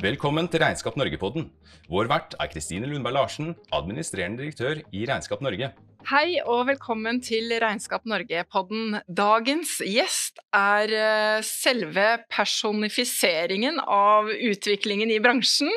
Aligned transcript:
Velkommen 0.00 0.46
til 0.48 0.62
Regnskap 0.62 0.94
Norge-podden. 0.96 1.50
Vår 1.92 2.06
vert 2.08 2.32
er 2.40 2.48
Kristine 2.48 2.88
Lundberg 2.88 3.18
Larsen, 3.18 3.50
administrerende 3.76 4.40
direktør 4.40 4.78
i 4.96 5.02
Regnskap 5.04 5.42
Norge. 5.44 5.68
Hei 6.08 6.38
og 6.40 6.62
velkommen 6.70 7.18
til 7.20 7.52
Regnskap 7.60 8.06
Norge-podden. 8.08 8.94
Dagens 9.04 9.74
gjest 9.84 10.40
er 10.56 10.94
eh, 10.96 11.42
selve 11.44 12.06
personifiseringen 12.32 13.76
av 13.84 14.30
utviklingen 14.32 15.12
i 15.12 15.20
bransjen. 15.20 15.68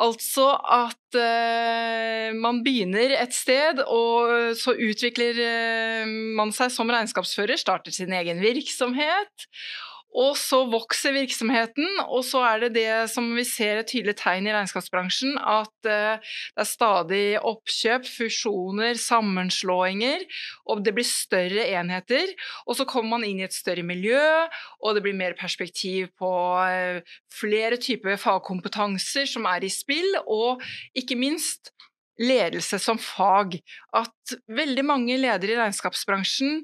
Altså 0.00 0.48
at 0.64 1.18
uh, 1.18 2.30
man 2.34 2.62
begynner 2.64 3.12
et 3.18 3.34
sted, 3.36 3.82
og 3.84 4.56
så 4.56 4.72
utvikler 4.72 5.38
uh, 5.44 6.10
man 6.38 6.54
seg 6.56 6.72
som 6.72 6.88
regnskapsfører, 6.90 7.60
starter 7.60 7.92
sin 7.92 8.14
egen 8.16 8.40
virksomhet. 8.40 9.46
Og 10.10 10.34
så 10.38 10.64
vokser 10.66 11.14
virksomheten, 11.14 11.86
og 12.02 12.24
så 12.26 12.42
er 12.48 12.64
det 12.64 12.70
det 12.74 12.94
som 13.12 13.28
vi 13.36 13.44
ser 13.46 13.78
et 13.78 13.90
tydelig 13.92 14.16
tegn 14.18 14.48
i 14.48 14.54
regnskapsbransjen, 14.54 15.36
at 15.38 15.70
uh, 15.86 16.18
det 16.18 16.64
er 16.64 16.68
stadig 16.68 17.22
oppkjøp, 17.38 18.08
fusjoner, 18.10 18.98
sammenslåinger, 18.98 20.24
og 20.66 20.82
det 20.86 20.96
blir 20.96 21.06
større 21.06 21.68
enheter. 21.78 22.34
Og 22.66 22.80
så 22.80 22.88
kommer 22.90 23.18
man 23.18 23.28
inn 23.28 23.42
i 23.42 23.46
et 23.46 23.54
større 23.54 23.86
miljø, 23.86 24.18
og 24.82 24.98
det 24.98 25.04
blir 25.06 25.18
mer 25.18 25.38
perspektiv 25.38 26.10
på 26.18 26.32
uh, 26.58 26.98
flere 27.30 27.78
typer 27.78 28.18
fagkompetanser 28.18 29.30
som 29.30 29.46
er 29.50 29.66
i 29.66 29.70
spill, 29.70 30.18
og 30.26 30.64
ikke 30.98 31.18
minst 31.20 31.70
ledelse 32.20 32.78
som 32.82 32.98
fag. 33.00 33.60
At 33.96 34.34
veldig 34.50 34.84
mange 34.86 35.16
ledere 35.20 35.54
i 35.54 35.60
regnskapsbransjen 35.60 36.60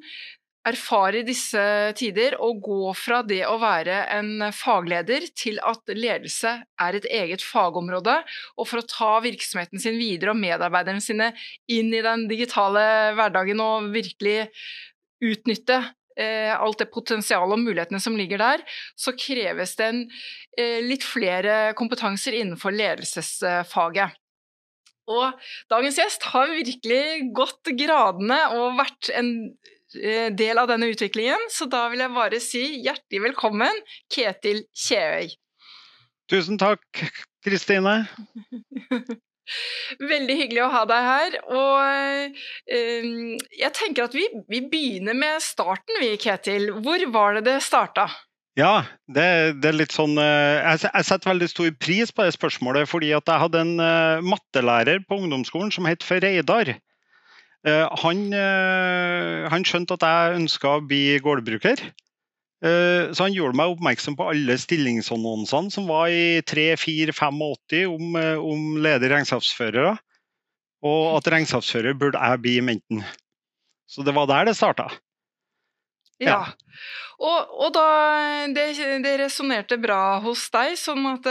erfare 0.66 1.20
i 1.20 1.27
disse 1.27 1.62
tider 1.98 2.37
å 2.43 2.51
gå 2.62 2.93
fra 2.98 3.20
det 3.27 3.43
å 3.47 3.56
være 3.62 4.01
en 4.16 4.48
fagleder 4.55 5.29
til 5.39 5.61
at 5.65 5.95
ledelse 5.95 6.53
er 6.83 6.98
et 6.98 7.06
eget 7.11 7.45
fagområde, 7.45 8.19
og 8.56 8.69
for 8.69 8.83
å 8.83 8.89
ta 8.91 9.12
virksomheten 9.25 9.83
sin 9.83 9.98
videre 10.00 10.34
og 10.34 10.41
medarbeiderne 10.41 11.05
sine 11.05 11.31
inn 11.70 11.92
i 11.95 12.03
den 12.05 12.27
digitale 12.31 13.14
hverdagen 13.17 13.62
og 13.62 13.92
virkelig 13.95 14.48
utnytte 15.25 15.78
eh, 16.19 16.53
alt 16.53 16.83
det 16.83 16.91
potensialet 16.92 17.56
og 17.56 17.62
mulighetene 17.62 18.03
som 18.03 18.19
ligger 18.19 18.42
der, 18.42 18.67
så 18.98 19.14
kreves 19.17 19.77
det 19.78 19.91
en, 19.92 20.05
eh, 20.58 20.83
litt 20.84 21.06
flere 21.06 21.77
kompetanser 21.78 22.36
innenfor 22.36 22.75
ledelsesfaget. 22.75 24.19
Og 25.06 25.39
dagens 25.70 26.01
gjest 26.01 26.27
har 26.33 26.51
virkelig 26.51 27.30
gått 27.36 27.70
gradene 27.78 28.41
og 28.58 28.80
vært 28.80 29.12
en 29.14 29.30
del 30.36 30.61
av 30.61 30.70
denne 30.70 30.91
utviklingen, 30.92 31.48
så 31.52 31.69
da 31.70 31.86
vil 31.92 32.05
jeg 32.05 32.14
bare 32.16 32.41
si 32.42 32.64
hjertelig 32.84 33.22
velkommen, 33.30 33.83
Ketil 34.12 34.64
Kjeøy. 34.77 35.33
Tusen 36.30 36.58
takk, 36.58 36.83
Kristine. 37.47 38.00
Veldig 40.12 40.36
hyggelig 40.41 40.62
å 40.64 40.70
ha 40.72 40.83
deg 40.91 41.06
her. 41.06 41.36
Og 41.55 42.36
eh, 42.67 43.34
jeg 43.55 43.72
tenker 43.78 44.08
at 44.08 44.17
vi, 44.17 44.27
vi, 44.50 44.62
begynner 44.67 45.17
med 45.17 45.42
starten, 45.44 46.00
vi, 46.02 46.17
Ketil. 46.20 46.72
Hvor 46.83 47.05
var 47.14 47.39
det 47.39 47.47
det 47.47 47.61
starta? 47.67 48.08
Ja, 48.56 48.86
det, 49.05 49.27
det, 49.61 49.69
er 49.69 49.77
litt 49.77 49.92
sånn 49.92 50.17
uh, 50.17 50.24
jeg, 50.24 50.86
jeg, 50.86 51.05
setter 51.05 51.28
veldig 51.28 51.48
stor 51.52 51.72
pris 51.77 52.12
på 52.12 52.24
det 52.24 52.33
spørsmålet, 52.39 52.89
fordi 52.89 53.11
at 53.12 53.28
jeg 53.28 53.42
hadde 53.42 53.61
en 53.61 53.74
uh, 53.77 54.24
mattelærer 54.24 55.02
på 55.05 55.19
ungdomsskolen 55.20 55.74
som 55.74 55.89
het 55.89 56.06
Reidar. 56.08 56.72
Eh, 57.67 57.86
han, 58.03 58.27
eh, 58.31 59.47
han, 59.50 59.64
skjønte 59.67 59.97
at 59.97 60.05
jeg 60.06 60.41
ønska 60.41 60.77
å 60.77 60.83
bli 60.86 61.19
gårdbruker. 61.22 61.81
Eh, 62.64 63.12
så 63.12 63.27
han 63.27 63.34
gjorde 63.34 63.58
meg 63.58 63.75
oppmerksom 63.75 64.17
på 64.19 64.28
alle 64.31 64.56
stillingsannonsene 64.61 65.75
som 65.75 65.89
var 65.91 66.12
i 66.14 66.42
3-4-85 66.47 67.83
om, 67.91 68.20
om 68.53 68.69
ledige 68.83 69.11
regnskapsførere. 69.12 69.97
Og 70.86 71.17
at 71.17 71.33
regnskapsfører 71.33 71.96
burde 71.98 72.20
jeg 72.20 72.42
bli 72.45 72.55
i 72.61 72.63
Menten. 72.64 73.02
Så 73.90 74.07
det 74.07 74.14
var 74.14 74.30
der 74.30 74.46
det 74.46 74.55
starta. 74.58 74.86
Ja. 76.23 76.30
ja. 76.30 76.39
Og, 77.17 77.51
og, 77.58 77.74
da 77.74 78.46
Det, 78.55 78.70
det 79.05 79.13
resonnerte 79.20 79.77
bra 79.80 80.19
hos 80.24 80.46
deg, 80.52 80.77
sånn 80.80 81.02
at 81.11 81.27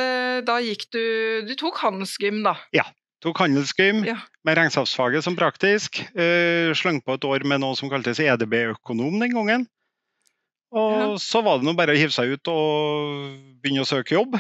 da 0.46 0.59
gikk 0.62 0.86
du 0.94 1.02
Du 1.48 1.56
tok 1.58 1.80
handelsgym, 1.82 2.44
da? 2.46 2.54
Ja, 2.76 2.86
Tok 3.25 3.40
handelsgym 3.41 4.03
ja. 4.06 4.19
med 4.46 4.59
regnskapsfaget 4.59 5.25
som 5.25 5.38
praktisk. 5.38 5.97
Uh, 6.13 6.69
slang 6.78 7.00
på 7.02 7.16
et 7.18 7.25
år 7.25 7.46
med 7.50 7.63
noe 7.63 7.78
som 7.78 7.90
kaltes 7.90 8.22
EDB-økonom 8.22 9.18
den 9.24 9.34
gangen. 9.34 9.66
Og 10.75 10.94
ja. 11.00 11.08
så 11.22 11.41
var 11.46 11.58
det 11.58 11.66
nå 11.66 11.74
bare 11.78 11.96
å 11.96 11.97
hive 11.97 12.14
seg 12.14 12.35
ut 12.35 12.52
og 12.52 13.34
begynne 13.64 13.81
å 13.81 13.90
søke 13.90 14.18
jobb. 14.18 14.38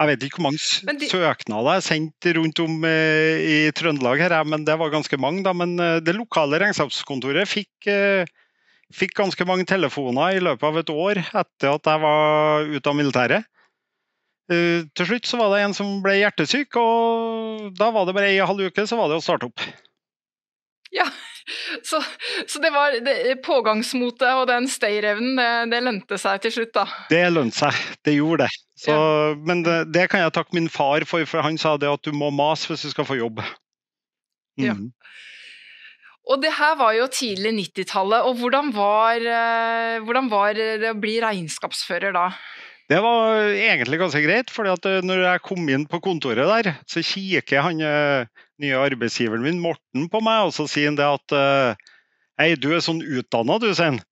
Jeg 0.00 0.08
vet 0.08 0.24
ikke 0.24 0.40
hvor 0.40 0.46
mange 0.48 0.96
de... 0.98 1.08
søknader 1.10 1.76
jeg 1.76 1.86
sendte 1.90 2.32
rundt 2.38 2.62
om 2.64 2.80
uh, 2.80 3.36
i 3.44 3.58
Trøndelag, 3.76 4.24
her, 4.24 4.38
men 4.48 4.64
det 4.64 4.78
var 4.80 4.94
ganske 4.94 5.20
mange. 5.20 5.44
Da. 5.44 5.52
Men 5.52 5.76
uh, 5.76 6.00
det 6.00 6.16
lokale 6.16 6.62
regnskapskontoret 6.64 7.50
fikk, 7.50 7.92
fikk 8.96 9.18
ganske 9.20 9.44
mange 9.48 9.68
telefoner 9.68 10.38
i 10.38 10.40
løpet 10.40 10.64
av 10.70 10.80
et 10.80 10.96
år 10.96 11.20
etter 11.28 11.74
at 11.74 11.92
jeg 11.92 12.06
var 12.08 12.72
ute 12.72 12.88
av 12.88 12.96
militæret. 12.96 13.51
Uh, 14.50 14.88
til 14.98 15.08
slutt 15.08 15.28
så 15.28 15.38
var 15.38 15.52
det 15.54 15.62
en 15.64 15.76
som 15.76 16.00
ble 16.04 16.18
hjertesyk, 16.18 16.76
og 16.80 17.72
da 17.78 17.92
var 17.94 18.08
det 18.08 18.16
bare 18.16 18.32
ei 18.32 18.42
halv 18.42 18.72
uke 18.72 18.86
så 18.88 18.98
var 18.98 19.10
det 19.10 19.20
å 19.20 19.24
starte 19.24 19.48
opp. 19.48 19.62
Ja, 20.92 21.06
så, 21.82 22.02
så 22.46 22.60
det 22.62 22.70
var 22.74 22.98
det, 23.04 23.36
pågangsmotet 23.46 24.28
og 24.36 24.46
den 24.50 24.68
stayerevnen, 24.70 25.38
det, 25.38 25.48
det 25.72 25.80
lønte 25.86 26.18
seg 26.20 26.42
til 26.44 26.54
slutt, 26.58 26.74
da? 26.76 26.84
Det 27.10 27.22
lønte 27.32 27.62
seg, 27.64 27.80
det 28.04 28.16
gjorde 28.18 28.46
det. 28.46 28.60
Så, 28.82 28.94
ja. 28.94 29.34
Men 29.46 29.62
det, 29.66 29.78
det, 29.94 30.08
kan 30.10 30.24
jeg 30.24 30.34
takke 30.36 30.56
min 30.58 30.70
far 30.72 31.06
for, 31.08 31.24
for 31.28 31.44
han 31.46 31.58
sa 31.60 31.76
det 31.80 31.90
at 31.90 32.02
du 32.04 32.14
må 32.16 32.32
mase 32.34 32.70
hvis 32.70 32.84
du 32.86 32.92
skal 32.92 33.08
få 33.08 33.18
jobb. 33.20 33.42
Mm. 34.60 34.66
Ja. 34.66 34.76
Og 36.30 36.42
det 36.42 36.52
her 36.54 36.76
var 36.78 36.94
jo 36.94 37.08
tidlig 37.10 37.50
90-tallet, 37.56 38.26
og 38.28 38.38
hvordan 38.38 38.70
var, 38.76 39.18
eh, 39.18 40.02
hvordan 40.06 40.28
var 40.30 40.54
det 40.54 40.92
å 40.92 40.98
bli 40.98 41.16
regnskapsfører 41.22 42.14
da? 42.14 42.28
Det 42.92 42.98
var 43.00 43.46
egentlig 43.48 43.96
ganske 44.02 44.20
greit, 44.20 44.50
for 44.52 44.68
eh, 44.68 44.98
når 45.06 45.22
jeg 45.24 45.42
kom 45.46 45.68
inn 45.72 45.86
på 45.88 46.00
kontoret 46.04 46.50
der, 46.50 46.74
så 46.90 47.00
kikker 47.00 47.64
han 47.64 47.80
eh, 47.80 48.28
nye 48.60 48.80
arbeidsgiveren 48.84 49.44
min, 49.46 49.62
Morten, 49.64 50.10
på 50.12 50.20
meg, 50.20 50.48
og 50.48 50.52
så 50.52 50.66
sier 50.68 50.90
han 50.90 50.98
det 50.98 51.06
at 51.08 51.36
eh, 51.38 51.88
Hei, 52.40 52.50
du 52.60 52.68
er 52.74 52.82
sånn 52.84 53.00
utdanna, 53.00 53.56
du, 53.62 53.70
sier 53.72 53.94
han. 53.94 54.02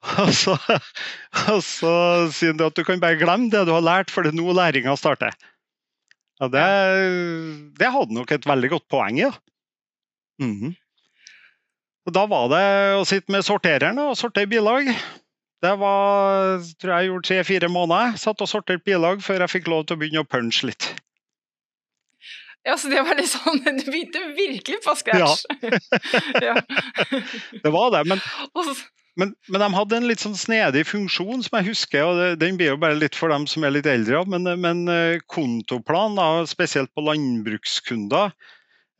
Og 0.22 0.30
så, 0.32 0.54
og 1.52 1.58
så 1.60 1.90
sier 2.32 2.54
han 2.54 2.62
at 2.64 2.76
du 2.76 2.80
kan 2.88 3.02
bare 3.02 3.18
glemme 3.20 3.50
det 3.52 3.66
du 3.68 3.72
har 3.74 3.84
lært, 3.84 4.12
for 4.12 4.24
det 4.24 4.30
er 4.32 4.38
nå 4.38 4.54
læringa 4.56 4.94
starter. 4.96 5.34
Ja, 6.40 6.48
det, 6.48 6.62
det, 7.76 7.90
hadde 7.92 8.16
nok 8.16 8.32
et 8.32 8.48
veldig 8.48 8.70
godt 8.72 8.86
poeng 8.92 9.18
i. 9.18 9.26
Ja. 9.26 9.34
Mm 10.40 10.54
-hmm. 10.56 10.72
Da 12.08 12.24
var 12.26 12.48
det 12.48 12.64
å 12.96 13.04
sitte 13.04 13.32
med 13.32 13.44
sortereren 13.44 14.00
og 14.00 14.16
sortere 14.16 14.48
bilag. 14.48 14.88
Det 15.60 15.74
var 15.76 16.62
tror 16.80 16.94
jeg 16.94 17.10
gjorde 17.10 17.28
tre-fire 17.28 17.68
måneder. 17.68 18.16
Satt 18.20 18.40
og 18.40 18.48
sorterte 18.48 18.84
bilag 18.86 19.20
før 19.24 19.44
jeg 19.44 19.54
fikk 19.58 19.68
lov 19.68 19.86
til 19.86 19.98
å 19.98 20.00
begynne 20.00 20.24
å 20.24 20.28
punche 20.28 20.70
litt. 20.70 20.88
Ja, 22.66 22.76
så 22.76 22.90
det 22.92 23.00
var 23.04 23.16
litt 23.16 23.30
sånn 23.32 23.60
Du 23.80 23.86
begynte 23.88 24.22
virkelig 24.36 24.80
på 24.84 24.94
scratch. 24.98 25.44
Ja. 26.44 26.56
det 27.64 27.72
var 27.72 27.92
det. 27.94 28.04
Men, 28.08 28.20
men, 29.20 29.34
men, 29.48 29.62
de 29.62 29.68
hadde 29.76 29.98
en 29.98 30.08
litt 30.08 30.24
sånn 30.24 30.38
snedig 30.38 30.86
funksjon 30.88 31.44
som 31.44 31.58
jeg 31.58 31.70
husker, 31.70 32.08
og 32.08 32.40
den 32.40 32.60
blir 32.60 32.74
jo 32.74 32.80
bare 32.80 32.98
litt 32.98 33.18
for 33.18 33.32
dem 33.32 33.46
som 33.50 33.64
er 33.64 33.74
litt 33.76 33.88
eldre. 33.90 34.22
Men, 34.30 34.48
men 34.60 34.84
eh, 34.92 35.20
kontoplan, 35.32 36.16
da, 36.20 36.30
spesielt 36.48 36.92
på 36.96 37.04
landbrukskunder, 37.08 38.32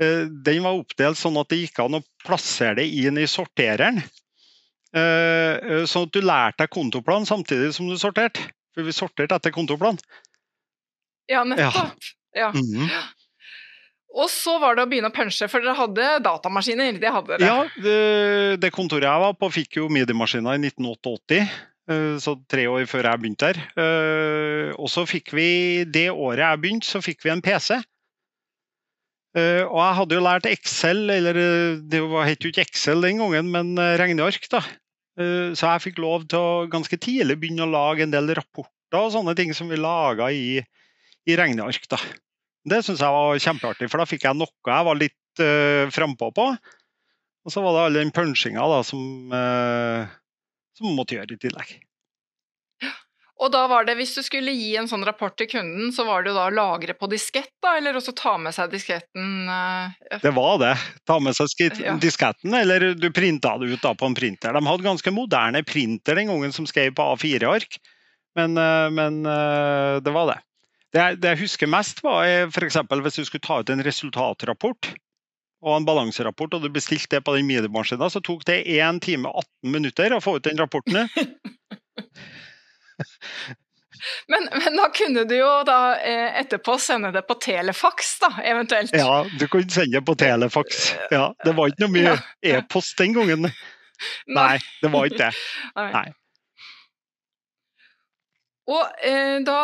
eh, 0.02 0.24
den 0.28 0.64
var 0.66 0.80
oppdelt 0.80 1.20
sånn 1.20 1.40
at 1.40 1.52
det 1.52 1.62
gikk 1.64 1.84
an 1.84 2.00
å 2.00 2.04
plassere 2.26 2.80
det 2.82 2.88
inn 3.04 3.20
i 3.20 3.28
sortereren. 3.30 4.02
Eh, 4.90 5.54
eh, 5.54 5.84
sånn 5.86 6.08
at 6.08 6.16
du 6.16 6.24
lærte 6.24 6.64
deg 6.64 6.72
kontoplan 6.74 7.26
samtidig 7.28 7.70
som 7.76 7.88
du 7.90 7.96
sorterte. 8.00 8.42
For 8.74 8.86
vi 8.86 8.94
sorterte 8.94 9.38
etter 9.38 9.54
kontoplan. 9.54 9.98
Ja, 11.30 11.44
nettopp. 11.46 12.10
Ja. 12.34 12.50
Mm 12.54 12.62
-hmm. 12.62 12.90
Og 14.10 14.30
så 14.30 14.58
var 14.58 14.74
det 14.74 14.82
å 14.82 14.86
begynne 14.90 15.10
å 15.10 15.14
punche, 15.14 15.48
for 15.48 15.60
dere 15.60 15.74
hadde 15.74 16.22
datamaskiner? 16.22 16.98
Det 16.98 17.10
hadde 17.10 17.38
dere. 17.38 17.46
Ja, 17.46 17.68
det, 17.82 18.60
det 18.60 18.72
kontoret 18.72 19.06
jeg 19.06 19.20
var 19.20 19.34
på 19.34 19.50
fikk 19.50 19.76
jo 19.76 19.88
midi-maskiner 19.88 20.54
i 20.54 20.66
1988. 20.66 21.46
Eh, 21.90 22.18
så 22.18 22.34
tre 22.48 22.66
år 22.66 22.86
før 22.86 23.06
jeg 23.06 23.20
begynte 23.20 23.52
der. 23.52 24.74
Og 24.78 24.90
så 24.90 25.06
fikk 25.06 25.32
vi, 25.32 25.84
det 25.84 26.10
året 26.10 26.42
jeg 26.42 26.60
begynte, 26.60 26.86
så 26.86 27.00
fikk 27.00 27.22
vi 27.24 27.30
en 27.30 27.42
PC. 27.42 27.78
Og 29.70 29.78
jeg 29.78 29.94
hadde 29.94 30.14
jo 30.14 30.20
lært 30.20 30.46
Excel, 30.46 31.10
eller 31.10 31.34
det 31.86 32.00
het 32.26 32.42
jo 32.42 32.48
ikke 32.50 32.66
Excel 32.66 33.00
den 33.02 33.18
gangen, 33.18 33.50
men 33.50 33.78
regneark. 33.78 34.50
da. 34.50 34.60
Eh, 35.18 35.52
så 35.58 35.72
jeg 35.74 35.84
fikk 35.86 36.00
lov 36.02 36.26
til 36.30 36.38
å 36.40 36.66
ganske 36.70 36.98
tidlig 37.00 37.38
begynne 37.40 37.66
å 37.66 37.72
lage 37.72 38.04
en 38.06 38.12
del 38.14 38.30
rapporter 38.36 39.00
og 39.00 39.12
sånne 39.14 39.34
ting 39.38 39.52
som 39.54 39.70
vi 39.70 39.78
laga 39.78 40.30
i, 40.34 40.60
i, 40.60 41.36
regneark. 41.38 41.86
Da. 41.90 41.98
Det 42.70 42.82
syns 42.86 43.02
jeg 43.02 43.16
var 43.16 43.42
kjempeartig, 43.42 43.90
for 43.90 44.02
da 44.02 44.08
fikk 44.08 44.26
jeg 44.26 44.38
noe 44.38 44.50
jeg 44.50 44.86
var 44.88 44.98
litt 44.98 45.42
uh, 45.42 45.86
frampå 45.94 46.32
på. 46.34 46.46
Og 47.46 47.54
så 47.54 47.62
var 47.64 47.76
det 47.76 47.84
all 47.86 47.98
den 48.00 48.10
punchinga 48.14 48.66
som, 48.84 49.30
uh, 49.32 50.10
som 50.76 50.90
måtte 50.96 51.16
gjøre 51.16 51.38
i 51.38 51.40
tillegg. 51.40 51.70
Og 53.40 53.48
da 53.54 53.62
var 53.70 53.86
det, 53.88 53.94
hvis 53.96 54.12
du 54.12 54.20
skulle 54.24 54.52
gi 54.52 54.74
en 54.76 54.88
sånn 54.88 55.04
rapport 55.06 55.32
til 55.40 55.48
kunden, 55.48 55.88
så 55.96 56.04
var 56.04 56.22
det 56.22 56.32
jo 56.32 56.36
da 56.36 56.48
å 56.50 56.52
lagre 56.52 56.92
på 56.96 57.08
diskett, 57.08 57.48
da, 57.64 57.78
eller 57.78 57.96
også 57.96 58.12
ta 58.16 58.34
med 58.40 58.52
seg 58.52 58.68
disketten? 58.74 59.30
Uh, 59.48 60.18
det 60.20 60.32
var 60.36 60.58
det. 60.60 60.74
Ta 61.08 61.16
med 61.24 61.36
seg 61.38 61.48
Ja. 61.80 61.94
disketten, 62.00 62.52
eller 62.54 62.90
du 62.94 63.08
printa 63.16 63.54
det 63.58 63.72
ut 63.72 63.80
da 63.80 63.94
på 63.96 64.10
en 64.10 64.16
printer. 64.16 64.52
De 64.52 64.60
hadde 64.66 64.84
ganske 64.84 65.12
moderne 65.14 65.64
printer 65.64 66.20
den 66.20 66.28
gangen 66.28 66.52
som 66.52 66.68
skrev 66.68 66.92
på 66.98 67.06
A4-ark, 67.14 67.80
men, 68.36 68.60
uh, 68.60 68.92
men 68.92 69.24
uh, 69.24 69.96
det 70.04 70.12
var 70.12 70.34
det. 70.34 70.38
Det 70.92 71.00
jeg, 71.00 71.20
det 71.22 71.32
jeg 71.32 71.42
husker 71.46 71.70
mest, 71.70 72.04
var 72.04 72.26
f.eks. 72.50 72.76
hvis 72.90 73.20
du 73.22 73.24
skulle 73.24 73.46
ta 73.46 73.60
ut 73.62 73.72
en 73.72 73.84
resultatrapport 73.86 74.90
og 75.60 75.74
en 75.76 75.86
balanserapport, 75.88 76.56
og 76.56 76.64
du 76.64 76.72
bestilte 76.72 77.16
det 77.16 77.24
på 77.24 77.36
den 77.36 77.48
minimaskinen, 77.48 78.12
så 78.12 78.20
tok 78.24 78.44
det 78.48 78.62
1 78.68 79.00
time 79.04 79.28
og 79.30 79.44
18 79.64 79.74
minutter 79.76 80.16
å 80.16 80.20
få 80.24 80.36
ut 80.36 80.48
den 80.48 80.60
rapporten. 80.60 81.08
Men, 84.28 84.48
men, 84.52 84.76
da 84.76 84.88
kunne 84.94 85.24
du 85.28 85.34
jo 85.36 85.50
da 85.66 85.80
eh, 85.98 86.38
etterpå 86.40 86.76
sende 86.80 87.10
det 87.14 87.22
på 87.28 87.36
telefax, 87.42 88.14
da, 88.22 88.30
eventuelt? 88.46 88.94
Ja, 88.96 89.24
du 89.38 89.44
kunne 89.50 89.70
sende 89.72 89.98
det 89.98 90.04
på 90.06 90.16
telefax. 90.18 90.92
Ja, 91.12 91.30
det 91.44 91.54
var 91.58 91.70
ikke 91.70 91.86
noe 91.86 91.94
mye 91.96 92.14
e-post 92.52 92.96
den 93.00 93.16
gangen. 93.16 93.50
Nei, 94.38 94.56
det 94.80 94.92
var 94.94 95.10
ikke 95.10 95.26
det. 95.26 95.44
Nei. 95.98 96.08
Og 98.70 99.02
eh, 99.02 99.40
da, 99.42 99.60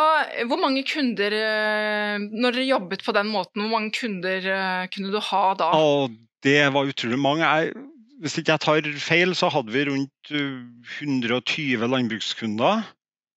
Hvor 0.51 0.59
mange 0.59 0.83
kunder, 0.89 1.33
eh, 1.33 2.17
når 2.19 2.57
dere 2.59 2.71
jobbet 2.73 3.05
på 3.07 3.15
den 3.17 3.31
måten, 3.31 3.63
hvor 3.63 3.77
mange 3.79 3.95
kunder 3.95 4.51
kunne 4.93 5.13
du 5.15 5.21
ha 5.31 5.45
da? 5.59 5.71
Å, 5.79 6.09
det 6.45 6.59
var 6.75 6.91
utrolig 6.91 7.21
mange. 7.23 7.47
Jeg, 7.47 7.87
hvis 8.25 8.37
ikke 8.41 8.57
jeg 8.57 8.65
tar 8.67 8.91
feil, 9.01 9.37
så 9.39 9.49
hadde 9.53 9.73
vi 9.73 9.87
rundt 9.89 10.35
120 10.35 11.87
landbrukskunder 11.87 12.85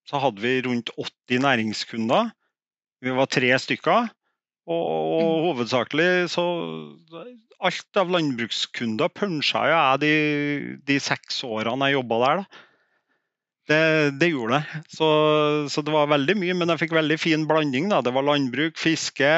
så 0.09 0.21
hadde 0.23 0.41
vi 0.41 0.55
rundt 0.65 0.89
80 0.97 1.43
næringskunder. 1.45 2.31
Vi 3.03 3.13
var 3.15 3.29
tre 3.29 3.51
stykker. 3.61 4.09
Og, 4.69 4.85
og 4.85 5.21
mm. 5.21 5.43
hovedsakelig 5.47 6.09
så 6.35 6.45
Alt 7.59 7.97
av 7.99 8.11
landbrukskunder 8.13 9.09
punsja 9.11 9.65
jeg 9.67 9.99
de, 9.99 10.11
de 10.87 10.95
seks 11.03 11.41
årene 11.43 11.89
jeg 11.89 11.97
jobba 11.97 12.19
der. 12.21 12.39
da. 12.39 12.65
Det, 13.69 13.79
det, 14.21 14.29
gjorde 14.31 14.61
det. 14.61 14.79
Så, 14.95 15.09
så, 15.67 15.83
det 15.83 15.91
var 15.91 16.07
veldig 16.09 16.37
mye, 16.39 16.55
men 16.55 16.71
jeg 16.71 16.79
fikk 16.85 16.95
veldig 16.95 17.17
fin 17.19 17.43
blanding. 17.49 17.89
Da. 17.91 17.99
Det 18.05 18.13
var 18.15 18.23
landbruk, 18.25 18.79
fiske, 18.79 19.33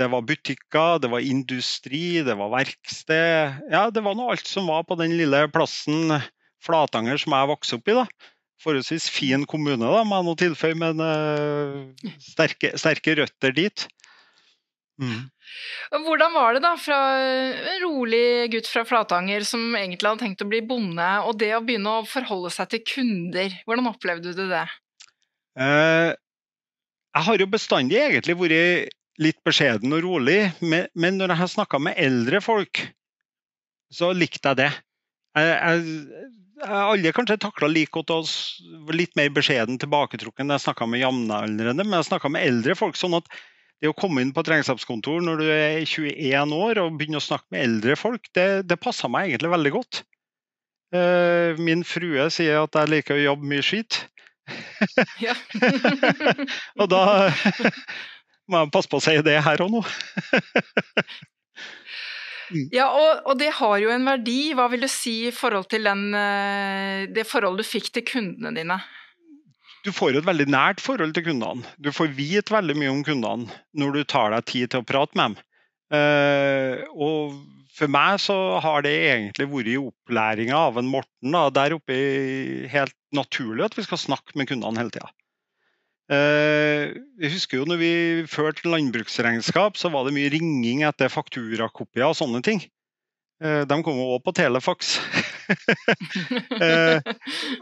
det 0.00 0.08
var 0.14 0.24
butikker, 0.24 1.02
det 1.04 1.12
var 1.12 1.28
industri, 1.28 2.22
det 2.24 2.38
var 2.40 2.54
verksted. 2.56 3.60
Ja, 3.68 3.84
det 3.92 4.00
var 4.00 4.16
noe 4.16 4.32
alt 4.32 4.48
som 4.48 4.72
var 4.72 4.88
på 4.88 4.96
den 4.98 5.12
lille 5.20 5.44
plassen 5.52 6.16
Flatanger 6.64 7.20
som 7.20 7.36
jeg 7.36 7.52
vokste 7.52 7.82
opp 7.82 7.92
i. 7.92 7.98
da 8.00 8.31
forholdsvis 8.62 9.08
fin 9.12 9.46
kommune, 9.48 9.82
da, 9.82 10.04
må 10.06 10.18
jeg 10.18 10.28
nå 10.28 10.36
tilføye, 10.40 10.78
men 10.78 11.02
uh, 11.02 12.12
sterke, 12.22 12.72
sterke, 12.80 13.16
røtter 13.18 13.54
dit. 13.56 13.86
Mm. 15.02 15.28
Hvordan 16.06 16.32
var 16.34 16.54
det 16.54 16.62
da, 16.64 16.72
fra 16.80 16.98
en 17.18 17.82
rolig 17.82 18.48
gutt 18.52 18.68
fra 18.70 18.84
Flatanger 18.88 19.44
som 19.46 19.74
egentlig 19.76 20.08
hadde 20.08 20.24
tenkt 20.24 20.44
å 20.44 20.48
bli 20.48 20.62
bonde, 20.64 21.08
og 21.26 21.36
det 21.40 21.52
å 21.56 21.62
begynne 21.64 21.98
å 21.98 22.08
forholde 22.08 22.52
seg 22.54 22.70
til 22.72 22.84
kunder, 22.94 23.54
hvordan 23.66 23.90
opplevde 23.90 24.34
du 24.36 24.44
det? 24.50 24.64
Uh, 25.58 26.14
jeg 27.12 27.26
har 27.28 27.42
jo 27.42 27.52
bestandig 27.52 27.98
egentlig 28.00 28.38
vært 28.40 28.98
litt 29.22 29.40
beskjeden 29.44 29.92
og 29.92 30.04
rolig, 30.06 30.40
men, 30.64 30.86
men 30.96 31.18
når 31.20 31.34
jeg 31.34 31.42
har 31.42 31.50
snakka 31.52 31.80
med 31.82 31.98
eldre 32.00 32.40
folk, 32.44 32.80
så 33.92 34.12
likte 34.16 34.52
jeg 34.52 34.62
det. 34.62 34.70
Jeg, 35.36 35.52
jeg, 35.52 36.30
alle 36.62 37.12
kanskje 37.14 37.40
takla 37.42 37.68
like 37.70 37.92
godt 37.94 38.12
og 38.14 38.92
litt 38.94 39.16
mer 39.18 39.32
beskjeden 39.34 39.80
tilbaketrukken 39.82 40.50
da 40.50 40.58
jeg 40.58 40.66
snakka 40.66 40.86
med 40.88 41.02
jevnaldrende, 41.02 41.86
men 41.86 41.98
jeg 41.98 42.10
snakka 42.10 42.30
med 42.32 42.46
eldre 42.46 42.76
folk. 42.78 42.98
sånn 42.98 43.18
at 43.18 43.26
det 43.82 43.90
å 43.90 43.96
komme 43.98 44.22
inn 44.22 44.30
på 44.34 44.44
et 44.44 44.52
regnskapskontor 44.52 45.24
når 45.26 45.42
du 45.42 45.48
er 45.50 45.80
21 45.82 46.54
år 46.54 46.78
og 46.84 47.00
begynne 47.00 47.18
å 47.18 47.24
snakke 47.24 47.50
med 47.50 47.64
eldre 47.66 47.96
folk, 47.98 48.28
det, 48.38 48.46
det 48.70 48.78
passa 48.78 49.10
meg 49.10 49.32
egentlig 49.32 49.50
veldig 49.56 49.72
godt. 49.74 50.04
Uh, 50.94 51.58
min 51.58 51.82
frue 51.88 52.28
sier 52.30 52.62
at 52.62 52.78
jeg 52.78 52.92
liker 52.92 53.18
å 53.18 53.24
jobbe 53.24 53.50
mye 53.50 53.66
skit. 53.66 54.04
og 56.80 56.86
da 56.92 57.02
må 58.46 58.62
jeg 58.62 58.72
passe 58.74 58.92
på 58.92 59.00
å 59.00 59.02
si 59.02 59.16
det 59.26 59.40
her 59.42 59.66
og 59.66 59.74
nå. 59.74 59.82
Mm. 62.52 62.66
Ja, 62.74 62.88
og, 62.92 63.22
og, 63.26 63.36
det 63.40 63.52
har 63.58 63.76
jo 63.80 63.92
en 63.92 64.04
verdi. 64.06 64.40
Hva 64.56 64.68
vil 64.72 64.84
du 64.84 64.90
si 64.90 65.14
i 65.28 65.34
forhold 65.34 65.70
til 65.72 65.88
den, 65.88 66.10
eh, 66.16 67.06
det 67.12 67.24
forholdet 67.28 67.64
du 67.64 67.70
fikk 67.70 67.92
til 67.94 68.04
kundene 68.08 68.52
dine? 68.56 68.80
Du 69.82 69.90
får 69.90 70.12
jo 70.14 70.20
et 70.22 70.28
veldig 70.28 70.46
nært 70.52 70.82
forhold 70.82 71.14
til 71.16 71.26
kundene. 71.26 71.66
Du 71.82 71.90
får 71.94 72.12
vite 72.14 72.54
veldig 72.54 72.76
mye 72.78 72.92
om 72.92 73.00
kundene 73.06 73.62
når 73.78 73.96
du 73.96 74.04
tar 74.06 74.30
deg 74.34 74.46
tid 74.50 74.70
til 74.74 74.84
å 74.84 74.86
prate 74.86 75.18
med 75.18 75.32
dem. 75.32 75.40
Uh, 75.92 76.76
og 76.94 77.34
for 77.76 77.90
meg 77.90 78.20
så 78.22 78.36
har 78.64 78.84
det 78.84 78.92
egentlig 79.10 79.48
vært 79.50 79.72
i 79.72 79.80
opplæringa 79.80 80.60
av 80.68 80.78
en 80.80 80.88
Morten 80.92 81.34
da, 81.34 81.48
der 81.52 81.74
oppe 81.76 81.96
helt 82.72 82.96
naturlig 83.16 83.66
at 83.66 83.76
vi 83.76 83.84
skal 83.86 84.00
snakke 84.00 84.38
med 84.38 84.48
kundene 84.52 84.80
hele 84.80 84.94
tida. 84.94 85.10
Eh, 86.10 86.92
jeg 87.22 87.34
husker 87.36 87.60
jo 87.60 87.66
når 87.68 87.78
vi 87.80 87.92
førte 88.30 88.68
landbruksregnskap, 88.68 89.78
så 89.78 89.90
var 89.92 90.06
det 90.06 90.14
mye 90.16 90.30
ringing 90.32 90.82
etter 90.86 91.12
fakturakopier 91.12 92.08
og 92.08 92.18
sånne 92.18 92.42
ting. 92.44 92.62
Eh, 93.42 93.62
de 93.68 93.78
kom 93.84 93.98
jo 93.98 94.16
òg 94.16 94.24
på 94.26 94.36
telefax. 94.42 94.98
Eh, 96.62 97.02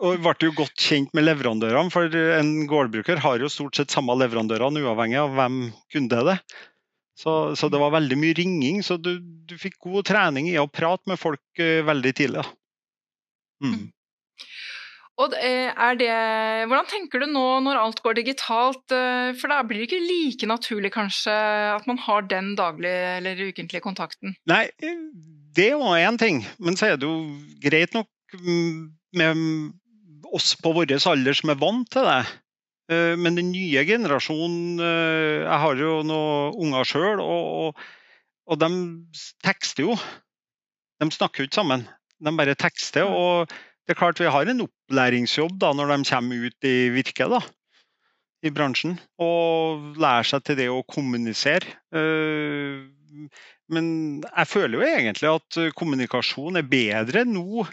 og 0.04 0.12
vi 0.12 0.18
ble 0.22 0.46
jo 0.46 0.52
godt 0.54 0.76
kjent 0.78 1.14
med 1.16 1.24
leverandørene, 1.24 1.90
for 1.90 2.12
en 2.36 2.50
gårdbruker 2.70 3.18
har 3.24 3.40
jo 3.42 3.48
stort 3.50 3.78
sett 3.78 3.90
samme 3.90 4.14
leverandørene, 4.20 4.82
uavhengig 4.84 5.18
av 5.18 5.32
hvem 5.34 5.56
kunde 5.90 6.20
det. 6.28 6.36
Så, 7.18 7.56
så, 7.58 7.70
det 7.72 7.80
var 7.80 7.94
veldig 7.96 8.18
mye 8.20 8.36
ringing, 8.36 8.82
så 8.86 8.98
du, 9.00 9.16
du 9.18 9.56
fikk 9.58 9.80
god 9.88 10.06
trening 10.12 10.52
i 10.52 10.58
å 10.60 10.68
prate 10.70 11.10
med 11.10 11.18
folk 11.18 11.64
veldig 11.88 12.12
tidlig. 12.20 12.44
Mm. 13.64 13.88
Mm. 15.20 15.24
Og 15.24 15.36
er 15.36 15.98
det, 16.00 16.10
hvordan 16.70 16.88
tenker 16.90 17.22
du 17.22 17.28
nå 17.30 17.46
når 17.66 17.80
alt 17.80 18.00
går 18.04 18.16
digitalt, 18.20 18.84
eh, 18.94 19.32
for 19.38 19.52
da 19.52 19.60
blir 19.66 19.82
det 19.82 19.90
ikke 19.90 20.02
like 20.06 20.48
naturlig 20.48 20.92
kanskje 20.96 21.34
at 21.76 21.88
man 21.90 22.00
har 22.06 22.24
den 22.30 22.54
daglige 22.58 23.16
eller 23.18 23.44
ukentlige 23.50 23.84
kontakten? 23.84 24.34
Nei, 24.50 24.64
det 24.80 25.66
er 25.68 25.76
jo 25.76 25.92
én 25.98 26.18
ting, 26.20 26.44
men 26.58 26.78
så 26.78 26.92
er 26.92 27.00
det 27.00 27.08
jo 27.08 27.36
greit 27.62 27.94
nok 27.96 28.08
med 28.40 29.44
oss 30.30 30.54
på 30.60 30.72
vår 30.74 30.92
alder 31.10 31.36
som 31.36 31.52
er 31.52 31.60
vant 31.60 31.88
til 31.90 32.06
det. 32.06 32.22
Eh, 32.90 33.14
men 33.18 33.38
den 33.38 33.52
nye 33.54 33.84
generasjonen 33.86 34.82
eh, 34.82 35.46
Jeg 35.46 35.58
har 35.62 35.78
jo 35.78 36.00
noen 36.06 36.58
unger 36.66 36.88
sjøl, 36.88 37.22
og, 37.22 37.78
og, 38.46 38.60
de 38.60 38.70
tekster 39.44 39.86
jo. 39.86 39.96
De 41.00 41.10
snakker 41.10 41.42
jo 41.42 41.48
ikke 41.50 41.60
sammen, 41.60 41.86
de 42.18 42.36
bare 42.36 42.58
tekster. 42.58 43.06
og 43.06 43.52
det 43.90 43.96
er 43.96 43.98
klart 43.98 44.20
Vi 44.22 44.30
har 44.30 44.46
en 44.46 44.62
opplæringsjobb 44.68 45.56
da, 45.58 45.72
når 45.74 45.90
de 45.90 46.06
kommer 46.06 46.46
ut 46.46 46.66
i 46.70 46.76
virket 46.94 47.32
da, 47.32 47.40
i 48.46 48.52
bransjen. 48.54 48.94
Og 49.18 49.98
lærer 49.98 50.28
seg 50.30 50.44
til 50.46 50.60
det 50.60 50.68
å 50.70 50.84
kommunisere. 50.86 51.74
Eh, 51.90 52.86
men 53.74 53.88
jeg 54.22 54.46
føler 54.46 54.78
jo 54.78 54.86
egentlig 54.86 55.32
at 55.32 55.58
kommunikasjon 55.74 56.60
er 56.60 56.70
bedre 56.70 57.24
nå 57.26 57.66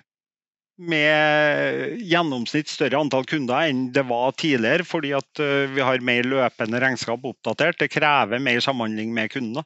med 0.90 2.02
gjennomsnitt 2.02 2.74
større 2.74 2.98
antall 2.98 3.30
kunder 3.30 3.70
enn 3.70 3.88
det 3.94 4.08
var 4.10 4.34
tidligere, 4.42 4.86
fordi 4.90 5.14
at 5.18 5.42
eh, 5.42 5.70
vi 5.70 5.86
har 5.86 6.02
mer 6.06 6.26
løpende 6.26 6.82
regnskap 6.82 7.30
oppdatert. 7.30 7.78
Det 7.78 7.94
krever 7.94 8.42
mer 8.42 8.66
samhandling 8.66 9.14
med 9.14 9.30
kundene. 9.38 9.66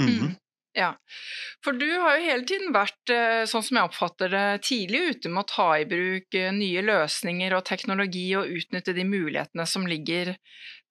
Mm 0.00 0.08
-hmm. 0.08 0.34
Ja, 0.76 0.90
for 1.64 1.72
du 1.72 1.86
har 1.88 2.18
jo 2.18 2.26
hele 2.26 2.44
tiden 2.44 2.74
vært, 2.74 3.08
eh, 3.08 3.46
sånn 3.48 3.62
som 3.64 3.78
jeg 3.78 3.88
oppfatter 3.88 4.28
det, 4.28 4.62
tidlig 4.68 5.00
ute 5.10 5.30
med 5.32 5.46
å 5.46 5.48
ta 5.48 5.68
i 5.80 5.86
bruk 5.88 6.36
eh, 6.36 6.50
nye 6.52 6.82
løsninger 6.84 7.54
og 7.56 7.64
teknologi 7.64 8.26
og 8.36 8.50
utnytte 8.58 8.92
de 8.92 9.06
mulighetene 9.08 9.64
som 9.64 9.86
ligger 9.88 10.34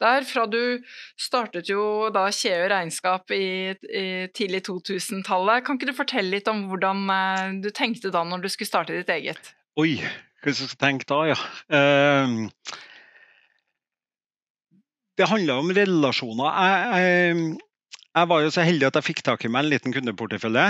der. 0.02 0.26
Fra 0.26 0.48
du 0.50 0.82
startet 1.22 1.70
jo 1.70 2.10
da 2.10 2.26
Kjeø 2.34 2.66
regnskap 2.74 3.30
i, 3.38 3.76
i 3.78 4.08
tidlig 4.34 4.64
2000-tallet. 4.72 5.68
Kan 5.68 5.78
ikke 5.78 5.92
du 5.92 6.00
fortelle 6.02 6.34
litt 6.34 6.50
om 6.50 6.66
hvordan 6.72 7.06
eh, 7.14 7.46
du 7.62 7.70
tenkte 7.70 8.10
da 8.10 8.26
når 8.26 8.48
du 8.48 8.50
skulle 8.50 8.72
starte 8.72 8.98
ditt 8.98 9.14
eget? 9.14 9.54
Oi, 9.78 10.00
hva 10.42 10.58
skal 10.58 10.72
jeg 10.72 10.82
tenke 10.82 11.10
da, 11.14 11.22
ja. 11.36 11.40
Um 11.70 12.50
det 15.16 15.30
handler 15.32 15.62
om 15.62 15.72
relasjoner. 15.72 16.58
Jeg, 16.60 17.06
jeg 17.06 17.75
jeg 18.16 18.32
var 18.32 18.44
jo 18.44 18.52
så 18.54 18.64
heldig 18.66 18.88
at 18.88 18.98
jeg 19.00 19.08
fikk 19.10 19.22
tak 19.28 19.44
i 19.46 19.52
meg 19.52 19.66
en 19.66 19.72
liten 19.74 19.96
kundeportefølje 19.96 20.66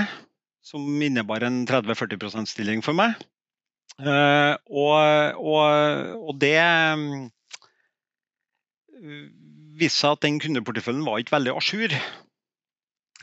som 0.65 0.81
innebar 1.05 1.45
en 1.45 1.61
30-40 1.69 2.17
%-stilling 2.17 2.81
for 2.85 2.97
meg. 2.97 3.13
Uh, 4.01 4.57
og, 4.67 4.97
og, 5.39 5.65
og, 6.25 6.33
det 6.41 6.57
uh, 6.59 7.29
viste 9.77 10.01
seg 10.01 10.15
at 10.15 10.23
den 10.25 10.39
kundeporteføljen 10.41 11.05
var 11.05 11.21
ikke 11.21 11.35
veldig 11.37 11.53
à 11.53 11.61
jour. 11.61 11.93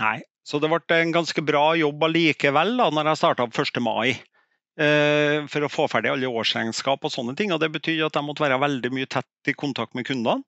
Nei. 0.00 0.18
Så 0.46 0.58
det 0.58 0.70
ble 0.72 0.98
en 0.98 1.14
ganske 1.14 1.42
bra 1.46 1.72
jobb 1.78 2.02
allikevel 2.08 2.76
da 2.80 2.88
når 2.90 3.12
jeg 3.12 3.20
starta 3.20 3.44
opp 3.46 3.58
1. 3.62 3.78
mai 3.84 4.10
eh, 4.10 5.44
for 5.50 5.62
å 5.62 5.70
få 5.70 5.86
ferdig 5.90 6.10
alle 6.10 6.30
årsregnskap 6.30 7.04
og 7.06 7.12
sånne 7.14 7.36
ting. 7.38 7.52
og 7.54 7.60
Det 7.62 7.70
betyr 7.76 8.08
at 8.08 8.18
jeg 8.18 8.26
måtte 8.26 8.42
være 8.42 8.58
veldig 8.62 8.90
mye 8.94 9.10
tett 9.10 9.52
i 9.52 9.54
kontakt 9.54 9.94
med 9.94 10.08
kundene. 10.08 10.42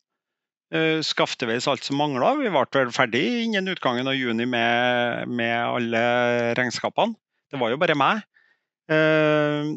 Eh, 0.72 1.00
Skafteveis 1.04 1.66
alt 1.68 1.84
som 1.84 1.98
mangla. 2.00 2.34
Vi 2.40 2.50
ble 2.50 2.64
vel 2.72 2.92
ferdig 2.94 3.24
innen 3.44 3.68
utgangen 3.70 4.08
av 4.10 4.16
juni 4.16 4.46
med, 4.48 5.28
med 5.28 5.56
alle 5.60 6.04
regnskapene. 6.58 7.14
Det 7.52 7.60
var 7.60 7.70
jo 7.74 7.80
bare 7.82 7.94
meg. 7.98 8.22
Eh, 8.90 9.74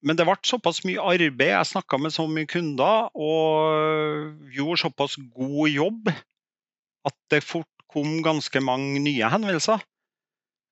Men 0.00 0.16
det 0.16 0.24
ble 0.24 0.34
såpass 0.48 0.80
mye 0.88 1.02
arbeid, 1.04 1.50
jeg 1.52 1.68
snakka 1.68 1.98
med 2.00 2.14
så 2.14 2.24
mye 2.24 2.48
kunder 2.48 3.10
og 3.12 4.48
gjorde 4.56 4.80
såpass 4.80 5.18
god 5.36 5.68
jobb 5.68 6.08
at 6.08 7.16
det 7.32 7.42
fort 7.44 7.68
kom 7.92 8.22
ganske 8.24 8.62
mange 8.64 8.96
nye 9.04 9.28
henvendelser. 9.28 9.82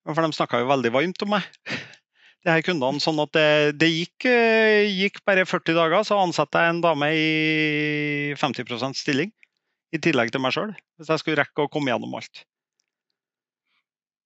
For 0.09 0.25
de 0.25 0.33
snakka 0.33 0.63
jo 0.63 0.71
veldig 0.71 0.93
varmt 0.95 1.25
om 1.27 1.35
meg, 1.35 1.45
de 1.69 2.49
her 2.55 2.65
kundene. 2.65 3.03
Sånn 3.05 3.21
at 3.21 3.35
det, 3.37 3.49
det 3.77 3.91
gikk, 3.93 4.25
eh, 4.33 4.89
gikk 4.97 5.21
bare 5.29 5.45
40 5.45 5.77
dager, 5.77 6.09
så 6.09 6.23
ansatte 6.23 6.63
jeg 6.65 6.73
en 6.79 6.81
dame 6.87 7.11
i 7.13 8.33
50% 8.41 8.97
stilling. 8.97 9.29
I 9.95 10.01
tillegg 10.05 10.31
til 10.35 10.43
meg 10.45 10.53
sjøl, 10.53 10.73
hvis 10.99 11.11
jeg 11.13 11.23
skulle 11.23 11.41
rekke 11.41 11.65
å 11.65 11.71
komme 11.73 11.93
gjennom 11.93 12.17
alt. 12.19 12.45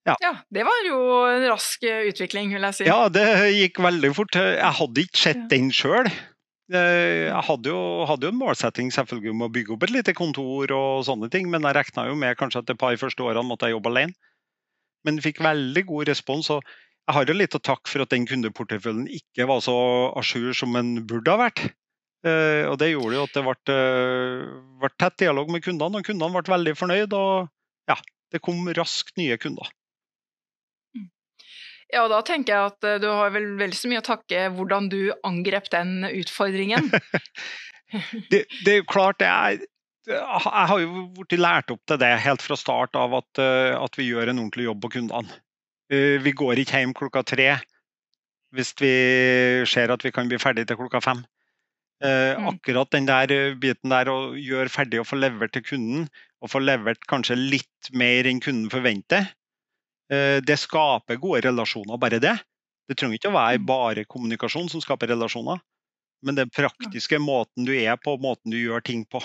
Ja, 0.03 0.33
det 0.51 0.65
var 0.67 0.81
jo 0.83 0.99
en 1.31 1.45
rask 1.47 1.85
eh, 1.87 2.09
utvikling, 2.11 2.51
vil 2.57 2.67
jeg 2.67 2.75
si. 2.81 2.87
Ja, 2.89 3.07
det 3.13 3.23
gikk 3.55 3.79
veldig 3.85 4.11
fort. 4.17 4.35
Jeg 4.35 4.75
hadde 4.81 5.05
ikke 5.05 5.21
sett 5.21 5.45
den 5.53 5.71
sjøl. 5.75 6.11
Jeg 6.73 7.45
hadde 7.47 7.71
jo, 7.71 7.81
hadde 8.09 8.27
jo 8.27 8.33
en 8.33 8.41
målsetting 8.41 8.91
selvfølgelig 8.95 9.35
om 9.35 9.45
å 9.47 9.51
bygge 9.53 9.75
opp 9.75 9.87
et 9.87 9.93
lite 9.93 10.15
kontor, 10.17 10.73
og 10.75 11.05
sånne 11.07 11.29
ting, 11.31 11.51
men 11.53 11.67
jeg 11.69 11.77
regna 11.77 12.07
jo 12.09 12.17
med 12.19 12.39
kanskje 12.41 12.63
at 12.63 12.73
et 12.73 12.81
par 12.81 12.97
første 12.99 13.23
årene 13.23 13.45
måtte 13.47 13.69
jeg 13.69 13.77
jobbe 13.77 13.93
alene. 13.93 14.17
Men 15.07 15.23
fikk 15.23 15.43
veldig 15.45 15.85
god 15.87 16.11
respons. 16.11 16.51
og 16.55 16.63
Jeg 17.07 17.17
har 17.19 17.29
jo 17.29 17.37
litt 17.37 17.59
å 17.59 17.63
takke 17.63 17.91
for 17.91 18.05
at 18.05 18.11
den 18.15 18.27
kundeporteføljen 18.31 19.07
ikke 19.11 19.47
var 19.51 19.63
så 19.63 19.77
à 20.17 20.23
jour 20.23 20.55
som 20.57 20.75
den 20.79 21.07
burde 21.07 21.31
ha 21.31 21.45
vært. 21.45 21.65
Eh, 22.23 22.65
og 22.71 22.79
Det 22.79 22.93
gjorde 22.93 23.17
jo 23.17 23.27
at 23.27 23.35
det 23.35 23.43
ble, 23.47 23.55
eh, 23.75 24.51
ble 24.83 24.91
tett 25.01 25.19
dialog 25.25 25.51
med 25.51 25.65
kundene, 25.65 25.99
og 25.99 26.07
kundene 26.07 26.39
ble 26.39 26.55
veldig 26.55 26.75
fornøyd. 26.79 27.17
Og 27.19 27.49
ja, 27.91 27.99
det 28.33 28.43
kom 28.45 28.69
raskt 28.79 29.17
nye 29.19 29.39
kunder. 29.43 29.71
Ja, 31.93 32.07
da 32.09 32.23
tenker 32.25 32.55
jeg 32.55 32.71
at 32.71 32.89
eh, 32.89 33.01
du 33.03 33.09
har 33.11 33.35
vel 33.35 33.53
veldig 33.59 33.77
så 33.77 33.91
mye 33.91 34.01
å 34.01 34.07
takke 34.07 34.47
hvordan 34.55 34.89
du 34.93 35.13
angrep 35.27 35.69
den 35.75 36.07
utfordringen. 36.09 36.89
det, 38.33 38.47
det 38.63 38.71
er 38.71 38.81
jo 38.81 38.89
klart 38.89 39.21
det 39.21 39.29
er 39.29 39.67
Jeg 40.09 40.67
har 40.71 40.79
jo 40.81 41.05
blitt 41.19 41.37
lært 41.39 41.71
opp 41.71 41.83
til 41.87 41.99
det 42.01 42.15
helt 42.25 42.43
fra 42.43 42.57
start 42.59 42.97
av 42.99 43.13
at, 43.21 43.39
at 43.39 43.99
vi 43.99 44.09
gjør 44.09 44.33
en 44.33 44.41
ordentlig 44.41 44.65
jobb 44.67 44.81
på 44.83 44.95
kundene. 44.97 45.37
Vi 45.93 46.33
går 46.35 46.59
ikke 46.59 46.81
hjem 46.81 46.95
klokka 46.97 47.23
tre 47.23 47.53
hvis 48.57 48.73
vi 48.81 48.91
ser 49.69 49.93
at 49.93 50.03
vi 50.03 50.11
kan 50.11 50.27
bli 50.29 50.41
ferdig 50.43 50.65
til 50.67 50.81
klokka 50.81 51.01
fem. 51.05 51.23
Eh, 52.03 52.35
Mm. 52.39 52.49
Akkurat 52.51 52.91
den 52.91 53.07
der 53.07 53.31
eh, 53.31 53.55
biten 53.55 53.91
der 53.93 54.09
å 54.11 54.35
gjøre 54.35 54.69
ferdig 54.73 54.99
og 55.01 55.07
få 55.07 55.17
levert 55.21 55.53
til 55.55 55.63
kunden, 55.63 56.09
og 56.43 56.51
få 56.51 56.59
levert 56.63 56.99
kanskje 57.07 57.37
litt 57.39 57.91
mer 57.95 58.27
enn 58.27 58.41
kunden 58.43 58.71
forventer, 58.73 59.29
eh, 60.11 60.41
det 60.43 60.59
skaper 60.59 61.21
gode 61.23 61.45
relasjoner, 61.47 61.99
bare 62.03 62.19
det. 62.19 62.35
Det 62.89 62.97
trenger 62.99 63.15
ikke 63.21 63.31
å 63.31 63.37
være 63.39 63.59
Mm. 63.61 63.67
bare 63.67 64.05
kommunikasjon 64.05 64.69
som 64.71 64.81
skaper 64.83 65.07
relasjoner, 65.15 65.61
men 66.23 66.35
den 66.35 66.51
praktiske 66.51 67.19
måten 67.23 67.65
du 67.65 67.73
er 67.79 67.97
på, 67.97 68.17
måten 68.19 68.51
du 68.51 68.59
gjør 68.59 68.83
ting 68.83 69.05
på. 69.07 69.23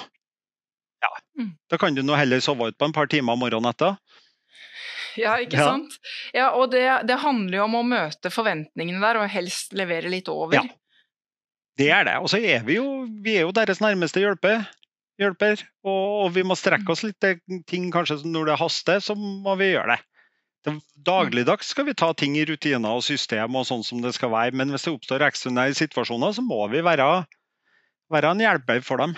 Ja. 1.02 1.10
Mm. 1.40 1.58
Da 1.70 1.78
kan 1.78 1.96
du 1.96 2.02
nå 2.04 2.16
heller 2.16 2.40
sove 2.40 2.68
ut 2.70 2.78
på 2.78 2.86
en 2.86 2.94
par 2.94 3.08
timer 3.08 3.36
morgenen 3.38 3.70
etter. 3.74 3.98
Ja, 5.18 5.38
ikke 5.42 5.58
Ja. 5.58 5.66
sant? 5.74 5.98
Ja, 6.34 6.52
og 6.54 6.70
det, 6.72 7.08
det 7.08 7.18
handler 7.20 7.58
jo 7.58 7.64
om 7.64 7.76
å 7.76 7.84
møte 7.84 8.30
forventningene 8.30 9.02
der, 9.02 9.18
og 9.18 9.30
helst 9.30 9.74
levere 9.74 10.10
litt 10.10 10.28
over. 10.30 10.54
Ja. 10.54 10.64
Det 11.78 11.90
er 11.94 12.08
det. 12.08 12.18
Og 12.22 12.30
så 12.32 12.42
er 12.42 12.66
vi 12.66 12.80
jo, 12.80 13.06
vi 13.24 13.38
er 13.38 13.46
jo 13.46 13.54
deres 13.56 13.82
nærmeste 13.84 14.24
hjelper. 14.24 14.66
hjelper 15.22 15.62
og, 15.86 16.04
og 16.26 16.36
vi 16.36 16.44
må 16.46 16.58
strekke 16.58 16.94
oss 16.94 17.04
litt 17.06 17.26
ting 17.70 17.90
kanskje 17.94 18.20
når 18.26 18.52
det 18.52 18.60
haster, 18.62 19.02
så 19.02 19.16
må 19.18 19.56
vi 19.60 19.72
gjøre 19.72 19.96
det. 19.96 20.02
det. 20.66 20.76
Dagligdags 21.08 21.74
skal 21.74 21.88
vi 21.90 21.98
ta 21.98 22.12
ting 22.14 22.38
i 22.38 22.46
rutiner 22.46 23.00
og 23.00 23.06
system 23.06 23.58
og 23.58 23.66
sånn 23.70 23.86
som 23.86 24.02
det 24.04 24.14
skal 24.18 24.34
være, 24.34 24.58
men 24.58 24.74
hvis 24.74 24.86
det 24.88 24.94
oppstår 24.94 25.26
ekstraordinære 25.30 25.78
situasjoner, 25.80 26.38
så 26.38 26.46
må 26.46 26.64
vi 26.74 26.84
være, 26.86 27.10
være 28.14 28.34
en 28.34 28.46
hjelper 28.46 28.86
for 28.86 29.02
dem. 29.02 29.18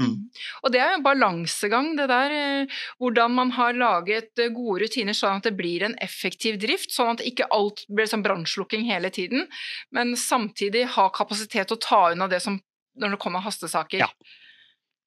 Mm. 0.00 0.14
Og 0.64 0.72
det 0.72 0.80
er 0.80 0.94
jo 0.94 0.98
en 0.98 1.04
balansegang, 1.04 1.92
det 1.98 2.08
der. 2.08 2.32
eh, 2.32 2.80
Hvordan 2.98 3.34
man 3.36 3.50
har 3.56 3.76
laget 3.76 4.40
eh, 4.40 4.50
gode 4.54 4.86
rutiner 4.86 5.16
sånn 5.16 5.40
at 5.40 5.48
det 5.50 5.54
blir 5.58 5.84
en 5.86 5.96
effektiv 6.00 6.58
drift. 6.62 6.94
Sånn 6.94 7.14
at 7.14 7.24
ikke 7.26 7.48
alt 7.52 7.84
blir 7.88 8.08
sånn 8.10 8.24
brannslukking 8.24 8.86
hele 8.88 9.12
tiden, 9.14 9.46
men 9.92 10.16
samtidig 10.16 10.86
ha 10.96 11.10
kapasitet 11.14 11.68
til 11.68 11.76
å 11.76 11.84
ta 11.84 12.02
unna 12.14 12.30
det 12.32 12.40
som 12.44 12.58
når 13.00 13.14
det 13.14 13.22
kommer 13.22 13.44
hastesaker. 13.44 14.02
Ja. 14.02 14.10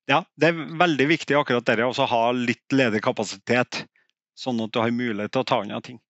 Ja, 0.09 0.23
det 0.35 0.49
er 0.51 0.65
veldig 0.79 1.05
viktig 1.07 1.35
akkurat 1.39 1.65
dere 1.65 1.87
å 1.87 2.07
ha 2.11 2.23
litt 2.35 2.73
ledig 2.75 2.99
kapasitet, 3.05 3.85
sånn 4.35 4.59
at 4.65 4.73
du 4.75 4.81
har 4.83 4.91
mulighet 4.91 5.31
til 5.31 5.43
å 5.43 5.47
ta 5.47 5.61
unna 5.63 5.79
ting. 5.81 6.01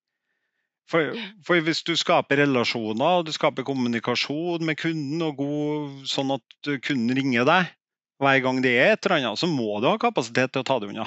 For, 0.90 1.14
for 1.46 1.62
hvis 1.64 1.80
du 1.86 1.94
skaper 1.96 2.42
relasjoner 2.42 3.20
og 3.20 3.28
du 3.28 3.32
skaper 3.32 3.64
kommunikasjon 3.64 4.66
med 4.66 4.76
kunden, 4.82 5.22
og 5.24 5.38
god, 5.38 6.02
sånn 6.10 6.34
at 6.34 6.70
kunden 6.84 7.14
ringer 7.16 7.46
deg 7.48 7.70
hver 8.22 8.40
gang 8.44 8.60
det 8.64 8.74
er 8.78 8.94
et 8.94 9.06
eller 9.06 9.20
annet, 9.20 9.40
så 9.40 9.48
må 9.50 9.80
du 9.82 9.88
ha 9.90 9.98
kapasitet 10.00 10.54
til 10.54 10.62
å 10.62 10.66
ta 10.66 10.78
det 10.80 10.92
unna. 10.92 11.06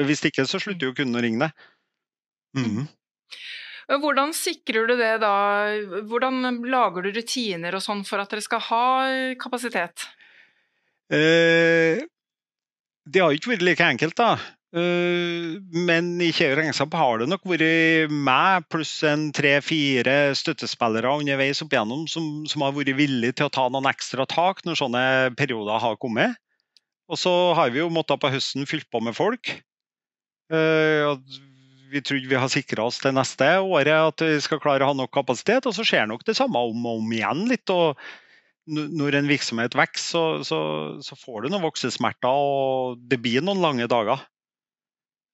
Hvis 0.00 0.24
ikke 0.26 0.46
så 0.48 0.60
slutter 0.62 0.90
jo 0.90 0.96
kunden 0.96 1.18
å 1.18 1.22
ringe 1.22 1.46
deg. 1.46 1.68
Mm. 2.58 2.86
Men 3.88 4.00
Hvordan 4.00 4.32
sikrer 4.36 4.88
du 4.88 4.96
det 4.98 5.12
da? 5.22 5.34
Hvordan 6.08 6.62
lager 6.70 7.04
du 7.04 7.12
rutiner 7.14 7.76
og 7.76 7.84
sånn 7.84 8.02
for 8.08 8.22
at 8.22 8.32
dere 8.32 8.44
skal 8.44 8.62
ha 8.70 8.84
eh, 9.10 9.36
kapasitet? 9.40 10.06
Eh, 11.12 12.00
det 13.04 13.20
har 13.20 13.34
ikke 13.34 13.54
vært 13.54 13.66
like 13.66 13.88
enkelt, 13.94 14.16
da. 14.16 14.38
Eh, 14.74 15.60
men 15.86 16.14
i 16.24 16.30
Kjeu 16.34 16.54
regnskap 16.58 16.94
har 16.98 17.20
det 17.20 17.28
nok 17.30 17.44
vært 17.46 18.10
meg 18.10 18.64
pluss 18.72 18.96
en 19.06 19.28
tre-fire 19.36 20.32
støttespillere 20.38 21.12
underveis 21.20 21.62
opp 21.62 21.76
igjennom 21.76 22.08
som, 22.10 22.42
som 22.50 22.64
har 22.64 22.74
vært 22.74 22.96
villige 22.98 23.38
til 23.38 23.50
å 23.50 23.54
ta 23.54 23.68
noen 23.68 23.90
ekstra 23.92 24.26
tak 24.30 24.64
når 24.66 24.80
sånne 24.80 25.04
perioder 25.38 25.82
har 25.84 26.00
kommet. 26.00 26.40
Og 27.12 27.20
så 27.20 27.32
har 27.58 27.72
vi 27.74 27.82
jo 27.82 27.92
måttet 27.92 28.20
på 28.22 28.32
høsten 28.32 28.68
fylt 28.68 28.88
på 28.92 29.00
med 29.04 29.16
folk. 29.16 29.50
Eh, 30.52 31.08
vi 31.92 32.02
trodde 32.02 32.30
vi 32.30 32.38
har 32.40 32.50
sikra 32.50 32.88
oss 32.88 33.00
det 33.04 33.12
neste 33.14 33.46
året 33.60 33.94
at 33.94 34.24
vi 34.24 34.36
skal 34.42 34.60
klare 34.62 34.86
å 34.86 34.92
ha 34.92 34.98
nok 34.98 35.12
kapasitet, 35.14 35.68
og 35.68 35.76
så 35.76 35.84
skjer 35.86 36.08
nok 36.10 36.24
det 36.26 36.36
samme 36.38 36.60
om 36.70 36.86
og 36.88 37.02
om 37.02 37.12
igjen 37.14 37.44
litt. 37.50 37.70
og 37.70 37.98
når 38.64 39.18
en 39.18 39.28
virksomhet 39.28 39.74
vokser, 39.76 40.40
så, 40.40 40.44
så, 40.46 40.58
så 41.04 41.16
får 41.20 41.44
du 41.44 41.52
noen 41.52 41.66
voksesmerter, 41.66 42.32
og 42.32 43.02
det 43.10 43.18
blir 43.20 43.44
noen 43.44 43.60
lange 43.60 43.88
dager. 43.90 44.22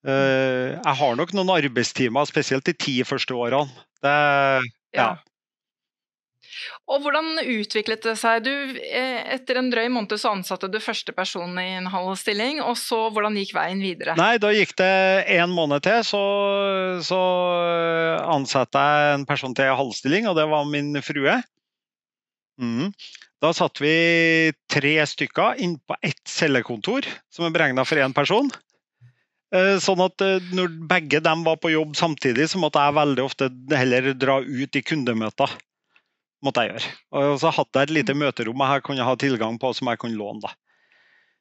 Eh, 0.02 0.74
jeg 0.74 0.96
har 0.98 1.18
nok 1.18 1.34
noen 1.36 1.52
arbeidstimer, 1.54 2.26
spesielt 2.26 2.66
de 2.66 2.74
ti 2.74 2.96
første 3.06 3.36
årene. 3.36 3.70
Det, 4.02 4.16
ja. 4.96 5.12
Og 6.90 7.04
hvordan 7.04 7.38
utviklet 7.42 8.02
det 8.04 8.16
seg? 8.20 8.44
Du, 8.46 8.52
eh, 8.80 9.20
etter 9.36 9.60
en 9.60 9.70
drøy 9.72 9.88
måned 9.92 10.16
så 10.20 10.32
ansatte 10.34 10.70
du 10.70 10.80
første 10.82 11.14
person 11.16 11.58
i 11.62 11.68
en 11.78 11.88
halv 11.92 12.16
stilling, 12.20 12.60
og 12.64 12.76
så 12.80 13.06
hvordan 13.14 13.38
gikk 13.38 13.54
veien 13.56 13.82
videre? 13.84 14.16
Nei, 14.18 14.34
da 14.42 14.52
gikk 14.54 14.74
det 14.80 14.90
en 15.38 15.54
måned 15.54 15.84
til, 15.86 16.02
så, 16.06 16.22
så 17.06 17.20
ansatte 18.26 18.82
jeg 18.82 19.16
en 19.18 19.26
person 19.28 19.56
til 19.56 19.70
i 19.70 19.78
halvstilling, 19.80 20.30
og 20.30 20.38
det 20.38 20.48
var 20.50 20.68
min 20.68 20.94
frue. 21.04 21.40
Mm. 22.60 22.90
Da 23.40 23.54
satt 23.56 23.80
vi 23.80 23.94
tre 24.68 24.96
stykker 25.08 25.60
inn 25.64 25.78
på 25.88 25.96
ett 26.04 26.20
cellekontor, 26.28 27.06
som 27.32 27.46
er 27.46 27.54
beregna 27.54 27.86
for 27.88 28.02
én 28.02 28.12
person. 28.16 28.50
Eh, 29.54 29.78
Sånn 29.82 30.02
at 30.04 30.22
eh, 30.22 30.44
når 30.54 30.76
begge 30.90 31.22
dem 31.24 31.42
var 31.46 31.58
på 31.62 31.72
jobb 31.72 31.96
samtidig, 31.98 32.50
så 32.52 32.60
måtte 32.62 32.82
jeg 32.84 32.98
veldig 32.98 33.24
ofte 33.24 33.50
heller 33.72 34.12
dra 34.14 34.38
ut 34.44 34.76
i 34.76 34.84
kundemøter. 34.84 35.56
Måtte 36.44 36.64
jeg 36.64 36.74
gjøre. 36.74 36.90
Og 37.20 37.36
så 37.42 37.52
hadde 37.54 37.82
jeg 37.82 37.88
et 37.88 37.94
lite 37.98 38.16
møterom 38.16 38.64
jeg 38.64 38.84
kunne 38.86 39.06
ha 39.06 39.14
tilgang 39.20 39.58
på, 39.60 39.72
som 39.76 39.90
jeg 39.92 40.00
kunne 40.02 40.18
låne. 40.18 40.42
da. 40.44 40.54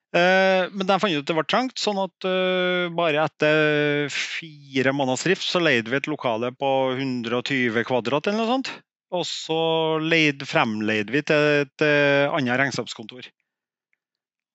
Eh, 0.09 0.65
Men 0.73 0.87
de 0.89 0.99
fant 1.01 1.13
ut 1.13 1.21
at 1.21 1.29
det 1.29 1.37
var 1.37 1.47
trangt, 1.49 1.77
sånn 1.77 1.99
at 2.01 2.27
eh, 2.27 2.89
bare 2.97 3.25
etter 3.27 4.09
fire 4.13 4.93
måneders 4.95 5.25
drift 5.27 5.45
så 5.45 5.61
leide 5.61 5.91
vi 5.91 5.99
et 5.99 6.09
lokale 6.09 6.51
på 6.57 6.71
120 6.97 7.83
kvadrat 7.85 8.27
eller 8.29 8.41
noe 8.41 8.53
sånt. 8.55 8.71
Og 9.13 9.25
så 9.25 9.59
leid, 10.01 10.43
fremleide 10.45 11.13
vi 11.13 11.21
til 11.25 11.63
et 11.63 11.85
eh, 11.85 12.25
annet 12.29 12.59
regnskapskontor. 12.61 13.29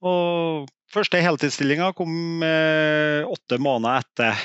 Og 0.04 0.68
første 0.92 1.22
heltidsstillinga 1.22 1.94
kom 1.96 2.42
åtte 2.44 3.56
måneder 3.62 4.02
etter. 4.04 4.42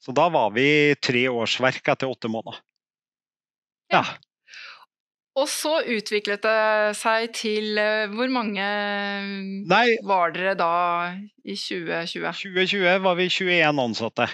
Så 0.00 0.14
da 0.16 0.30
var 0.32 0.54
vi 0.54 0.96
tre 1.04 1.26
årsverk 1.28 1.90
etter 1.92 2.08
åtte 2.08 2.30
måneder. 2.32 2.62
Ja. 3.92 4.00
Og 5.40 5.48
så 5.48 5.78
utviklet 5.88 6.42
det 6.44 6.96
seg 6.98 7.30
til 7.36 7.78
eh, 7.80 8.12
Hvor 8.12 8.28
mange 8.32 8.66
Nei, 9.70 9.84
var 10.06 10.34
dere 10.34 10.54
da 10.58 10.72
i 11.40 11.56
2020? 11.56 12.26
2020 12.42 13.04
var 13.06 13.16
vi 13.18 13.28
21 13.32 13.84
ansatte. 13.86 14.28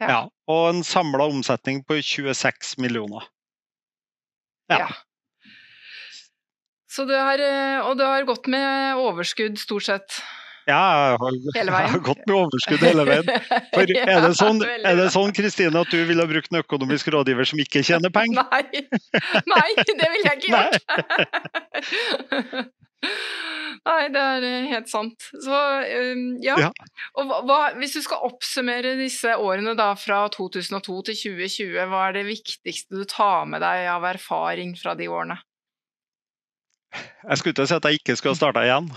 Ja. 0.00 0.08
Ja, 0.08 0.20
og 0.48 0.66
en 0.70 0.82
samla 0.86 1.26
omsetning 1.28 1.82
på 1.84 1.98
26 2.00 2.76
millioner. 2.80 3.26
Ja. 4.70 4.88
Så 6.90 7.04
du 7.06 7.14
har, 7.14 7.38
eh, 7.38 7.78
og 7.84 7.96
du 7.98 8.04
har 8.06 8.24
gått 8.28 8.48
med 8.50 9.00
overskudd 9.00 9.58
stort 9.60 9.86
sett 9.86 10.20
Ja, 10.70 10.80
jeg 11.10 11.18
har, 11.20 11.36
jeg 11.58 11.92
har 11.94 12.02
gått 12.06 12.22
med 12.26 12.36
overskudd 12.38 12.84
hele 12.86 13.04
veien. 13.08 13.30
For 13.74 13.94
er 13.96 14.20
det 14.26 14.32
sånn, 14.38 14.60
er 14.64 14.98
det 15.00 15.08
sånn 15.14 15.32
Kristine, 15.36 15.82
at 15.82 15.90
du 15.92 15.98
ville 16.08 16.22
ha 16.24 16.30
brukt 16.30 16.52
en 16.52 16.60
økonomisk 16.62 17.10
rådgiver 17.14 17.48
som 17.50 17.62
ikke 17.62 17.82
tjener 17.86 18.12
penger? 18.14 18.46
Nei, 18.46 18.84
nei, 19.50 19.68
det 19.88 20.10
ville 20.14 20.26
jeg 20.30 20.36
ikke 20.38 20.52
gjort. 20.54 20.74
Nei, 23.86 24.00
det 24.14 24.22
er 24.22 24.46
eh, 24.46 24.68
helt 24.70 24.90
sant. 24.92 25.28
Så 25.42 25.56
um, 25.56 26.24
ja. 26.44 26.56
Ja. 26.66 26.70
Og 27.20 27.34
hva- 27.48 27.74
hvis 27.80 27.96
du 27.96 28.02
skal 28.04 28.24
oppsummere 28.28 28.94
disse 29.00 29.34
årene 29.40 29.74
da 29.78 29.92
fra 29.98 30.22
2002 30.34 30.98
til 31.10 31.20
2020, 31.24 31.78
hva 31.90 32.06
er 32.08 32.18
det 32.20 32.26
viktigste 32.28 33.00
du 33.00 33.06
tar 33.08 33.46
med 33.50 33.64
deg 33.64 33.88
av 33.92 34.04
erfaring 34.14 34.76
fra 34.80 34.94
de 34.98 35.08
årene? 35.10 35.40
Jeg 36.92 37.38
skulle 37.38 37.52
ikke 37.54 37.66
si 37.68 37.76
at 37.76 37.86
jeg 37.86 38.00
ikke 38.00 38.16
skulle 38.18 38.34
ha 38.34 38.38
starta 38.40 38.64
igjen. 38.66 38.88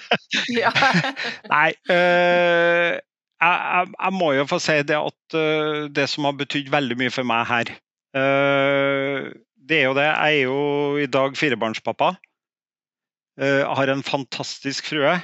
Ja. 0.62 0.72
Nei, 1.52 1.70
Øh, 1.90 2.98
jeg, 3.42 3.56
jeg, 3.58 3.88
jeg 3.98 4.12
må 4.14 4.32
jo 4.36 4.44
få 4.46 4.58
si 4.62 4.76
det 4.86 4.98
at 4.98 5.36
øh, 5.38 5.88
det 5.90 6.06
som 6.10 6.28
har 6.28 6.36
betydd 6.38 6.70
veldig 6.70 6.98
mye 7.00 7.10
for 7.10 7.26
meg 7.26 7.46
her 7.48 7.72
øh, 8.14 9.32
Det 9.58 9.80
er 9.80 9.88
jo 9.88 9.96
det. 9.98 10.06
Jeg 10.06 10.38
er 10.38 10.44
jo 10.46 10.60
i 11.02 11.06
dag 11.06 11.36
firebarnspappa. 11.38 12.14
Har 13.42 13.88
en 13.88 14.02
fantastisk 14.04 14.90
frue 14.90 15.14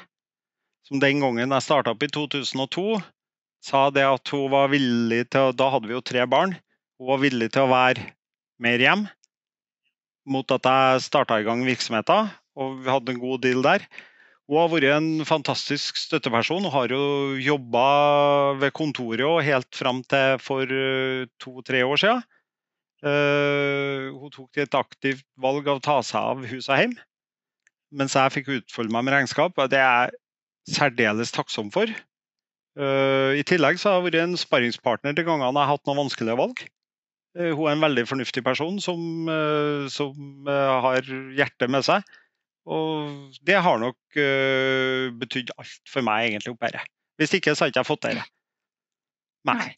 som 0.88 1.02
den 1.02 1.20
gangen 1.20 1.52
jeg 1.52 1.64
starta 1.64 1.92
opp 1.92 2.04
i 2.06 2.08
2002, 2.08 2.96
sa 3.64 3.88
det 3.92 4.06
at 4.08 4.32
hun 4.32 4.48
var 4.54 4.70
villig 4.72 5.26
til 5.28 5.50
å 5.50 5.56
Da 5.56 5.68
hadde 5.74 5.90
vi 5.90 5.96
jo 5.96 6.00
tre 6.00 6.24
barn. 6.30 6.54
Hun 6.98 7.10
var 7.12 7.20
villig 7.20 7.50
til 7.52 7.66
å 7.66 7.72
være 7.72 8.06
mer 8.62 8.80
hjem 8.82 9.04
mot 10.30 10.54
at 10.54 10.68
jeg 10.68 11.02
starta 11.08 11.40
i 11.40 11.46
gang 11.46 11.64
virksomheten, 11.66 12.30
og 12.58 12.78
vi 12.84 12.92
hadde 12.92 13.14
en 13.14 13.20
god 13.22 13.42
deal 13.44 13.64
der. 13.64 13.84
Hun 14.48 14.62
har 14.62 14.70
vært 14.72 14.88
en 14.96 15.26
fantastisk 15.28 15.98
støtteperson. 16.00 16.64
og 16.64 16.72
har 16.72 16.88
jo 16.88 17.36
jobba 17.36 18.54
ved 18.56 18.72
kontoret 18.72 19.44
helt 19.44 19.68
fram 19.76 20.02
til 20.08 20.38
for 20.40 20.64
eh, 20.64 21.26
to-tre 21.40 21.84
år 21.84 22.00
siden. 22.00 22.22
Eh, 23.04 24.08
hun 24.10 24.32
tok 24.32 24.56
et 24.56 24.74
aktivt 24.74 25.26
valg 25.36 25.68
av 25.68 25.78
å 25.78 25.84
ta 25.84 25.98
seg 26.02 26.18
av 26.18 26.46
hus 26.48 26.66
og 26.66 26.80
hjem, 26.80 26.96
mens 27.92 28.16
jeg 28.16 28.34
fikk 28.34 28.48
utfolde 28.56 28.90
meg 28.90 29.04
med 29.04 29.14
regnskap. 29.18 29.60
Det 29.68 29.78
er 29.78 30.08
jeg 30.08 30.78
særdeles 30.78 31.30
takksom 31.36 31.70
for. 31.70 31.92
Eh, 32.78 33.38
I 33.38 33.44
tillegg 33.46 33.78
så 33.78 33.92
har 33.92 34.00
jeg 34.00 34.08
vært 34.08 34.24
en 34.24 34.40
sparringspartner 34.40 35.12
de 35.12 35.28
gangene 35.28 35.52
jeg 35.52 35.60
har 35.60 35.76
hatt 35.76 35.86
noen 35.86 36.06
vanskelige 36.06 36.40
valg. 36.40 36.64
Eh, 37.38 37.54
Hun 37.54 37.68
er 37.68 37.76
en 37.76 37.84
veldig 37.86 38.06
fornuftig 38.10 38.42
person 38.46 38.80
som, 38.82 39.00
eh, 39.30 39.86
som 39.92 40.48
eh, 40.48 40.78
har 40.86 41.12
hjertet 41.38 41.70
med 41.70 41.86
seg. 41.86 42.06
Og 42.68 43.32
det 43.48 43.56
har 43.64 43.78
nok 43.80 43.96
uh, 44.20 45.08
betydd 45.16 45.54
alt 45.56 45.88
for 45.88 46.04
meg 46.04 46.26
egentlig 46.26 46.52
oppe 46.52 46.68
her. 46.68 46.82
Hvis 47.16 47.32
ikke 47.38 47.54
så 47.54 47.64
hadde 47.64 47.72
ikke 47.72 47.80
jeg 47.80 47.88
fått 47.88 48.02
det. 48.04 48.24
Nei. 49.48 49.70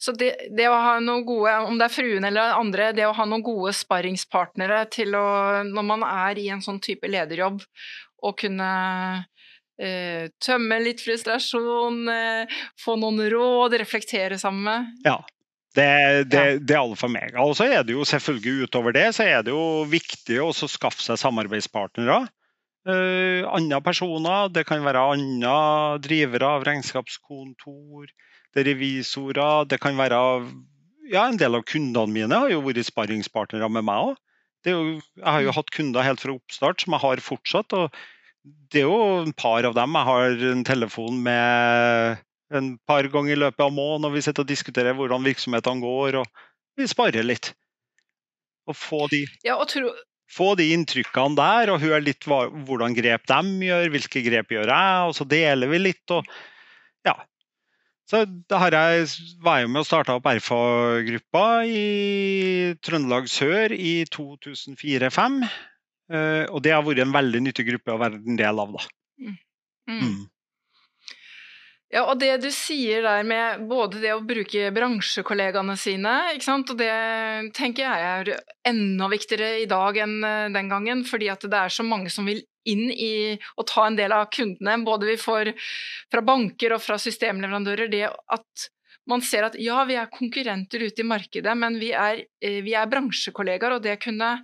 Så 0.00 0.14
det, 0.16 0.30
det 0.56 0.70
å 0.70 0.78
ha 0.80 0.94
noen 1.04 1.26
gode, 1.28 1.52
om 1.68 1.76
det 1.78 1.90
er 1.90 1.92
fruen 1.92 2.24
eller 2.26 2.54
andre, 2.56 2.90
det 2.96 3.04
å 3.06 3.12
ha 3.18 3.26
noen 3.28 3.44
gode 3.44 3.74
sparringspartnere 3.76 4.86
til 4.88 5.14
å, 5.18 5.26
når 5.68 5.86
man 5.86 6.06
er 6.06 6.40
i 6.40 6.48
en 6.54 6.64
sånn 6.64 6.80
type 6.82 7.10
lederjobb, 7.12 7.60
å 8.24 8.32
kunne 8.40 8.70
eh, 9.76 10.32
tømme 10.42 10.80
litt 10.82 11.04
frustrasjon, 11.04 12.00
eh, 12.12 12.58
få 12.80 12.96
noen 13.00 13.20
råd, 13.30 13.78
reflektere 13.84 14.40
sammen 14.40 14.64
med. 14.66 15.06
Ja. 15.06 15.20
Det, 15.76 15.86
det, 16.26 16.42
det 16.66 16.74
er 16.74 16.80
alle 16.80 16.98
for 16.98 17.12
meg. 17.12 17.36
Og 17.38 17.54
så 17.58 17.68
er 17.70 17.84
det 17.86 17.94
jo 17.94 18.06
selvfølgelig 18.08 18.66
utover 18.66 18.94
det 18.96 19.06
så 19.14 19.26
er 19.28 19.44
det 19.46 19.54
jo 19.54 19.86
viktig 19.90 20.40
å 20.42 20.50
skaffe 20.52 21.02
seg 21.04 21.20
samarbeidspartnere. 21.20 22.24
Uh, 22.88 23.44
andre 23.52 23.78
personer, 23.84 24.48
det 24.50 24.64
kan 24.66 24.82
være 24.82 25.02
andre 25.12 25.54
drivere 26.00 26.48
av 26.56 26.64
regnskapskontor, 26.64 28.08
det 28.54 28.62
er 28.62 28.70
revisorer, 28.70 29.68
det 29.68 29.78
kan 29.82 29.98
være 30.00 30.20
ja, 31.10 31.26
En 31.26 31.38
del 31.38 31.58
av 31.58 31.66
kundene 31.68 32.14
mine 32.14 32.38
har 32.38 32.50
jo 32.52 32.62
vært 32.64 32.86
sparringspartnere 32.86 33.68
med 33.72 33.86
meg 33.86 34.10
òg. 34.10 34.18
Jeg 34.66 35.02
har 35.24 35.42
jo 35.42 35.54
hatt 35.56 35.72
kunder 35.74 36.04
helt 36.04 36.22
fra 36.22 36.34
oppstart 36.36 36.82
som 36.84 36.94
jeg 36.94 37.02
har 37.02 37.22
fortsatt. 37.24 37.74
og 37.74 37.94
Det 38.70 38.82
er 38.82 38.88
jo 38.88 39.22
en 39.24 39.32
par 39.34 39.66
av 39.66 39.74
dem 39.74 39.96
jeg 39.96 40.08
har 40.08 40.44
en 40.52 40.64
telefon 40.68 41.18
med 41.24 42.20
en 42.50 42.74
par 42.88 43.06
ganger 43.12 43.36
i 43.36 43.40
løpet 43.40 43.64
av 43.64 43.72
måneden, 43.74 44.08
og 44.08 44.16
vi 44.16 44.22
sitter 44.24 44.44
og 44.44 44.50
diskuterer 44.50 44.96
hvordan 44.98 45.26
virksomhetene 45.26 45.84
går, 45.84 46.20
og 46.22 46.78
vi 46.78 46.88
sparer 46.90 47.26
litt. 47.26 47.52
Og 48.68 48.76
få 48.76 49.06
de, 49.12 49.24
Ja, 49.46 49.56
og 49.60 49.68
tro, 49.70 49.90
få 50.30 50.52
de 50.58 50.70
inntrykkene 50.74 51.38
der, 51.38 51.72
og 51.72 51.82
høre 51.82 52.02
litt 52.04 52.26
hva, 52.28 52.44
hvordan 52.66 52.94
grep 52.96 53.26
de 53.30 53.40
gjør, 53.66 53.90
hvilke 53.94 54.22
grep 54.26 54.54
gjør 54.54 54.72
jeg, 54.72 55.10
og 55.10 55.16
så 55.18 55.26
deler 55.28 55.70
vi 55.70 55.82
litt. 55.82 56.04
og 56.14 56.26
ja. 57.06 57.16
Så 58.10 58.24
da 58.50 58.58
har 58.64 58.74
jeg 58.74 59.06
var 59.42 59.60
jeg 59.60 59.70
med 59.70 59.84
og 59.84 59.86
starta 59.86 60.16
opp 60.18 60.26
RFA-gruppa 60.26 61.44
i 61.70 62.74
Trøndelag 62.82 63.30
Sør 63.30 63.74
i 63.74 64.00
2004-2005. 64.10 65.44
Og 66.50 66.58
det 66.66 66.74
har 66.74 66.82
vært 66.82 67.04
en 67.04 67.14
veldig 67.14 67.44
nyttig 67.46 67.68
gruppe 67.68 67.94
å 67.94 68.00
være 68.02 68.18
en 68.18 68.38
del 68.40 68.62
av. 68.64 68.74
da. 68.74 68.88
mm. 69.22 69.38
Mm. 69.90 70.18
Ja, 71.90 72.04
og 72.06 72.20
det 72.20 72.36
du 72.44 72.50
sier 72.54 73.02
der 73.02 73.24
med 73.26 73.64
både 73.66 73.98
det 73.98 74.12
å 74.14 74.22
bruke 74.22 74.68
bransjekollegaene 74.74 75.74
sine, 75.78 76.12
ikke 76.36 76.46
sant, 76.46 76.70
og 76.70 76.78
det 76.78 76.92
tenker 77.56 77.82
jeg 77.82 78.04
er 78.12 78.30
enda 78.70 79.08
viktigere 79.10 79.56
i 79.64 79.66
dag 79.70 79.98
enn 79.98 80.20
eh, 80.22 80.52
den 80.54 80.70
gangen, 80.70 81.02
fordi 81.08 81.32
at 81.32 81.42
det 81.42 81.64
er 81.64 81.74
så 81.74 81.86
mange 81.86 82.12
som 82.14 82.30
vil 82.30 82.44
inn 82.70 82.92
i 82.94 83.34
å 83.58 83.66
ta 83.66 83.88
en 83.88 83.98
del 83.98 84.14
av 84.14 84.28
kundene, 84.30 84.78
både 84.86 85.10
vi 85.10 85.18
får 85.18 85.50
fra 86.12 86.22
banker 86.22 86.76
og 86.76 86.84
fra 86.84 87.00
systemleverandører, 87.00 87.90
det 87.90 88.06
at 88.06 88.70
man 89.10 89.26
ser 89.26 89.48
at 89.48 89.58
ja, 89.58 89.82
vi 89.88 89.98
er 89.98 90.10
konkurrenter 90.12 90.86
ute 90.86 91.02
i 91.02 91.10
markedet, 91.10 91.58
men 91.58 91.80
vi 91.82 91.90
er, 91.90 92.22
eh, 92.38 92.60
vi 92.62 92.78
er 92.78 92.90
bransjekollegaer, 92.90 93.80
og 93.80 93.82
det 93.88 93.98
kunne 94.06 94.36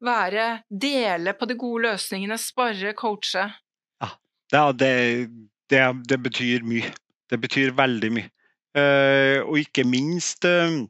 være 0.00 0.62
dele 0.70 1.36
på 1.36 1.52
de 1.52 1.60
gode 1.60 1.90
løsningene, 1.90 2.40
spare, 2.40 2.96
coache. 2.96 3.50
Ja, 4.54 4.70
det, 4.72 4.94
det, 5.72 5.82
det 6.10 6.20
betyr 6.24 6.64
mye. 6.66 6.90
Det 7.30 7.40
betyr 7.40 7.74
veldig 7.76 8.10
mye. 8.14 8.30
Eh, 8.74 9.40
og 9.44 9.58
ikke 9.60 9.84
minst, 9.86 10.44
eh, 10.48 10.80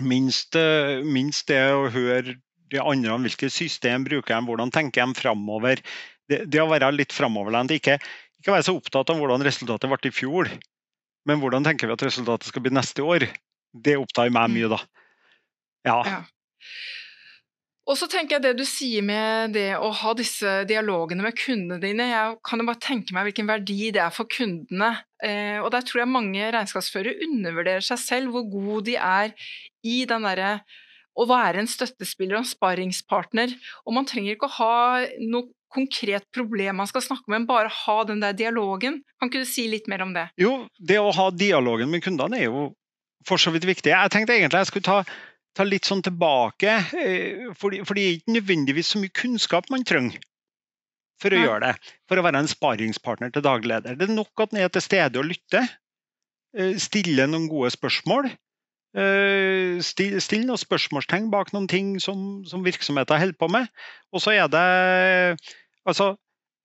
minst, 0.00 0.56
eh, 0.56 1.04
minst 1.04 1.48
det 1.50 1.60
å 1.74 1.90
høre 1.92 2.38
de 2.72 2.80
andre 2.80 3.14
om 3.14 3.24
hvilket 3.24 3.52
system 3.52 4.04
bruker 4.04 4.34
de, 4.34 4.46
hvordan 4.48 4.72
tenker 4.72 5.04
de 5.04 5.20
framover. 5.20 5.82
Det, 6.28 6.42
det 6.50 6.60
å 6.60 6.68
være 6.70 6.90
litt 6.96 7.14
framoverlent. 7.16 7.72
Ikke, 7.76 7.98
ikke 8.40 8.54
være 8.54 8.66
så 8.68 8.76
opptatt 8.76 9.12
av 9.12 9.20
hvordan 9.20 9.44
resultatet 9.44 9.88
ble 9.92 10.10
i 10.10 10.14
fjor, 10.14 10.50
men 11.28 11.40
hvordan 11.42 11.64
tenker 11.66 11.88
vi 11.88 11.96
at 11.96 12.06
resultatet 12.08 12.48
skal 12.48 12.64
bli 12.64 12.72
neste 12.76 13.04
år. 13.04 13.28
Det 13.76 13.98
opptar 14.00 14.32
meg 14.32 14.52
mye, 14.52 14.72
da. 14.72 14.80
Ja. 15.88 16.00
Ja. 16.08 16.20
Og 17.88 17.96
så 17.96 18.04
tenker 18.10 18.36
jeg 18.36 18.44
det 18.44 18.58
du 18.58 18.66
sier 18.68 19.04
med 19.04 19.54
det 19.56 19.70
å 19.80 19.88
ha 20.02 20.10
disse 20.16 20.58
dialogene 20.68 21.24
med 21.24 21.36
kundene 21.38 21.80
dine, 21.80 22.10
jeg 22.10 22.34
kan 22.44 22.60
jo 22.60 22.66
bare 22.68 22.82
tenke 22.84 23.16
meg 23.16 23.30
hvilken 23.30 23.48
verdi 23.48 23.88
det 23.96 24.02
er 24.04 24.12
for 24.12 24.28
kundene. 24.28 24.90
Eh, 25.24 25.56
og 25.62 25.70
der 25.72 25.86
tror 25.88 26.02
jeg 26.02 26.12
mange 26.12 26.50
regnskapsførere 26.52 27.24
undervurderer 27.24 27.86
seg 27.86 28.02
selv, 28.02 28.34
hvor 28.34 28.44
gode 28.52 28.90
de 28.90 28.98
er 29.00 29.32
i 29.88 30.02
den 30.08 30.28
derre 30.28 30.58
å 31.18 31.24
være 31.26 31.62
en 31.62 31.70
støttespiller 31.70 32.36
og 32.36 32.44
en 32.44 32.50
sparringspartner. 32.50 33.54
Og 33.88 33.96
man 33.96 34.08
trenger 34.08 34.36
ikke 34.36 34.50
å 34.50 34.56
ha 34.58 34.74
noe 35.24 35.48
konkret 35.72 36.28
problem 36.32 36.78
man 36.80 36.88
skal 36.88 37.04
snakke 37.04 37.28
med, 37.28 37.42
men 37.42 37.48
bare 37.48 37.72
ha 37.72 37.96
den 38.08 38.20
der 38.24 38.36
dialogen. 38.36 39.00
Kan 39.16 39.32
ikke 39.32 39.44
du 39.44 39.48
si 39.48 39.64
litt 39.72 39.88
mer 39.88 40.04
om 40.04 40.12
det? 40.16 40.28
Jo, 40.40 40.66
det 40.76 41.00
å 41.00 41.12
ha 41.16 41.30
dialogen 41.32 41.88
med 41.92 42.04
kundene 42.04 42.36
er 42.36 42.48
jo 42.48 42.68
for 43.28 43.40
så 43.40 43.52
vidt 43.52 43.66
viktig. 43.68 43.92
Jeg 43.92 44.12
tenkte 44.12 44.36
egentlig 44.36 44.62
jeg 44.62 44.70
skulle 44.70 44.88
ta, 44.88 45.00
ta 45.58 45.66
litt 45.66 45.88
sånn 45.88 46.04
tilbake, 46.06 46.78
For, 46.88 47.58
fordi, 47.58 47.82
fordi 47.88 48.04
det 48.04 48.08
er 48.08 48.18
ikke 48.20 48.36
nødvendigvis 48.38 48.92
så 48.94 49.02
mye 49.02 49.14
kunnskap 49.18 49.68
man 49.74 49.84
trenger 49.88 50.22
for 51.18 51.34
å 51.34 51.38
Nei. 51.38 51.46
gjøre 51.48 51.60
det. 51.66 51.94
For 52.06 52.20
å 52.20 52.22
være 52.22 52.38
en 52.44 52.50
sparringspartner 52.50 53.32
til 53.34 53.42
dagleder. 53.42 53.96
Det 53.98 54.06
er 54.06 54.14
nok 54.14 54.44
at 54.44 54.52
en 54.54 54.60
er 54.62 54.70
til 54.70 54.84
stede 54.84 55.18
og 55.18 55.26
lytter. 55.26 55.66
eh, 56.54 56.76
Stille 56.78 57.26
noen 57.26 57.48
gode 57.50 57.72
spørsmål. 57.74 58.30
eh, 58.94 59.80
Still, 59.82 60.14
still 60.22 60.46
noen 60.46 60.60
spørsmålstegn 60.62 61.26
bak 61.34 61.50
noen 61.52 61.66
ting 61.70 61.96
som, 62.00 62.44
som 62.46 62.62
virksomheten 62.66 63.18
holder 63.18 63.38
på 63.38 63.50
med. 63.50 63.66
Og 64.14 64.22
så 64.22 64.36
er 64.38 64.46
det 64.52 64.64
Altså, 65.88 66.12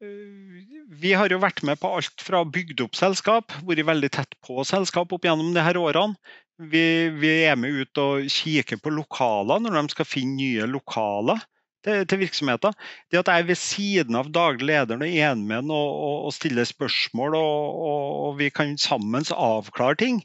eh, 0.03 0.61
vi 1.01 1.13
har 1.17 1.33
jo 1.33 1.39
vært 1.41 1.63
med 1.65 1.79
på 1.81 1.89
alt 1.97 2.21
fra 2.21 2.43
bygd 2.45 2.81
opp 2.85 2.95
selskap, 2.99 3.53
vært 3.65 3.85
veldig 3.87 4.11
tett 4.11 4.37
på 4.45 4.61
selskap 4.67 5.13
opp 5.15 5.25
gjennom 5.25 5.53
de 5.55 5.63
her 5.65 5.79
årene. 5.81 6.13
Vi, 6.57 7.09
vi 7.09 7.31
er 7.47 7.57
med 7.57 7.73
ut 7.81 7.99
og 8.01 8.27
kikker 8.29 8.77
på 8.81 8.91
lokaler 8.93 9.61
når 9.63 9.79
de 9.79 9.95
skal 9.95 10.07
finne 10.07 10.37
nye 10.37 10.67
lokaler 10.69 11.41
til, 11.83 12.03
til 12.07 12.21
virksomheter. 12.21 12.75
Det 13.11 13.21
at 13.21 13.31
jeg 13.31 13.43
er 13.43 13.49
ved 13.49 13.59
siden 13.59 14.19
av 14.19 14.29
daglig 14.33 14.69
leder 14.69 15.01
og 15.01 15.07
er 15.07 15.35
med 15.39 15.57
ham 15.63 15.73
og, 15.73 15.89
og, 16.07 16.15
og 16.29 16.35
stiller 16.35 16.67
spørsmål, 16.69 17.37
og, 17.39 17.81
og, 17.89 18.29
vi 18.39 18.49
kan 18.53 18.77
sammen 18.77 19.25
avklare 19.33 19.99
ting, 19.99 20.21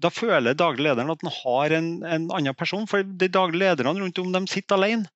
da 0.00 0.08
føler 0.08 0.56
daglig 0.56 0.86
lederen 0.88 1.12
at 1.12 1.24
han 1.26 1.34
har 1.42 1.76
en, 1.76 1.88
en 2.04 2.28
annen 2.32 2.56
person. 2.56 2.86
For 2.88 3.04
de 3.04 3.28
daglige 3.28 3.66
lederne 3.66 4.00
rundt 4.00 4.18
om 4.22 4.32
de 4.32 4.46
sitter 4.48 4.78
alene. 4.78 5.10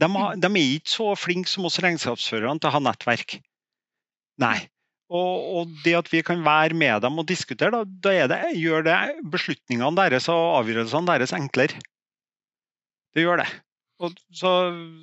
De, 0.00 0.08
har, 0.10 0.34
de 0.34 0.50
er 0.50 0.70
ikke 0.74 0.90
så 0.90 1.12
flinke 1.14 1.50
som 1.50 1.68
oss 1.68 1.78
regnskapsførerne 1.82 2.58
til 2.58 2.72
å 2.72 2.74
ha 2.74 2.80
nettverk. 2.82 3.36
Nei. 4.42 4.56
Og, 5.12 5.32
og 5.58 5.74
det 5.84 5.92
at 5.98 6.08
vi 6.12 6.22
kan 6.24 6.40
være 6.46 6.76
med 6.78 7.02
dem 7.04 7.18
og 7.20 7.28
diskutere, 7.28 7.70
da, 7.74 7.82
da 7.84 8.28
det, 8.30 8.40
gjør 8.56 8.86
det 8.86 8.96
beslutningene 9.32 9.92
deres 9.98 10.30
og 10.32 10.62
avgjørelsene 10.62 11.10
deres 11.12 11.34
enklere. 11.36 11.82
Det 13.14 13.26
gjør 13.26 13.42
det. 13.42 13.50
Og 14.02 14.10
så, 14.34 14.50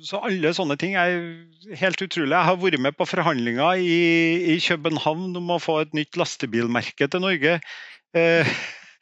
så 0.04 0.20
alle 0.26 0.52
sånne 0.54 0.76
ting 0.80 0.98
er 1.00 1.14
helt 1.80 2.02
utrolig. 2.04 2.34
Jeg 2.34 2.48
har 2.48 2.58
vært 2.60 2.82
med 2.82 2.96
på 2.98 3.08
forhandlinger 3.08 3.80
i, 3.80 3.96
i 4.52 4.58
København 4.60 5.38
om 5.40 5.54
å 5.54 5.62
få 5.62 5.78
et 5.84 5.96
nytt 5.96 6.18
lastebilmerke 6.20 7.08
til 7.08 7.24
Norge. 7.24 7.56
Eh, 8.12 8.52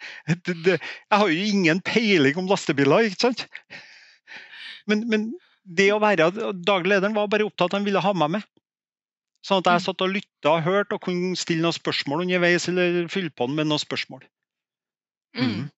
det, 0.46 0.78
jeg 0.78 1.16
har 1.16 1.26
jo 1.26 1.48
ingen 1.50 1.82
peiling 1.84 2.38
om 2.40 2.48
lastebiler, 2.50 3.08
ikke 3.08 3.24
sant? 3.26 3.46
Men, 4.88 5.04
men 5.10 5.30
det 5.64 5.90
å 5.94 6.00
være 6.02 6.30
daglig 6.66 6.94
lederen 6.94 7.16
var 7.16 7.30
bare 7.30 7.46
opptatt 7.48 7.68
av 7.68 7.74
at 7.74 7.80
han 7.80 7.88
ville 7.88 8.04
ha 8.04 8.14
meg 8.16 8.36
med. 8.38 8.48
Sånn 9.46 9.62
at 9.62 9.70
jeg 9.72 9.84
satt 9.86 10.04
og 10.04 10.12
lytta 10.12 10.54
og 10.56 10.64
hørte 10.66 10.96
og 10.96 11.04
kunne 11.06 11.32
stille 11.38 11.64
noen 11.64 11.76
spørsmål 11.76 12.26
underveis, 12.26 12.68
eller 12.68 13.06
fylle 13.12 13.32
på 13.32 13.48
den 13.48 13.56
med 13.56 13.70
noen 13.70 13.80
spørsmål. 13.82 14.26
Mm. 15.38 15.70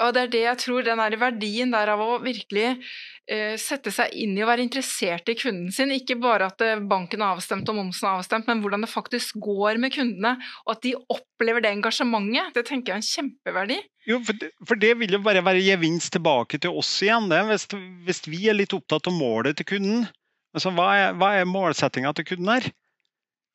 Og 0.00 0.12
det 0.14 0.22
er 0.22 0.30
det 0.32 0.44
jeg 0.44 0.60
tror, 0.62 0.84
den 0.86 1.00
der 1.02 1.16
verdien 1.20 1.72
der 1.74 1.90
av 1.92 2.00
å 2.00 2.20
virkelig 2.22 2.68
eh, 2.70 3.54
sette 3.60 3.92
seg 3.92 4.14
inn 4.16 4.36
i 4.38 4.44
å 4.44 4.48
være 4.48 4.64
interessert 4.64 5.28
i 5.28 5.36
kunden 5.38 5.72
sin. 5.74 5.92
Ikke 5.94 6.16
bare 6.20 6.48
at 6.52 6.64
eh, 6.64 6.80
banken 6.80 7.20
er 7.20 7.34
avstemt 7.34 7.68
og 7.68 7.78
momsen 7.78 8.08
er 8.08 8.20
avstemt, 8.20 8.48
men 8.48 8.62
hvordan 8.64 8.86
det 8.86 8.92
faktisk 8.92 9.40
går 9.42 9.80
med 9.82 9.94
kundene. 9.96 10.36
Og 10.66 10.76
at 10.76 10.84
de 10.86 10.94
opplever 11.12 11.64
det 11.64 11.74
engasjementet. 11.76 12.54
Det 12.56 12.64
tenker 12.68 12.94
jeg 12.94 12.96
er 12.96 13.02
en 13.02 13.10
kjempeverdi. 13.10 13.78
Jo, 14.08 14.18
for 14.26 14.40
det, 14.40 14.50
for 14.68 14.82
det 14.86 14.94
vil 15.02 15.18
jo 15.18 15.22
bare 15.26 15.44
være 15.44 15.66
gevinst 15.66 16.14
tilbake 16.16 16.62
til 16.62 16.80
oss 16.82 16.94
igjen. 17.04 17.28
Det. 17.32 17.44
Hvis, 17.50 17.68
hvis 18.08 18.24
vi 18.30 18.46
er 18.50 18.58
litt 18.58 18.76
opptatt 18.76 19.10
av 19.10 19.18
målet 19.18 19.60
til 19.60 19.74
kunden, 19.74 20.08
Altså, 20.52 20.72
hva 20.76 20.88
er, 20.98 21.12
hva 21.16 21.32
er 21.38 21.48
målsettinga 21.48 22.12
til 22.16 22.28
kunden 22.28 22.50
her? 22.52 22.68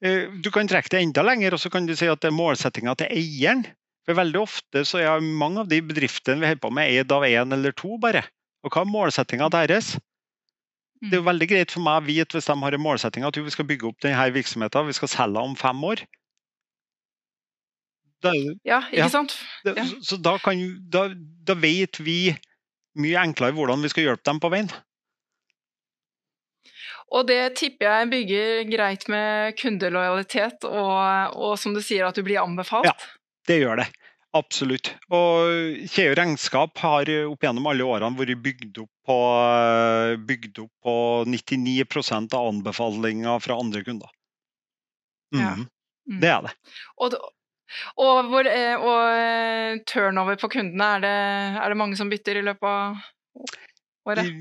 Eh, 0.05 0.33
du 0.41 0.49
kan 0.53 0.69
trekke 0.69 0.91
det 0.93 1.01
enda 1.01 1.23
lenger, 1.25 1.55
og 1.55 1.61
så 1.61 1.71
kan 1.73 1.85
du 1.85 1.95
si 1.97 2.09
at 2.09 2.21
det 2.23 2.31
er 2.31 2.37
målsettinga 2.37 2.97
til 2.97 3.13
eieren. 3.13 3.65
For 4.07 4.17
Veldig 4.17 4.39
ofte 4.39 4.85
så 4.87 5.01
er 5.03 5.23
mange 5.23 5.65
av 5.65 5.71
de 5.71 5.81
bedriftene 5.83 6.39
vi 6.39 6.49
holder 6.49 6.63
på 6.63 6.71
med, 6.73 6.89
eid 6.89 7.11
av 7.11 7.25
én 7.27 7.53
eller 7.53 7.75
to 7.75 7.97
bare. 8.01 8.23
Og 8.63 8.71
hva 8.71 8.85
er 8.85 8.91
målsettinga 8.91 9.49
deres? 9.53 9.97
Det 11.03 11.13
er 11.13 11.19
jo 11.19 11.27
veldig 11.27 11.47
greit 11.51 11.73
for 11.73 11.85
meg 11.85 11.99
å 11.99 12.05
vite 12.07 12.37
hvis 12.37 12.47
de 12.49 12.55
har 12.57 12.73
en 12.73 12.81
målsetting 12.81 13.25
at 13.27 13.37
vi 13.37 13.51
skal 13.53 13.67
bygge 13.69 13.91
opp 13.91 13.99
denne 14.01 14.29
virksomheten, 14.33 14.87
vi 14.87 14.95
skal 14.97 15.11
selge 15.11 15.43
om 15.43 15.53
fem 15.59 15.83
år. 15.85 16.01
Da, 18.25 18.31
ja, 18.65 18.79
ikke 18.89 19.03
ja. 19.03 19.09
sant? 19.13 19.35
Ja. 19.67 19.75
Så, 19.85 19.99
så 20.01 20.17
da, 20.17 20.37
kan, 20.41 20.57
da, 20.89 21.05
da 21.45 21.53
vet 21.59 21.99
vi 22.01 22.33
mye 22.97 23.21
enklere 23.21 23.53
hvordan 23.53 23.83
vi 23.85 23.91
skal 23.93 24.07
hjelpe 24.07 24.25
dem 24.25 24.41
på 24.41 24.49
veien. 24.49 24.71
Og 27.15 27.27
det 27.29 27.55
tipper 27.55 27.87
jeg 27.87 28.09
bygger 28.11 28.65
greit 28.67 29.05
med 29.11 29.55
kundelojalitet, 29.59 30.65
og, 30.67 31.37
og, 31.37 31.53
som 31.59 31.75
du 31.75 31.79
sier, 31.83 32.03
at 32.07 32.17
du 32.17 32.25
blir 32.27 32.41
anbefalt? 32.41 32.89
Ja, 32.89 32.95
det 33.47 33.61
gjør 33.61 33.79
det. 33.83 33.87
Absolutt. 34.35 34.91
Og 35.15 35.87
Kjeo 35.87 36.17
regnskap 36.19 36.77
har 36.83 37.09
opp 37.29 37.45
gjennom 37.47 37.69
alle 37.71 37.87
årene 37.87 38.19
vært 38.19 38.43
bygd 38.43 38.81
opp 38.83 38.91
på, 39.07 39.17
bygd 40.27 40.61
opp 40.65 40.73
på 40.83 40.97
99% 41.31 42.35
av 42.35 42.51
anbefalinger 42.51 43.39
fra 43.41 43.57
andre 43.63 43.85
kunder. 43.87 44.11
Mm. 45.33 45.41
Ja. 45.41 45.55
Mm. 46.07 46.19
Det 46.21 46.29
er 46.31 46.45
det. 46.45 46.53
Og, 47.03 47.15
og, 48.03 48.29
hvor, 48.31 48.47
eh, 48.51 48.75
og, 48.75 49.01
eh, 49.15 49.79
turnover 49.87 50.37
på 50.39 50.51
kundene, 50.51 50.91
er 50.97 51.03
det, 51.03 51.15
er 51.63 51.73
det 51.73 51.79
mange 51.79 51.99
som 51.99 52.11
bytter 52.11 52.39
i 52.39 52.45
løpet 52.47 52.67
av 52.67 53.01
året? 54.07 54.31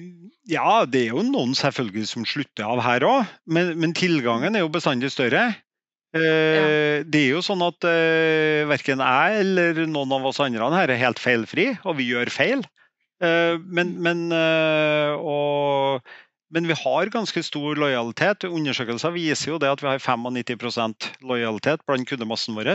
Ja, 0.46 0.84
det 0.86 1.06
er 1.06 1.14
jo 1.16 1.24
noen 1.26 1.54
selvfølgelig 1.58 2.08
som 2.12 2.26
slutter 2.28 2.68
av 2.68 2.82
her 2.84 3.06
òg, 3.06 3.30
men, 3.50 3.74
men, 3.80 3.94
tilgangen 3.96 4.54
er 4.54 4.62
jo 4.62 4.72
bestandig 4.72 5.10
større. 5.14 5.48
Eh, 6.14 6.22
ja. 6.22 6.66
Det 7.02 7.22
er 7.24 7.34
jo 7.34 7.42
sånn 7.44 7.64
at 7.66 7.86
eh, 7.90 8.62
verken 8.70 9.02
jeg 9.02 9.40
eller 9.42 9.82
noen 9.90 10.14
av 10.16 10.28
oss 10.30 10.40
andre 10.44 10.70
her 10.76 10.94
er 10.94 11.02
helt 11.02 11.22
feilfri, 11.22 11.72
og 11.84 11.98
vi 11.98 12.10
gjør 12.12 12.30
feil. 12.32 12.62
Eh, 13.24 13.56
men, 13.58 13.94
men, 14.04 14.26
eh, 14.36 15.16
og, 15.16 16.04
men, 16.52 16.68
vi 16.68 16.76
har 16.78 17.12
ganske 17.12 17.42
stor 17.42 17.80
lojalitet. 17.80 18.46
Undersøkelser 18.48 19.14
viser 19.16 19.54
jo 19.54 19.60
det 19.62 19.72
at 19.72 19.82
vi 19.82 19.90
har 19.90 20.02
95% 20.02 21.10
lojalitet 21.26 21.84
blant 21.88 22.08
kundemassen 22.08 22.58
vår. 22.58 22.74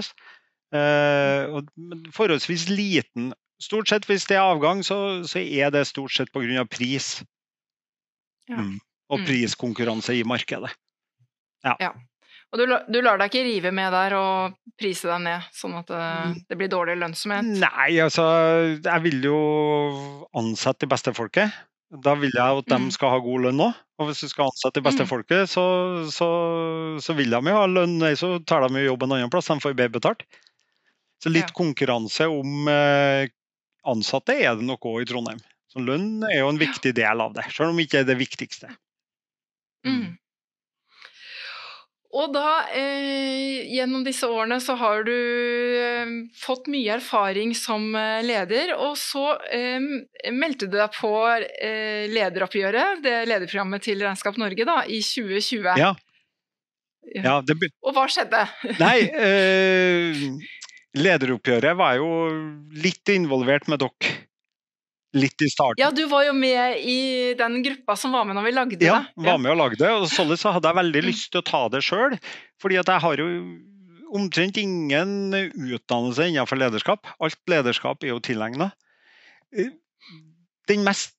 Eh, 0.72 1.52
og 1.52 1.72
forholdsvis 2.16 2.70
liten 2.72 3.32
Stort 3.62 3.92
sett 3.92 4.08
hvis 4.10 4.26
det 4.30 4.40
er 4.40 4.46
avgang, 4.46 4.82
så, 4.86 5.22
så 5.28 5.42
er 5.42 5.74
det 5.74 5.86
stort 5.90 6.14
sett 6.16 6.32
pga. 6.34 6.66
pris. 6.66 7.20
Ja. 8.50 8.58
Mm. 8.58 8.80
Og 9.12 9.20
mm. 9.22 9.28
priskonkurranse 9.28 10.16
i 10.18 10.24
markedet. 10.26 10.72
Ja. 11.66 11.76
ja. 11.80 11.92
Og 12.52 12.60
du, 12.60 12.72
du, 12.92 13.00
lar 13.04 13.20
deg 13.20 13.32
ikke 13.32 13.46
rive 13.48 13.72
med 13.76 13.94
der 13.96 14.16
og 14.18 14.56
prise 14.80 15.08
deg 15.08 15.22
ned, 15.24 15.50
sånn 15.56 15.76
at 15.80 15.92
det, 15.92 16.00
mm. 16.02 16.38
det 16.50 16.58
blir 16.60 16.72
dårlig 16.72 16.98
lønnsomhet? 17.00 17.48
Nei, 17.62 17.92
altså 18.04 18.26
jeg 18.76 19.04
vil 19.06 19.28
jo 19.30 19.38
ansette 20.36 20.84
de 20.84 20.92
beste 20.92 21.14
folket. 21.16 21.54
Da 21.92 22.16
vil 22.20 22.32
jeg 22.32 22.60
at 22.64 22.68
de 22.72 22.80
mm. 22.86 22.92
skal 22.96 23.14
ha 23.14 23.24
god 23.24 23.48
lønn 23.48 23.64
òg. 23.68 23.80
Og 24.00 24.10
hvis 24.10 24.24
du 24.24 24.32
skal 24.32 24.50
ansette 24.50 24.80
de 24.80 24.86
beste 24.88 25.06
mm. 25.06 25.10
folket, 25.12 25.52
så, 25.52 25.64
så, 26.12 26.30
så, 27.04 27.16
vil 27.16 27.32
de 27.32 27.52
jo 27.52 27.56
ha 27.56 27.66
lønn. 27.68 28.00
Så 28.20 28.34
tar 28.48 28.66
de 28.66 28.82
jo 28.82 28.94
jobb 28.94 29.06
en 29.06 29.18
annen 29.18 29.32
plass, 29.32 29.52
de 29.52 29.60
får 29.64 29.76
bedre 29.78 30.00
betalt. 30.00 30.26
Så 31.22 31.32
litt 31.32 31.52
ja. 31.52 31.56
konkurranse 31.56 32.28
om 32.32 32.68
eh, 32.72 33.30
ansatte 33.88 34.36
er 34.38 34.56
det 34.58 34.68
nok 34.68 34.86
òg 34.92 35.04
i 35.04 35.10
Trondheim. 35.10 35.42
Så 35.72 35.82
lønn 35.84 36.26
er 36.28 36.42
jo 36.42 36.50
en 36.52 36.60
viktig 36.60 36.92
del 36.98 37.24
av 37.24 37.36
det, 37.36 37.48
selv 37.54 37.72
om 37.72 37.80
det 37.80 37.88
ikke 37.88 38.02
er 38.04 38.10
det 38.10 38.20
viktigste. 38.20 38.74
Mm. 39.88 39.94
mm. 39.94 40.10
Og 42.12 42.34
da, 42.36 42.66
eh, 42.76 43.64
gjennom 43.72 44.04
disse 44.04 44.28
årene, 44.28 44.58
så 44.60 44.76
har 44.76 45.06
du 45.08 45.14
eh, 45.16 46.10
fått 46.36 46.68
mye 46.68 46.98
erfaring 46.98 47.54
som 47.56 47.86
eh, 47.96 48.20
leder. 48.26 48.74
Og 48.76 48.98
så 49.00 49.38
eh, 49.48 49.80
meldte 50.36 50.68
du 50.68 50.76
deg 50.76 50.92
på 50.98 51.14
eh, 51.32 52.12
lederoppgjøret, 52.12 53.00
det 53.06 53.16
lederprogrammet 53.32 53.88
til 53.88 54.04
Regnskap 54.04 54.40
Norge, 54.42 54.68
da, 54.68 54.82
i 54.92 55.00
2020. 55.00 55.72
Ja. 55.80 55.94
ja 57.16 57.38
det... 57.48 57.56
Og 57.80 57.96
hva 57.96 58.04
skjedde? 58.12 58.44
Nei, 58.82 58.98
eh, 59.30 60.26
lederoppgjøret 60.98 61.78
var 61.80 61.96
jo 62.00 62.10
litt 62.84 63.12
involvert 63.14 63.70
med 63.72 63.82
dere. 63.84 64.18
Litt 65.12 65.44
i 65.44 65.50
starten. 65.52 65.82
Ja, 65.82 65.90
du 65.92 66.06
var 66.08 66.24
jo 66.24 66.32
med 66.32 66.78
i 66.88 67.34
den 67.36 67.58
gruppa 67.66 67.98
som 68.00 68.14
var 68.16 68.24
med 68.24 68.38
når 68.38 68.46
vi 68.46 68.54
lagde 68.56 68.78
det. 68.80 68.88
Ja, 68.88 69.02
var 69.20 69.42
med 69.44 69.52
og 69.52 69.60
lagde 69.60 69.82
det. 69.82 69.90
Og 69.92 70.06
sånn 70.08 70.32
så 70.40 70.54
hadde 70.56 70.72
jeg 70.72 70.80
veldig 70.80 71.02
mm. 71.04 71.08
lyst 71.10 71.28
til 71.34 71.42
å 71.42 71.48
ta 71.50 71.62
det 71.74 71.82
sjøl. 71.84 72.16
Fordi 72.64 72.80
at 72.80 72.92
jeg 72.94 73.04
har 73.04 73.20
jo 73.20 73.28
omtrent 74.16 74.60
ingen 74.62 75.36
utdannelse 75.36 76.30
innenfor 76.32 76.60
lederskap. 76.60 77.12
Alt 77.20 77.40
lederskap 77.52 78.08
er 78.08 78.14
jo 78.14 78.22
tilegna. 78.24 78.70
Den 80.72 80.88
mest 80.88 81.18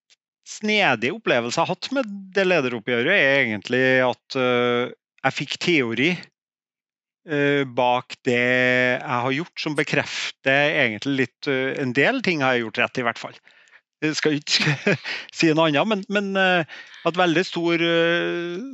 snedige 0.49 1.13
opplevelsen 1.19 1.61
jeg 1.61 1.69
har 1.69 1.77
hatt 1.77 1.93
med 1.93 2.17
det 2.33 2.49
lederoppgjøret, 2.49 3.13
er 3.13 3.45
egentlig 3.45 3.85
at 4.09 4.37
eh, 4.41 4.89
jeg 5.23 5.37
fikk 5.37 5.61
teori 5.63 6.11
Eh, 6.11 6.32
bak 7.23 8.17
det 8.27 8.39
jeg 8.99 9.19
har 9.25 9.35
gjort, 9.37 9.55
som 9.61 9.77
bekrefter 9.79 10.75
egentlig 10.83 11.27
litt 11.27 11.51
eh, 11.51 11.75
en 11.79 11.95
del 11.95 12.19
ting 12.27 12.43
har 12.43 12.57
jeg 12.57 12.67
gjort 12.67 12.81
rett, 12.83 12.99
i 12.99 13.07
hvert 13.07 13.21
fall. 13.21 13.37
Jeg 14.03 14.19
skal 14.19 14.41
ikke 14.41 14.97
si 15.39 15.53
noe 15.55 15.69
annet, 15.71 15.87
men, 15.87 16.03
men 16.11 16.33
uh, 16.35 16.67
at 17.07 17.19
veldig 17.19 17.45
stor, 17.47 17.85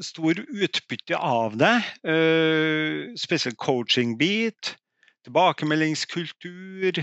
stor, 0.04 0.40
utbytte 0.48 1.16
av 1.16 1.56
det. 1.60 1.74
spesielt 3.20 3.56
coaching-bit, 3.60 4.74
tilbakemeldingskultur. 5.28 7.00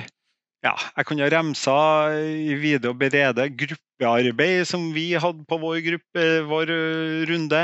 Ja, 0.66 0.74
jeg 0.74 1.06
kunne 1.06 1.26
ha 1.26 1.32
remsa 1.34 1.78
i 2.18 2.58
vide 2.62 2.90
og 2.90 3.02
berede 3.02 3.52
gruppearbeid 3.58 4.66
som 4.70 4.92
vi 4.94 5.12
hadde 5.14 5.46
på 5.50 5.62
vår, 5.62 5.82
gruppe, 5.86 6.30
vår 6.50 6.74
runde. 7.30 7.64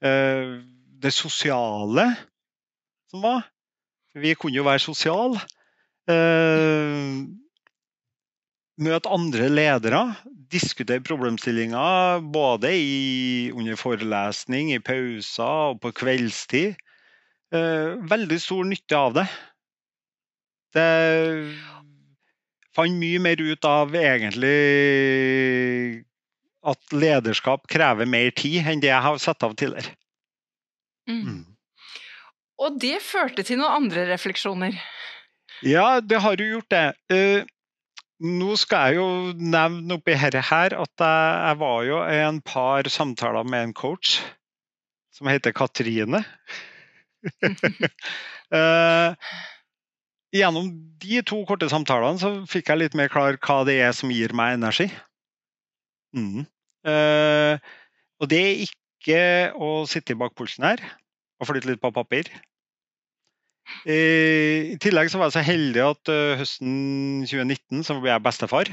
det 0.00 1.12
sosiale 1.12 2.10
som 3.10 3.24
var. 3.24 3.46
Vi 4.18 4.34
kunne 4.34 4.58
jo 4.58 4.66
være 4.66 4.82
sosiale. 4.82 5.40
Eh, 6.08 7.24
møte 8.78 9.12
andre 9.12 9.48
ledere, 9.52 10.02
diskutere 10.52 11.04
problemstillinger 11.04 12.22
både 12.32 12.72
i, 12.72 13.50
under 13.52 13.76
forelesning, 13.76 14.72
i 14.72 14.80
pauser 14.80 15.72
og 15.72 15.82
på 15.84 15.92
kveldstid. 16.02 16.78
Eh, 17.52 17.98
veldig 18.08 18.40
stor 18.40 18.64
nytte 18.68 18.96
av 18.96 19.18
det. 19.18 19.28
Det 20.76 20.88
fant 22.76 23.00
mye 23.00 23.20
mer 23.24 23.40
ut 23.40 23.64
av 23.66 23.94
egentlig 23.96 24.56
at 26.68 26.92
lederskap 26.92 27.64
krever 27.70 28.08
mer 28.08 28.30
tid 28.36 28.66
enn 28.68 28.82
det 28.82 28.90
jeg 28.90 29.04
har 29.04 29.20
satt 29.22 29.44
av 29.46 29.56
tidligere. 29.58 29.94
Mm. 31.08 31.46
Og 32.58 32.78
det 32.82 32.98
førte 33.04 33.44
til 33.46 33.60
noen 33.60 33.84
andre 33.84 34.08
refleksjoner? 34.10 34.74
Ja, 35.66 36.00
det 36.00 36.20
har 36.22 36.38
jo 36.38 36.48
gjort 36.56 36.70
det. 36.74 36.86
Uh, 37.12 37.46
nå 38.18 38.56
skal 38.58 38.90
jeg 38.90 38.98
jo 38.98 39.08
nevne 39.38 39.98
oppi 39.98 40.16
dette 40.18 40.42
her 40.48 40.74
at 40.74 41.04
jeg, 41.04 41.28
jeg 41.46 41.58
var 41.60 41.84
jo 41.86 42.00
i 42.02 42.18
en 42.26 42.40
par 42.42 42.88
samtaler 42.90 43.46
med 43.46 43.68
en 43.68 43.74
coach 43.78 44.18
som 45.14 45.30
heter 45.30 45.54
Katrine. 45.56 46.24
Eh, 48.48 49.32
gjennom 50.32 50.70
de 51.02 51.18
to 51.28 51.42
korte 51.44 51.66
samtalene 51.68 52.16
så 52.16 52.30
fikk 52.48 52.70
jeg 52.70 52.80
litt 52.80 52.94
mer 52.96 53.10
klar 53.12 53.36
hva 53.44 53.58
det 53.68 53.74
er 53.84 53.90
som 53.92 54.08
gir 54.08 54.32
meg 54.32 54.54
energi. 54.56 54.86
Mm. 56.16 56.46
Eh, 56.88 57.60
og 58.16 58.30
det 58.32 58.38
er 58.40 58.62
ikke 58.64 59.20
å 59.52 59.84
sitte 59.90 60.16
bak 60.16 60.32
pulsen 60.38 60.64
her 60.64 60.80
og 61.36 61.50
flytte 61.50 61.68
litt 61.68 61.82
på 61.82 61.92
papir. 61.92 62.32
I 63.88 64.76
tillegg 64.82 65.10
så 65.12 65.20
var 65.20 65.28
jeg 65.28 65.38
så 65.38 65.44
heldig 65.46 65.82
at 65.84 66.10
uh, 66.12 66.38
høsten 66.40 67.26
2019 67.28 67.84
så 67.86 67.98
ble 68.00 68.10
jeg 68.12 68.24
bestefar. 68.24 68.70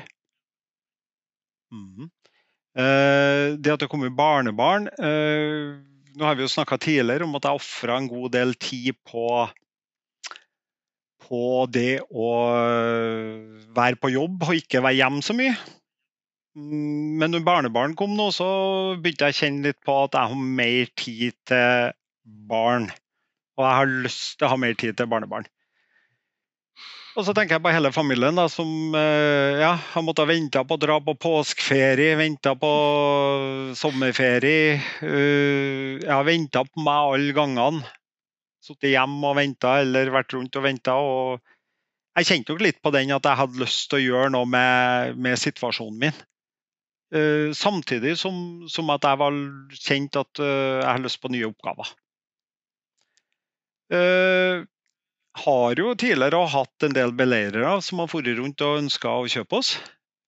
Mm. 1.74 2.08
Uh, 2.76 3.56
det 3.60 3.74
at 3.74 3.84
det 3.84 3.90
kommer 3.92 4.12
barnebarn 4.12 4.90
uh, 5.00 5.76
Nå 6.16 6.26
har 6.28 6.36
vi 6.36 6.44
jo 6.44 6.52
snakka 6.52 6.78
tidligere 6.80 7.26
om 7.26 7.36
at 7.40 7.48
jeg 7.48 7.60
ofra 7.60 7.96
en 8.00 8.10
god 8.12 8.34
del 8.36 8.54
tid 8.60 8.96
på 9.08 9.48
på 11.26 11.66
det 11.74 12.04
å 12.14 12.30
være 13.76 13.98
på 14.00 14.12
jobb 14.14 14.46
og 14.46 14.60
ikke 14.60 14.84
være 14.86 15.00
hjemme 15.00 15.24
så 15.26 15.34
mye. 15.34 15.56
Mm, 16.56 17.18
Men 17.20 17.34
når 17.34 17.46
barnebarn 17.48 17.96
kom 18.00 18.14
nå, 18.16 18.30
så 18.36 18.48
begynte 19.02 19.28
jeg 19.28 19.36
å 19.36 19.40
kjenne 19.40 19.70
litt 19.70 19.82
på 19.86 19.96
at 20.06 20.16
jeg 20.16 20.32
har 20.32 20.46
mer 20.62 20.92
tid 21.02 21.40
til 21.50 21.96
barn. 22.52 22.92
Og 23.56 23.66
jeg 23.66 23.78
har 23.80 23.94
lyst 24.06 24.38
til 24.38 24.48
å 24.48 24.54
ha 24.54 24.58
mer 24.60 24.76
tid 24.80 24.98
til 24.98 25.10
barnebarn. 25.12 25.48
Og 27.16 27.24
så 27.24 27.32
tenker 27.32 27.56
jeg 27.56 27.64
på 27.64 27.72
hele 27.72 27.94
familien 27.96 28.36
da, 28.36 28.50
som 28.52 28.68
eh, 29.00 29.62
ja, 29.62 29.72
har 29.94 30.04
måttet 30.04 30.28
vente 30.28 30.60
på 30.68 30.76
å 30.76 30.82
dra 30.82 30.98
på 31.00 31.16
påskeferie, 31.24 32.18
vente 32.20 32.52
på 32.60 32.72
sommerferie. 33.80 34.82
Uh, 35.00 35.96
jeg 36.02 36.12
har 36.12 36.28
venta 36.28 36.66
på 36.68 36.84
meg 36.84 37.14
alle 37.16 37.38
gangene. 37.38 37.96
Sittet 38.66 38.92
hjemme 38.92 39.32
og 39.32 39.40
venta 39.40 39.78
eller 39.80 40.12
vært 40.12 40.36
rundt 40.36 40.60
og 40.60 40.66
venta. 40.66 40.98
Jeg 42.20 42.28
kjente 42.28 42.52
nok 42.52 42.64
litt 42.66 42.84
på 42.84 42.92
den 42.92 43.16
at 43.16 43.28
jeg 43.30 43.40
hadde 43.40 43.64
lyst 43.64 43.88
til 43.92 44.02
å 44.02 44.06
gjøre 44.10 44.34
noe 44.36 44.50
med, 44.50 45.16
med 45.22 45.40
situasjonen 45.40 46.02
min. 46.02 46.24
Eh, 47.16 47.54
samtidig 47.56 48.18
som, 48.20 48.66
som 48.68 48.90
at 48.92 49.06
jeg 49.08 49.22
var 49.22 49.38
kjent 49.78 50.18
at 50.20 50.42
eh, 50.42 50.80
jeg 50.82 50.90
har 50.90 51.04
lyst 51.04 51.22
på 51.24 51.32
nye 51.32 51.48
oppgaver. 51.48 51.94
Eh, 53.94 54.64
har 55.36 55.76
jo 55.80 55.92
tidligere 56.00 56.46
hatt 56.48 56.86
en 56.88 56.96
del 56.96 57.12
beleirere 57.16 57.76
som 57.84 58.00
har 58.02 58.10
vært 58.12 58.38
rundt 58.40 58.64
og 58.66 58.80
ønska 58.86 59.12
å 59.12 59.28
kjøpe 59.30 59.60
oss. 59.60 59.76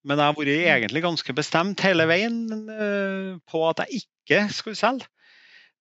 Men 0.07 0.19
jeg 0.19 0.29
har 0.29 0.37
vært 0.37 0.67
egentlig 0.71 1.03
ganske 1.03 1.35
bestemt 1.35 1.83
hele 1.83 2.07
veien 2.09 2.41
eh, 2.71 3.31
på 3.49 3.63
at 3.69 3.85
jeg 3.85 4.03
ikke 4.03 4.41
skulle 4.55 4.79
selge. 4.79 5.07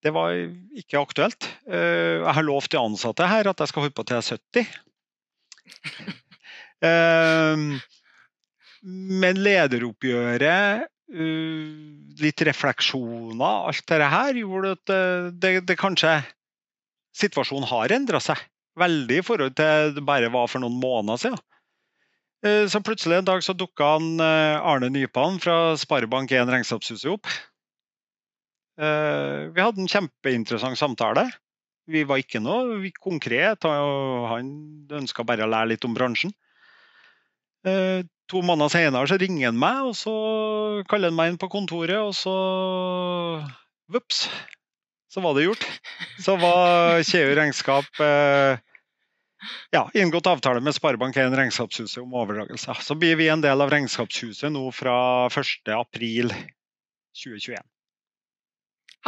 Det 0.05 0.13
var 0.15 0.37
ikke 0.79 1.01
aktuelt. 1.01 1.49
Eh, 1.67 2.23
jeg 2.23 2.35
har 2.39 2.47
lovt 2.47 2.71
de 2.75 2.81
ansatte 2.81 3.27
her 3.27 3.51
at 3.51 3.63
jeg 3.63 3.73
skal 3.73 3.87
holde 3.87 3.97
på 3.97 4.07
til 4.07 4.19
jeg 4.19 4.25
er 4.25 4.31
70. 4.63 6.13
Eh, 6.85 7.57
Men 8.87 9.39
lederoppgjøret, 9.41 10.91
litt 12.21 12.43
refleksjoner, 12.47 13.71
alt 13.71 13.87
dette 13.89 14.09
her 14.13 14.37
gjorde 14.37 14.75
at 14.77 14.93
det, 15.41 15.53
det 15.67 15.77
kanskje 15.81 16.13
Situasjonen 17.17 17.69
har 17.71 17.95
endra 17.97 18.21
seg 18.21 18.41
veldig 18.77 19.21
i 19.21 19.25
forhold 19.25 19.55
til 19.57 19.95
det 19.97 20.05
bare 20.05 20.29
var 20.33 20.51
for 20.53 20.61
noen 20.63 20.77
måneder 20.81 21.21
siden. 21.23 21.43
Eh, 22.45 22.67
Så 22.69 22.83
plutselig 22.85 23.19
en 23.21 23.29
dag 23.29 23.43
så 23.45 23.57
dukka 23.57 23.97
eh, 23.97 24.57
Arne 24.61 24.91
Nypan 24.93 25.41
fra 25.41 25.75
Sparebank1 25.81 26.53
Regnskapshuset 26.53 27.09
opp. 27.15 27.31
Eh, 28.77 29.49
Vi 29.55 29.65
hadde 29.65 29.81
en 29.81 29.89
kjempeinteressant 29.91 30.79
samtale. 30.79 31.31
Vi 31.89 32.03
var 32.05 32.19
ikke 32.21 32.43
noe 32.43 32.91
konkret, 33.01 33.65
og 33.65 34.27
han 34.33 34.51
ønska 34.91 35.25
bare 35.25 35.47
å 35.47 35.51
lære 35.51 35.71
litt 35.73 35.85
om 35.87 35.95
bransjen. 35.95 36.33
To 37.63 38.41
måneder 38.43 38.71
senere 38.71 39.07
så 39.07 39.17
ringer 39.23 39.49
han 39.49 39.59
meg, 39.59 39.85
og 39.87 39.95
så 39.95 40.13
kaller 40.91 41.13
han 41.13 41.19
meg 41.19 41.31
inn 41.31 41.39
på 41.39 41.49
kontoret, 41.51 41.99
og 41.99 42.11
så 42.15 42.35
Vops, 43.87 44.25
så 45.17 45.23
var 45.25 45.35
det 45.35 45.43
gjort. 45.43 45.65
Så 46.21 46.37
var 46.37 47.03
Kjeu 47.03 47.35
regnskap 47.35 48.01
eh, 48.05 48.59
ja, 49.71 49.91
inngått 49.95 50.27
avtale 50.27 50.61
med 50.61 50.75
Sparebank1 50.77 51.37
Regnskapshuset 51.37 52.03
om 52.03 52.15
overdragelse. 52.15 52.75
Så 52.81 52.95
blir 52.95 53.17
vi 53.17 53.29
en 53.33 53.41
del 53.41 53.61
av 53.65 53.71
Regnskapshuset 53.73 54.53
nå 54.53 54.73
fra 54.77 55.29
1.4.2021. 55.29 57.57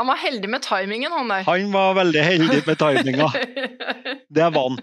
Han 0.01 0.07
var 0.09 0.17
heldig 0.25 0.49
med 0.49 0.63
timingen, 0.65 1.13
han 1.13 1.29
der. 1.29 1.45
Han 1.45 1.73
var 1.77 1.95
veldig 2.01 2.23
heldig 2.25 2.63
med 2.67 2.79
timinga. 2.79 3.29
Det 4.41 4.51
var 4.57 4.71
han. 4.71 4.79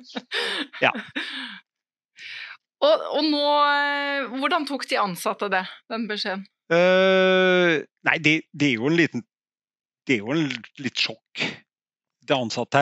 Ja. 0.81 0.91
og, 2.85 3.01
og 3.17 3.23
nå 3.25 3.45
eh, 3.65 4.29
Hvordan 4.37 4.65
tok 4.69 4.85
de 4.93 5.01
ansatte 5.01 5.49
det, 5.49 5.65
den 5.89 6.05
beskjeden? 6.05 6.45
Uh, 6.69 7.81
nei, 8.05 8.17
det, 8.21 8.45
det 8.53 8.69
er 8.69 8.77
jo 8.77 8.93
en 8.93 8.97
liten 8.97 9.25
Det 10.05 10.17
er 10.17 10.23
jo 10.23 10.33
en 10.35 10.49
litt 10.81 11.01
sjokk. 11.01 11.45
De 12.25 12.33
ansatte. 12.37 12.81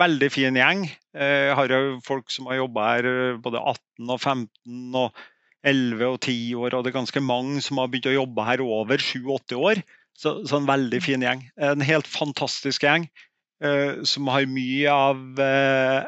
Veldig 0.00 0.30
fin 0.32 0.56
gjeng. 0.58 0.86
Eh, 1.16 1.50
Jeg 1.50 1.56
har 1.58 1.72
jo 1.72 1.98
folk 2.04 2.32
som 2.32 2.48
har 2.50 2.60
jobba 2.62 2.88
her 2.90 3.08
eh, 3.08 3.38
både 3.40 3.60
18 3.60 4.10
og 4.12 4.20
15 4.20 4.98
og 5.00 5.22
11 5.64 6.04
og 6.10 6.18
10 6.20 6.54
år, 6.60 6.74
og 6.76 6.84
det 6.84 6.90
er 6.92 6.98
ganske 6.98 7.22
mange 7.24 7.62
som 7.64 7.80
har 7.80 7.88
begynt 7.88 8.10
å 8.10 8.18
jobbe 8.18 8.44
her 8.44 8.60
over 8.64 9.00
7-8 9.00 9.56
år. 9.56 9.80
Så, 10.14 10.34
så 10.46 10.60
en 10.60 10.68
veldig 10.68 11.00
fin 11.02 11.24
gjeng. 11.24 11.40
En 11.56 11.82
helt 11.82 12.06
fantastisk 12.06 12.84
gjeng 12.86 13.08
eh, 13.64 14.04
som 14.06 14.28
har 14.30 14.44
mye 14.46 14.92
av 14.92 15.40
eh, 15.42 16.04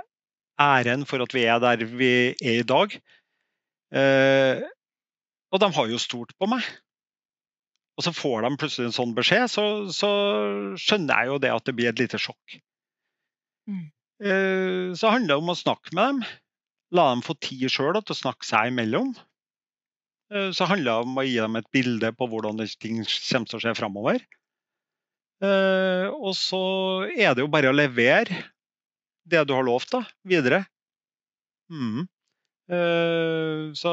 æren 0.62 1.05
for 1.09 1.25
at 1.25 1.35
vi 1.35 1.47
er 1.49 1.61
der 1.64 1.83
vi 1.88 2.12
er 2.37 2.61
i 2.61 2.66
dag. 2.69 2.95
Eh, 3.97 4.62
og 5.53 5.62
de 5.62 5.73
har 5.79 5.90
jo 5.90 5.99
stolt 6.03 6.37
på 6.38 6.49
meg. 6.53 6.64
Og 7.97 8.05
så 8.05 8.13
får 8.13 8.43
de 8.45 8.57
plutselig 8.61 8.91
en 8.91 8.97
sånn 8.97 9.15
beskjed, 9.17 9.49
så, 9.49 9.63
så 9.95 10.09
skjønner 10.77 11.23
jeg 11.23 11.31
jo 11.33 11.39
det 11.41 11.53
at 11.55 11.65
det 11.65 11.75
blir 11.79 11.89
et 11.89 12.01
lite 12.03 12.21
sjokk. 12.21 12.59
Mm. 13.71 13.87
Eh, 14.21 14.91
Så 14.97 15.09
handler 15.13 15.35
det 15.35 15.39
om 15.41 15.53
å 15.53 15.57
snakke 15.57 15.95
med 15.97 16.11
dem. 16.11 16.21
La 16.95 17.09
dem 17.11 17.25
få 17.25 17.35
tid 17.41 17.65
sjøl 17.73 17.97
til 18.03 18.13
å 18.15 18.19
snakke 18.21 18.45
seg 18.47 18.69
imellom. 18.73 19.15
Eh, 20.33 20.51
Så 20.53 20.69
handler 20.69 20.93
det 20.93 21.09
om 21.09 21.17
å 21.17 21.25
gi 21.25 21.39
dem 21.41 21.57
et 21.57 21.73
bilde 21.73 22.13
på 22.19 22.29
hvordan 22.29 22.61
ting 22.77 23.01
kommer 23.01 23.49
til 23.49 23.59
å 23.59 23.65
skje 23.65 23.75
framover. 23.81 24.21
Eh, 25.45 26.07
Og 26.13 26.37
så 26.37 26.61
er 27.17 27.33
det 27.35 27.45
jo 27.47 27.53
bare 27.53 27.73
å 27.73 27.77
levere 27.81 28.45
det 29.27 29.43
du 29.49 29.57
har 29.57 29.65
lovt, 29.67 29.91
da, 29.97 30.05
videre. 30.29 30.67
Eh, 32.71 33.73
Så 33.73 33.91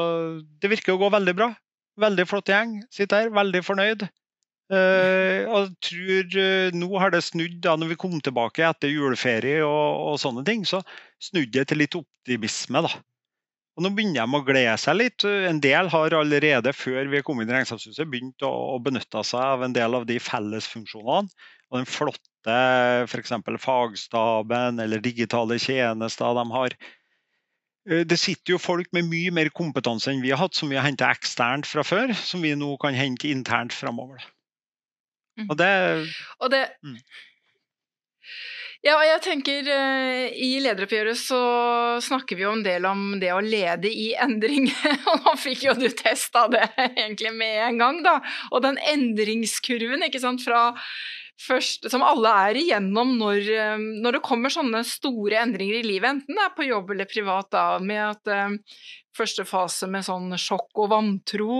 det 0.60 0.70
virker 0.76 0.92
å 0.94 1.00
gå 1.00 1.08
veldig 1.16 1.34
bra. 1.40 1.54
Veldig 2.00 2.26
flott 2.26 2.50
gjeng. 2.50 2.78
Sitter 2.94 3.24
her, 3.24 3.32
veldig 3.34 3.62
fornøyd. 3.64 4.06
Uh, 4.72 5.44
og 5.52 5.74
tror 5.84 6.36
uh, 6.40 6.72
nå 6.72 6.88
har 6.96 7.12
det 7.12 7.20
snudd, 7.26 7.58
da 7.62 7.74
når 7.76 7.90
vi 7.92 7.98
kom 8.00 8.14
tilbake 8.24 8.64
etter 8.64 8.88
juleferie 8.88 9.60
og, 9.60 9.98
og 10.08 10.14
sånne 10.22 10.40
ting, 10.46 10.62
så 10.64 10.80
snudde 11.22 11.60
det 11.60 11.66
til 11.70 11.82
litt 11.84 11.98
optimisme. 11.98 12.82
da. 12.86 12.94
Og 13.74 13.84
Nå 13.84 13.90
begynner 13.94 14.22
de 14.22 14.38
å 14.38 14.46
glede 14.46 14.76
seg 14.78 14.98
litt. 15.00 15.26
En 15.26 15.60
del 15.62 15.90
har 15.90 16.14
allerede 16.14 16.72
før 16.74 17.10
vi 17.10 17.22
kom 17.26 17.42
inn 17.42 17.50
i 17.50 17.56
Regnskapshuset 17.56 18.10
begynt 18.10 18.46
å, 18.46 18.52
å 18.74 18.78
benytte 18.82 19.24
seg 19.26 19.42
av 19.42 19.64
en 19.66 19.74
del 19.74 19.98
av 19.98 20.06
de 20.08 20.20
fellesfunksjonene. 20.22 21.30
Og 21.72 21.80
den 21.80 21.88
flotte 21.90 22.58
f.eks. 23.08 23.32
fagstaben 23.58 24.78
eller 24.84 25.02
digitale 25.02 25.58
tjenester 25.58 26.38
de 26.38 26.44
har. 26.54 26.76
Eh, 27.90 28.04
Det 28.06 28.18
sitter 28.20 28.54
jo 28.54 28.62
folk 28.62 28.90
med 28.92 29.08
mye 29.10 29.32
mer 29.34 29.50
kompetanse 29.54 30.10
enn 30.12 30.22
vi 30.24 30.32
har 30.32 30.40
hatt, 30.40 30.56
som 30.56 30.70
vi 30.72 30.76
har 30.78 30.86
henta 30.86 31.10
eksternt 31.12 31.68
fra 31.68 31.84
før, 31.84 32.14
som 32.16 32.42
vi 32.42 32.54
nå 32.56 32.76
kan 32.80 32.96
hente 32.96 33.28
internt 33.28 33.72
framover. 33.76 34.24
Mm. 35.38 35.48
Og 35.50 35.56
det 35.58 35.72
Og 36.40 36.50
det 36.50 36.68
Mm. 36.82 36.98
Ja, 38.84 38.98
og 38.98 39.04
jeg 39.06 39.20
tenker 39.24 39.68
eh, 39.72 40.34
i 40.44 40.58
lederoppgjøret 40.60 41.16
så 41.16 41.38
snakker 42.04 42.36
vi 42.36 42.44
jo 42.44 42.50
en 42.52 42.64
del 42.66 42.84
om 42.84 43.14
det 43.20 43.30
å 43.32 43.40
lede 43.40 43.88
i 43.88 44.10
endring. 44.12 44.66
Og 45.08 45.24
nå 45.24 45.32
fikk 45.40 45.62
jo 45.64 45.72
du 45.78 45.86
testa 45.88 46.42
det 46.52 46.66
egentlig 47.00 47.32
med 47.32 47.62
en 47.64 47.80
gang, 47.80 48.02
da. 48.04 48.18
Og 48.52 48.60
den 48.60 48.76
endringskurven, 48.92 50.04
ikke 50.04 50.20
sant, 50.20 50.44
fra 50.44 50.74
først, 51.40 51.88
som 51.90 52.04
alle 52.06 52.30
er 52.48 52.58
igjennom 52.60 53.14
når, 53.18 53.40
eh, 53.52 53.78
når 54.02 54.18
det 54.18 54.26
kommer 54.26 54.52
sånne 54.52 54.82
store 54.86 55.40
endringer 55.42 55.80
i 55.80 55.86
livet, 55.86 56.10
enten 56.10 56.38
det 56.38 56.44
er 56.44 56.54
på 56.56 56.68
jobb 56.68 56.92
eller 56.94 57.10
privat, 57.10 57.50
da, 57.54 57.64
med 57.82 58.02
at 58.02 58.30
eh, 58.30 58.76
første 59.14 59.44
fase 59.46 59.86
med 59.90 60.06
sånn 60.06 60.34
sjokk 60.40 60.82
og 60.84 60.90
vantro, 60.90 61.58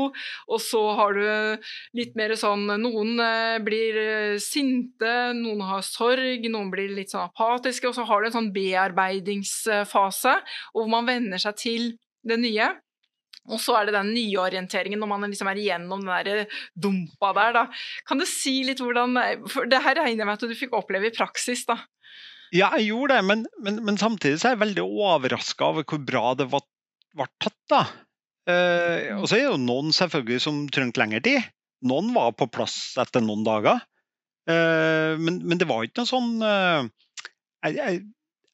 og 0.48 0.62
så 0.62 0.82
har 0.98 1.18
du 1.18 1.66
litt 1.98 2.16
mer 2.18 2.34
sånn 2.38 2.66
Noen 2.82 3.18
eh, 3.22 3.58
blir 3.64 4.38
sinte, 4.42 5.34
noen 5.38 5.66
har 5.66 5.84
sorg, 5.86 6.46
noen 6.50 6.70
blir 6.72 6.94
litt 6.94 7.14
sånn 7.14 7.28
apatiske, 7.28 7.90
og 7.90 7.98
så 7.98 8.06
har 8.08 8.22
du 8.22 8.30
en 8.30 8.38
sånn 8.38 8.54
bearbeidingsfase 8.54 10.38
hvor 10.74 10.90
man 10.90 11.10
venner 11.10 11.42
seg 11.42 11.60
til 11.60 11.92
det 12.24 12.40
nye. 12.40 12.72
Og 13.52 13.60
så 13.60 13.74
er 13.76 13.88
det 13.88 13.96
den 13.96 14.14
nyorienteringen 14.16 15.00
når 15.02 15.10
man 15.10 15.26
liksom 15.28 15.50
er 15.50 15.58
igjennom 15.60 16.04
den 16.06 16.28
der 16.28 16.60
dumpa 16.72 17.32
der. 17.36 17.56
Da. 17.56 17.64
Kan 18.08 18.22
du 18.22 18.24
si 18.28 18.62
litt 18.64 18.80
hvordan 18.80 19.18
For 19.52 19.68
det 19.68 19.82
her 19.84 19.98
regner 20.00 20.24
jeg 20.24 20.28
med 20.30 20.38
at 20.38 20.46
du 20.46 20.56
fikk 20.56 20.76
oppleve 20.78 21.10
i 21.10 21.16
praksis, 21.16 21.66
da. 21.68 21.76
Ja, 22.54 22.70
jeg 22.78 22.92
gjorde 22.92 23.16
det, 23.16 23.26
men, 23.26 23.44
men, 23.66 23.80
men 23.84 23.98
samtidig 23.98 24.38
så 24.38 24.48
er 24.48 24.54
jeg 24.54 24.62
veldig 24.62 24.84
overraska 24.84 25.72
over 25.72 25.86
hvor 25.88 26.00
bra 26.06 26.34
det 26.38 26.46
var, 26.52 26.62
var 27.18 27.30
tatt. 27.42 27.60
da. 27.72 27.82
Eh, 28.44 29.10
og 29.16 29.26
så 29.26 29.36
er 29.36 29.42
det 29.42 29.48
jo 29.48 29.60
noen 29.60 29.90
selvfølgelig 29.96 30.44
som 30.44 30.64
trengte 30.72 31.02
lengre 31.02 31.22
tid. 31.24 31.50
Noen 31.88 32.12
var 32.14 32.34
på 32.36 32.48
plass 32.52 32.94
etter 33.00 33.24
noen 33.24 33.44
dager. 33.46 33.82
Eh, 34.48 35.16
men, 35.20 35.40
men, 35.42 35.60
det 35.60 35.68
var 35.68 35.84
ikke 35.84 36.02
noe 36.02 36.10
sånn 36.10 36.32
eh, 36.44 36.84
jeg, 37.64 37.76
jeg, 37.78 38.00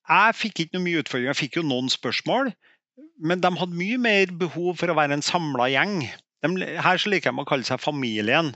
jeg, 0.07 0.37
fikk 0.39 0.63
ikke 0.63 0.79
noe 0.79 0.87
mye 0.87 1.03
utfordringer. 1.03 1.33
Jeg 1.35 1.43
fikk 1.43 1.61
jo 1.61 1.67
noen 1.67 1.91
spørsmål. 1.93 2.53
Men 3.21 3.43
de 3.45 3.53
hadde 3.61 3.77
mye 3.77 4.01
mer 4.01 4.33
behov 4.41 4.81
for 4.81 4.93
å 4.93 4.97
være 4.99 5.19
en 5.19 5.25
samla 5.25 5.69
gjeng. 5.73 6.03
De, 6.41 6.51
her 6.81 7.01
så 7.01 7.13
liker 7.13 7.35
de 7.35 7.43
å 7.43 7.49
kalle 7.49 7.69
seg 7.69 7.83
familien. 7.83 8.55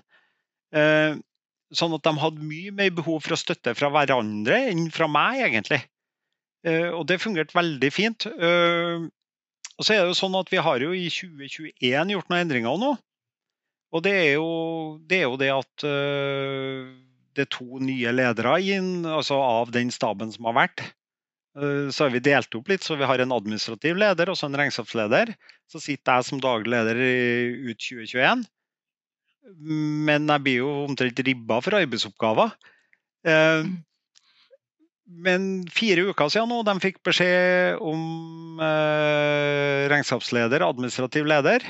Eh, 0.74 1.16
sånn 1.74 1.96
at 1.96 2.04
de 2.06 2.14
hadde 2.20 2.46
mye 2.46 2.72
mer 2.74 2.94
behov 2.96 3.24
for 3.24 3.36
å 3.36 3.40
støtte 3.40 3.74
fra 3.76 3.90
hverandre 3.92 4.60
enn 4.70 4.88
fra 4.94 5.08
meg, 5.10 5.42
egentlig. 5.48 5.82
Eh, 6.64 6.88
og 6.90 7.04
det 7.10 7.20
fungerte 7.22 7.56
veldig 7.56 7.90
fint. 7.92 8.26
Eh, 8.30 9.04
og 9.74 9.86
så 9.86 9.94
er 9.94 10.04
det 10.04 10.12
jo 10.12 10.18
sånn 10.18 10.38
at 10.38 10.52
Vi 10.52 10.62
har 10.62 10.82
jo 10.82 10.92
i 10.94 11.08
2021 11.10 12.14
gjort 12.14 12.30
noen 12.30 12.44
endringer 12.44 12.78
nå. 12.80 12.94
Og 13.94 14.02
det 14.02 14.14
er 14.18 14.30
jo 14.34 14.48
det, 15.06 15.20
er 15.20 15.28
jo 15.28 15.38
det 15.38 15.50
at 15.54 15.86
uh, 15.86 16.90
det 17.34 17.44
er 17.44 17.50
to 17.54 17.78
nye 17.82 18.10
ledere 18.14 18.56
inn, 18.74 19.06
altså 19.06 19.38
av 19.38 19.70
den 19.74 19.92
staben 19.94 20.32
som 20.34 20.48
har 20.50 20.56
vært. 20.58 20.82
Eh, 21.54 21.88
så 21.94 22.04
har 22.04 22.14
vi 22.14 22.22
delt 22.24 22.54
opp 22.58 22.68
litt, 22.70 22.82
så 22.82 22.96
vi 22.98 23.06
har 23.06 23.22
en 23.22 23.34
administrativ 23.34 23.98
leder 24.00 24.30
og 24.30 24.40
en 24.42 24.58
regnskapsleder. 24.58 25.34
Så 25.70 25.80
sitter 25.82 26.18
jeg 26.18 26.28
som 26.28 26.42
daglig 26.42 26.72
leder 26.74 27.00
ut 27.70 27.80
2021. 27.80 28.44
Men 30.08 30.30
jeg 30.30 30.44
blir 30.44 30.62
jo 30.62 30.70
omtrent 30.86 31.20
ribba 31.26 31.60
for 31.62 31.78
arbeidsoppgaver. 31.78 32.54
Eh, 33.28 33.66
mm. 33.66 33.74
Men 35.24 35.42
fire 35.68 36.08
uker 36.08 36.30
siden 36.32 36.48
nå, 36.48 36.62
de 36.64 36.74
fikk 36.80 37.02
beskjed 37.04 37.82
om 37.84 38.60
eh, 38.64 39.84
regnskapsleder, 39.92 40.64
administrativ 40.64 41.28
leder. 41.28 41.66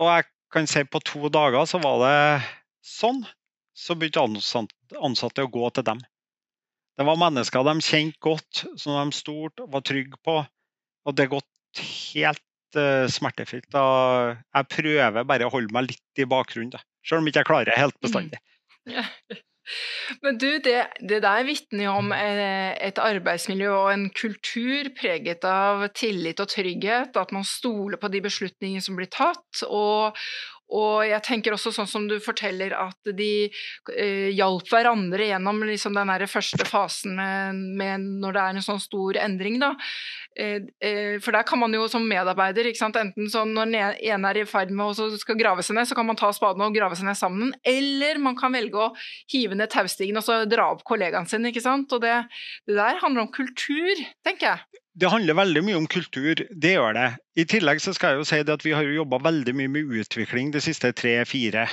Og 0.00 0.12
jeg 0.12 0.28
kan 0.52 0.68
si 0.68 0.84
på 0.84 1.00
to 1.06 1.30
dager 1.32 1.64
så 1.68 1.80
var 1.82 2.04
det 2.04 2.18
sånn. 2.86 3.24
Så 3.72 3.96
begynte 3.96 4.20
ansatte 5.00 5.46
å 5.46 5.50
gå 5.50 5.70
til 5.72 5.86
dem. 5.86 6.02
Det 7.00 7.06
var 7.08 7.16
mennesker 7.16 7.64
de 7.64 7.80
kjente 7.80 8.20
godt, 8.20 8.66
som 8.76 8.92
de 8.98 9.16
stolte 9.16 9.64
var 9.72 9.80
trygge 9.88 10.18
på. 10.20 10.34
Og 11.08 11.14
det 11.16 11.24
har 11.24 11.38
gått 11.38 11.80
helt 11.80 12.76
uh, 12.76 13.06
smertefritt. 13.08 13.72
Jeg 13.72 14.68
prøver 14.74 15.24
bare 15.24 15.46
å 15.48 15.54
holde 15.54 15.72
meg 15.72 15.88
litt 15.94 16.20
i 16.20 16.28
bakgrunnen, 16.28 16.74
da. 16.74 16.82
selv 17.00 17.22
om 17.22 17.30
jeg 17.30 17.38
ikke 17.38 17.48
klarer 17.48 17.72
det 17.72 17.80
helt 17.80 17.96
bestandig. 18.04 18.42
Mm. 18.42 18.46
Ja. 18.90 19.02
Men 20.24 20.38
du, 20.40 20.48
det, 20.64 20.78
det 21.06 21.20
der 21.22 21.44
vitner 21.46 21.84
jo 21.84 21.92
om 22.00 22.08
eh, 22.16 22.72
et 22.80 22.98
arbeidsmiljø 22.98 23.68
og 23.70 23.90
en 23.92 24.06
kultur 24.16 24.88
preget 24.96 25.44
av 25.46 25.84
tillit 25.94 26.40
og 26.42 26.48
trygghet, 26.50 27.14
at 27.20 27.34
man 27.36 27.46
stoler 27.46 28.00
på 28.00 28.10
de 28.10 28.22
beslutningene 28.24 28.82
som 28.82 28.98
blir 28.98 29.10
tatt, 29.12 29.62
og, 29.68 30.16
og 30.70 31.02
jeg 31.08 31.22
tenker 31.26 31.54
også 31.54 31.72
sånn 31.74 31.88
som 31.90 32.06
du 32.10 32.16
forteller, 32.22 32.74
at 32.76 33.10
de 33.16 33.50
eh, 33.96 34.30
hjalp 34.36 34.68
hverandre 34.70 35.26
gjennom 35.26 35.64
liksom 35.66 35.96
den 35.96 36.12
første 36.30 36.66
fasen 36.68 37.16
med, 37.18 37.60
med, 37.80 38.06
når 38.22 38.36
det 38.36 38.42
er 38.42 38.58
en 38.58 38.66
sånn 38.66 38.82
stor 38.82 39.18
endring. 39.18 39.58
Da. 39.62 39.72
Eh, 40.38 40.68
eh, 40.84 41.16
for 41.22 41.34
der 41.34 41.46
kan 41.48 41.58
man 41.62 41.74
jo 41.74 41.88
som 41.90 42.06
medarbeider, 42.06 42.70
enten 42.70 43.30
sånn 43.32 43.54
når 43.56 43.72
den 43.72 43.78
ene 44.14 44.30
er 44.30 44.42
i 44.42 44.46
ferd 44.48 44.70
med 44.70 44.92
å 44.94 45.08
skal 45.18 45.38
grave 45.40 45.64
seg 45.66 45.78
ned, 45.78 45.90
så 45.90 45.98
kan 45.98 46.06
man 46.06 46.18
ta 46.18 46.30
spaden 46.34 46.62
og 46.64 46.76
grave 46.76 46.98
seg 46.98 47.08
ned 47.08 47.18
sammen. 47.18 47.54
Eller 47.66 48.22
man 48.22 48.38
kan 48.38 48.54
velge 48.54 48.78
å 48.78 48.92
hive 49.32 49.58
ned 49.58 49.72
taustigen 49.74 50.20
og 50.20 50.26
så 50.26 50.42
dra 50.48 50.70
opp 50.74 50.86
kollegaen 50.86 51.26
sin. 51.30 51.46
ikke 51.50 51.64
sant? 51.64 51.90
Og 51.96 52.04
det, 52.04 52.14
det 52.70 52.78
der 52.78 53.02
handler 53.02 53.26
om 53.26 53.34
kultur, 53.34 54.06
tenker 54.26 54.54
jeg. 54.54 54.79
Det 55.00 55.08
handler 55.08 55.38
veldig 55.38 55.62
mye 55.64 55.78
om 55.78 55.86
kultur, 55.88 56.42
det 56.50 56.74
gjør 56.74 56.92
det. 56.92 57.06
I 57.40 57.46
tillegg 57.48 57.78
så 57.80 57.94
skal 57.96 58.12
jeg 58.12 58.20
jo 58.20 58.26
si 58.28 58.40
at 58.42 58.64
vi 58.66 58.74
har 58.76 58.84
jobba 58.84 59.20
veldig 59.24 59.54
mye 59.56 59.70
med 59.72 59.94
utvikling 60.02 60.50
de 60.52 60.60
siste 60.60 60.90
tre-fire 60.92 61.64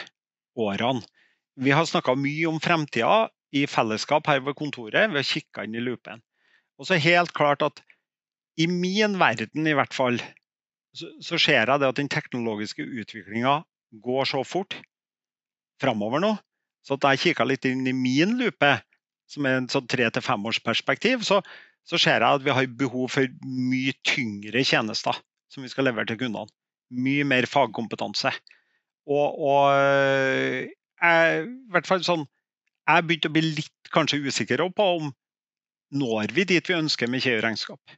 årene. 0.56 1.04
Vi 1.60 1.74
har 1.76 1.90
snakka 1.90 2.16
mye 2.16 2.48
om 2.48 2.62
fremtida 2.63 3.28
i 3.52 3.66
fellesskap 3.68 4.30
her 4.32 4.40
ved 4.46 4.56
kontoret. 4.56 5.10
Vi 5.12 5.20
har 5.20 5.28
kikka 5.28 5.66
inn 5.68 5.76
i 5.76 5.84
loopen. 5.84 6.22
Og 6.80 6.88
så 6.88 7.02
helt 7.02 7.34
klart 7.36 7.66
at 7.66 7.82
i 8.58 8.70
min 8.70 9.18
verden 9.20 9.68
i 9.68 9.76
hvert 9.76 9.94
fall, 9.98 10.22
så, 10.96 11.10
så 11.20 11.36
ser 11.36 11.66
jeg 11.66 11.82
det 11.82 11.90
at 11.90 12.00
den 12.00 12.12
teknologiske 12.13 12.86
utviklinga 12.86 13.60
går 14.04 14.30
så 14.30 14.44
fort 14.48 14.78
framover 15.82 16.24
nå. 16.24 16.36
Så 16.86 16.96
at 16.96 17.10
jeg 17.12 17.26
kikka 17.26 17.48
litt 17.50 17.68
inn 17.68 17.84
i 17.90 17.98
min 17.98 18.38
lupe, 18.40 18.78
som 19.28 19.46
er 19.46 19.60
en 19.60 19.68
sånn 19.72 19.90
tre 19.92 20.08
til 20.13 20.24
femårsperspektiv, 20.24 21.26
så, 21.28 21.42
så 21.88 22.00
ser 22.02 22.19
jeg 22.19 22.28
at 22.28 22.43
vi 22.43 22.54
har 22.54 22.69
behov 22.80 23.12
for 23.13 23.28
mye 23.47 23.95
tyngre 24.08 24.63
tjenester 24.67 25.15
som 25.52 25.63
vi 25.63 25.71
skal 25.71 25.88
levere 25.88 26.10
til 26.10 26.19
kundene. 26.19 26.52
Mye 26.91 27.23
mer 27.28 27.47
fagkompetanse. 27.47 28.32
Og, 29.08 29.39
og 29.39 29.62
eh, 29.76 30.67
jeg, 31.00 31.45
i 31.47 31.71
hvert 31.71 31.88
fall 31.88 32.04
sånn, 32.04 32.26
jeg 32.88 33.08
begynte 33.08 33.32
å 33.32 33.36
bli 33.36 33.43
litt 33.60 33.91
kanskje 33.93 34.19
usikker 34.23 34.63
på 34.76 34.89
om 35.00 35.10
når 35.95 36.34
vi 36.36 36.43
dit 36.47 36.69
vi 36.69 36.76
ønsker 36.76 37.08
med 37.12 37.23
KI-regnskap. 37.23 37.95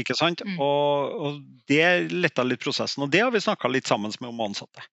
Ikke 0.00 0.16
sant? 0.18 0.42
Mm. 0.44 0.58
Og, 0.60 1.14
og, 1.24 1.40
det 1.70 2.10
letta 2.12 2.44
litt 2.44 2.62
prosessen. 2.64 3.04
Og 3.06 3.12
det 3.12 3.22
har 3.22 3.32
vi 3.32 3.40
snakka 3.40 3.70
litt 3.70 3.88
sammen 3.88 4.12
med 4.20 4.32
om 4.32 4.42
ansatte. 4.44 4.84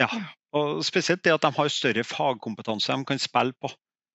Ja. 0.00 0.08
Og 0.56 0.80
spesielt 0.86 1.22
det 1.22 1.34
at 1.36 1.44
de 1.44 1.52
har 1.54 1.70
større 1.70 2.06
fagkompetanse 2.06 2.96
de 2.96 3.06
kan 3.06 3.20
spille 3.22 3.54
på. 3.60 3.70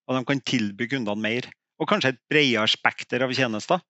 Og 0.06 0.18
de 0.18 0.24
kan 0.28 0.42
tilby 0.44 0.90
kundene 0.92 1.22
mer 1.22 1.48
og 1.82 1.90
kanskje 1.90 2.14
et 2.14 2.24
bredere 2.32 2.68
spekter 2.72 3.26
av 3.26 3.34
tjenester. 3.36 3.84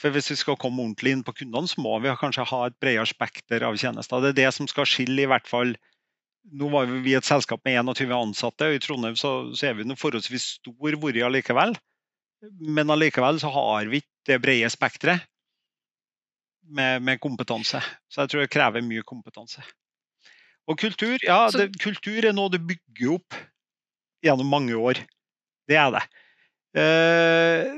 For 0.00 0.10
Hvis 0.10 0.32
vi 0.32 0.36
skal 0.36 0.58
komme 0.60 0.82
ordentlig 0.82 1.14
inn 1.14 1.24
på 1.24 1.34
kundene, 1.38 1.70
så 1.70 1.80
må 1.80 1.96
vi 2.02 2.12
kanskje 2.18 2.46
ha 2.50 2.60
et 2.66 2.78
bredere 2.82 3.06
spekter 3.08 3.64
av 3.66 3.78
tjenester. 3.78 4.20
Det 4.20 4.32
er 4.32 4.40
det 4.42 4.54
som 4.56 4.68
skal 4.70 4.88
skille 4.90 5.24
i 5.24 5.30
hvert 5.30 5.50
fall 5.50 5.76
Nå 6.52 6.66
var 6.68 6.90
vi 6.90 7.14
et 7.16 7.24
selskap 7.24 7.62
med 7.64 7.78
21 7.88 8.10
ansatte, 8.12 8.66
og 8.68 8.74
i 8.76 8.80
Trondheim 8.84 9.14
så, 9.16 9.30
så 9.56 9.70
er 9.70 9.78
vi 9.78 9.86
noe 9.88 9.96
forholdsvis 9.96 10.58
stor 10.58 10.98
vært 11.00 11.22
allikevel. 11.24 11.72
Men 12.60 12.92
allikevel 12.92 13.40
så 13.40 13.48
har 13.48 13.88
vi 13.88 14.02
ikke 14.02 14.28
det 14.28 14.36
brede 14.44 14.68
spekteret 14.68 15.24
med, 16.68 17.00
med, 17.00 17.20
kompetanse. 17.20 17.80
Så 18.12 18.20
jeg 18.20 18.32
tror 18.32 18.44
det 18.44 18.52
krever 18.52 18.84
mye 18.84 19.06
kompetanse. 19.08 19.64
Og 20.68 20.76
kultur, 20.80 21.16
ja, 21.24 21.46
det, 21.52 21.70
kultur 21.80 22.24
er 22.24 22.36
noe 22.36 22.52
du 22.52 22.60
bygger 22.60 23.16
opp 23.16 23.40
gjennom 24.24 24.52
mange 24.52 24.76
år. 24.76 25.00
Det 25.68 25.80
er 25.80 25.96
det. 25.96 26.04
Eh, 26.74 27.70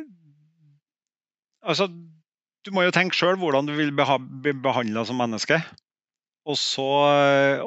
altså, 1.63 1.89
du 2.67 2.73
må 2.75 2.87
jo 2.87 2.95
tenke 2.95 3.17
sjøl 3.17 3.39
hvordan 3.41 3.69
du 3.69 3.75
vil 3.77 3.93
bli 3.95 4.55
behandla 4.65 5.05
som 5.07 5.21
menneske. 5.21 5.61
Og 6.47 6.55
så, 6.59 6.87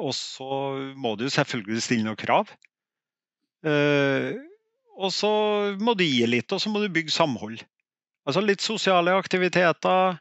og 0.00 0.12
så, 0.16 0.50
må 0.96 1.14
du 1.20 1.26
selvfølgelig 1.28 1.82
stille 1.84 2.06
noen 2.06 2.18
krav. 2.20 2.48
Eh, 3.68 4.38
og 5.00 5.12
så 5.12 5.30
må 5.80 5.94
du 5.96 6.04
gi 6.04 6.24
litt, 6.28 6.52
og 6.52 6.62
så 6.62 6.72
må 6.72 6.80
du 6.80 6.88
bygge 6.92 7.12
samhold. 7.12 7.60
Altså 8.28 8.42
litt 8.44 8.64
sosiale 8.64 9.12
aktiviteter, 9.16 10.18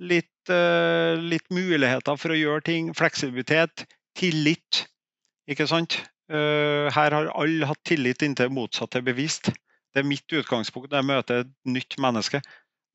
litt, 0.00 0.50
eh, 0.50 1.18
litt 1.18 1.46
muligheter 1.54 2.18
for 2.18 2.34
å 2.34 2.38
gjøre 2.38 2.66
ting. 2.66 2.92
Fleksibilitet, 2.94 3.86
tillit. 4.18 4.84
Ikke 5.50 5.66
sant? 5.70 5.98
Eh, 6.30 6.86
her 6.94 7.16
har 7.16 7.30
alle 7.34 7.66
hatt 7.66 7.82
tillit 7.86 8.22
inntil 8.22 8.52
motsatt 8.54 8.98
er 8.98 9.06
bevist. 9.06 9.50
Det 9.90 10.02
er 10.02 10.08
mitt 10.08 10.36
utgangspunkt 10.38 10.90
når 10.90 11.02
jeg 11.02 11.10
møter 11.10 11.44
et 11.44 11.54
nytt 11.66 11.96
menneske. 12.02 12.42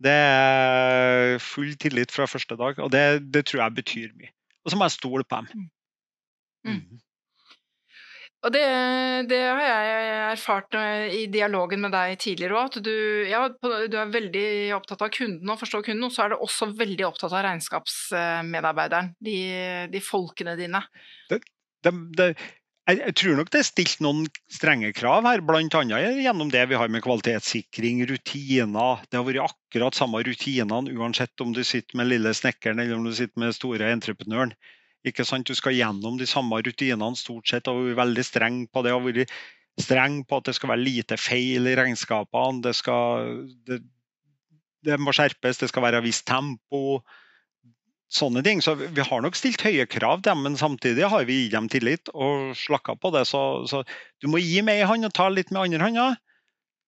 Det 0.03 0.12
er 0.12 1.38
full 1.43 1.75
tillit 1.79 2.12
fra 2.12 2.27
første 2.27 2.58
dag, 2.60 2.79
og 2.84 2.91
det, 2.91 3.05
det 3.31 3.45
tror 3.47 3.65
jeg 3.65 3.79
betyr 3.79 4.13
mye. 4.19 4.31
Og 4.65 4.71
så 4.71 4.80
må 4.80 4.88
jeg 4.88 4.97
stole 4.97 5.24
på 5.24 5.41
dem. 5.41 5.65
Mm. 6.65 6.72
Mm. 6.72 6.80
mm. 6.80 7.03
Og 8.45 8.51
det, 8.53 8.61
det, 9.32 9.39
har 9.41 9.63
jeg 9.63 10.09
erfart 10.36 10.76
i 11.17 11.24
dialogen 11.34 11.82
med 11.82 11.95
deg 11.95 12.19
tidligere 12.22 12.59
òg, 12.59 12.76
at 12.76 12.84
du, 12.86 12.91
ja, 13.26 13.39
du, 13.49 13.95
er 13.97 14.11
veldig 14.13 14.49
opptatt 14.76 15.01
av 15.01 15.09
kunden 15.15 15.49
og 15.49 15.57
forstår 15.57 15.82
kunden, 15.88 16.05
og 16.05 16.13
så 16.13 16.26
er 16.26 16.36
du 16.36 16.43
også 16.45 16.67
veldig 16.78 17.07
opptatt 17.07 17.34
av 17.34 17.41
regnskapsmedarbeideren, 17.47 19.15
de, 19.26 19.39
de 19.89 20.03
folkene 20.03 20.53
dine. 20.59 20.84
Det, 21.32 21.39
det, 21.88 22.28
jeg, 22.86 23.13
tror 23.17 23.39
nok 23.39 23.49
det 23.53 23.61
er 23.63 23.65
stilt 23.65 24.01
noen 24.05 24.27
strenge 24.51 24.91
krav 24.93 25.25
her, 25.25 25.41
bl.a. 25.41 25.81
gjennom 26.21 26.51
det 26.53 26.61
vi 26.69 26.77
har 26.77 26.91
med 26.93 27.01
kvalitetssikring, 27.05 28.03
rutiner. 28.09 29.01
Det 29.09 29.17
har 29.17 29.25
vært 29.25 29.47
akkurat 29.47 29.97
samme 29.97 30.21
rutinene 30.25 30.93
uansett 30.93 31.41
om 31.41 31.55
du 31.55 31.63
sitter 31.65 31.97
med 31.97 32.11
lille 32.11 32.33
snekkeren 32.38 32.83
eller 32.83 32.99
om 32.99 33.07
du 33.07 33.13
sitter 33.17 33.41
med 33.41 33.57
store 33.57 33.89
entreprenøren. 33.89 34.53
Ikke 35.05 35.25
sant? 35.25 35.49
Du 35.49 35.57
skal 35.57 35.77
gjennom 35.77 36.19
de 36.21 36.29
samme 36.29 36.61
rutinene 36.65 37.17
stort 37.17 37.49
sett 37.49 37.67
Har 37.69 37.77
vært 37.77 37.99
veldig 37.99 38.25
streng 38.25 38.63
på 38.69 38.86
det. 38.86 38.93
Har 38.93 39.03
vært 39.05 39.33
streng 39.81 40.21
på 40.25 40.39
at 40.39 40.49
det 40.49 40.55
skal 40.57 40.75
være 40.75 40.86
lite 40.86 41.17
feil 41.17 41.67
i 41.69 41.75
regnskapene. 41.77 42.63
Det, 42.65 42.73
skal, 42.77 43.45
det, 43.67 43.81
det 44.86 44.97
må 45.01 45.13
skjerpes, 45.13 45.61
det 45.61 45.69
skal 45.73 45.86
være 45.89 46.05
visst 46.05 46.25
tempo. 46.29 47.01
Sånne 48.16 48.43
ting. 48.45 48.61
Så 48.63 48.76
vi 48.80 49.03
har 49.03 49.24
nok 49.24 49.38
stilt 49.38 49.63
høye 49.66 49.86
krav 49.89 50.22
til 50.22 50.32
dem, 50.32 50.43
men 50.47 50.57
samtidig 50.59 51.09
har 51.11 51.28
vi 51.28 51.43
gitt 51.43 51.55
dem 51.55 51.70
tillit 51.72 52.11
og 52.13 52.55
slakka 52.59 52.97
på 52.99 53.11
det. 53.16 53.26
Så, 53.30 53.41
så 53.70 53.84
du 54.24 54.30
må 54.32 54.41
gi 54.41 54.61
med 54.66 54.80
ei 54.80 54.89
hånd 54.89 55.07
og 55.07 55.16
ta 55.16 55.30
litt 55.32 55.53
med 55.53 55.66
andre 55.66 55.89
hånda. 55.89 56.09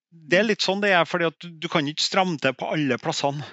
Det 0.07 0.39
er 0.39 0.47
litt 0.47 0.63
sånn 0.63 0.81
det 0.81 0.93
er, 0.95 1.05
fordi 1.05 1.29
du, 1.43 1.49
du 1.65 1.67
kan 1.71 1.87
ikke 1.87 2.05
stramme 2.05 2.39
til 2.41 2.55
på 2.57 2.69
alle 2.73 2.97
plassene. 3.01 3.45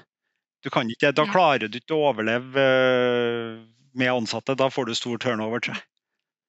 Du 0.64 0.70
kan 0.72 0.89
ikke, 0.89 1.11
da 1.12 1.27
klarer 1.29 1.68
du 1.68 1.77
ikke 1.77 1.97
å 1.97 2.07
overleve 2.09 2.62
eh, 2.62 3.49
med 3.93 4.12
ansatte. 4.14 4.57
Da 4.57 4.70
får 4.72 4.89
du 4.89 4.95
stor 4.97 5.18
turnover. 5.20 5.61
Tror 5.61 5.77
jeg. 5.77 5.85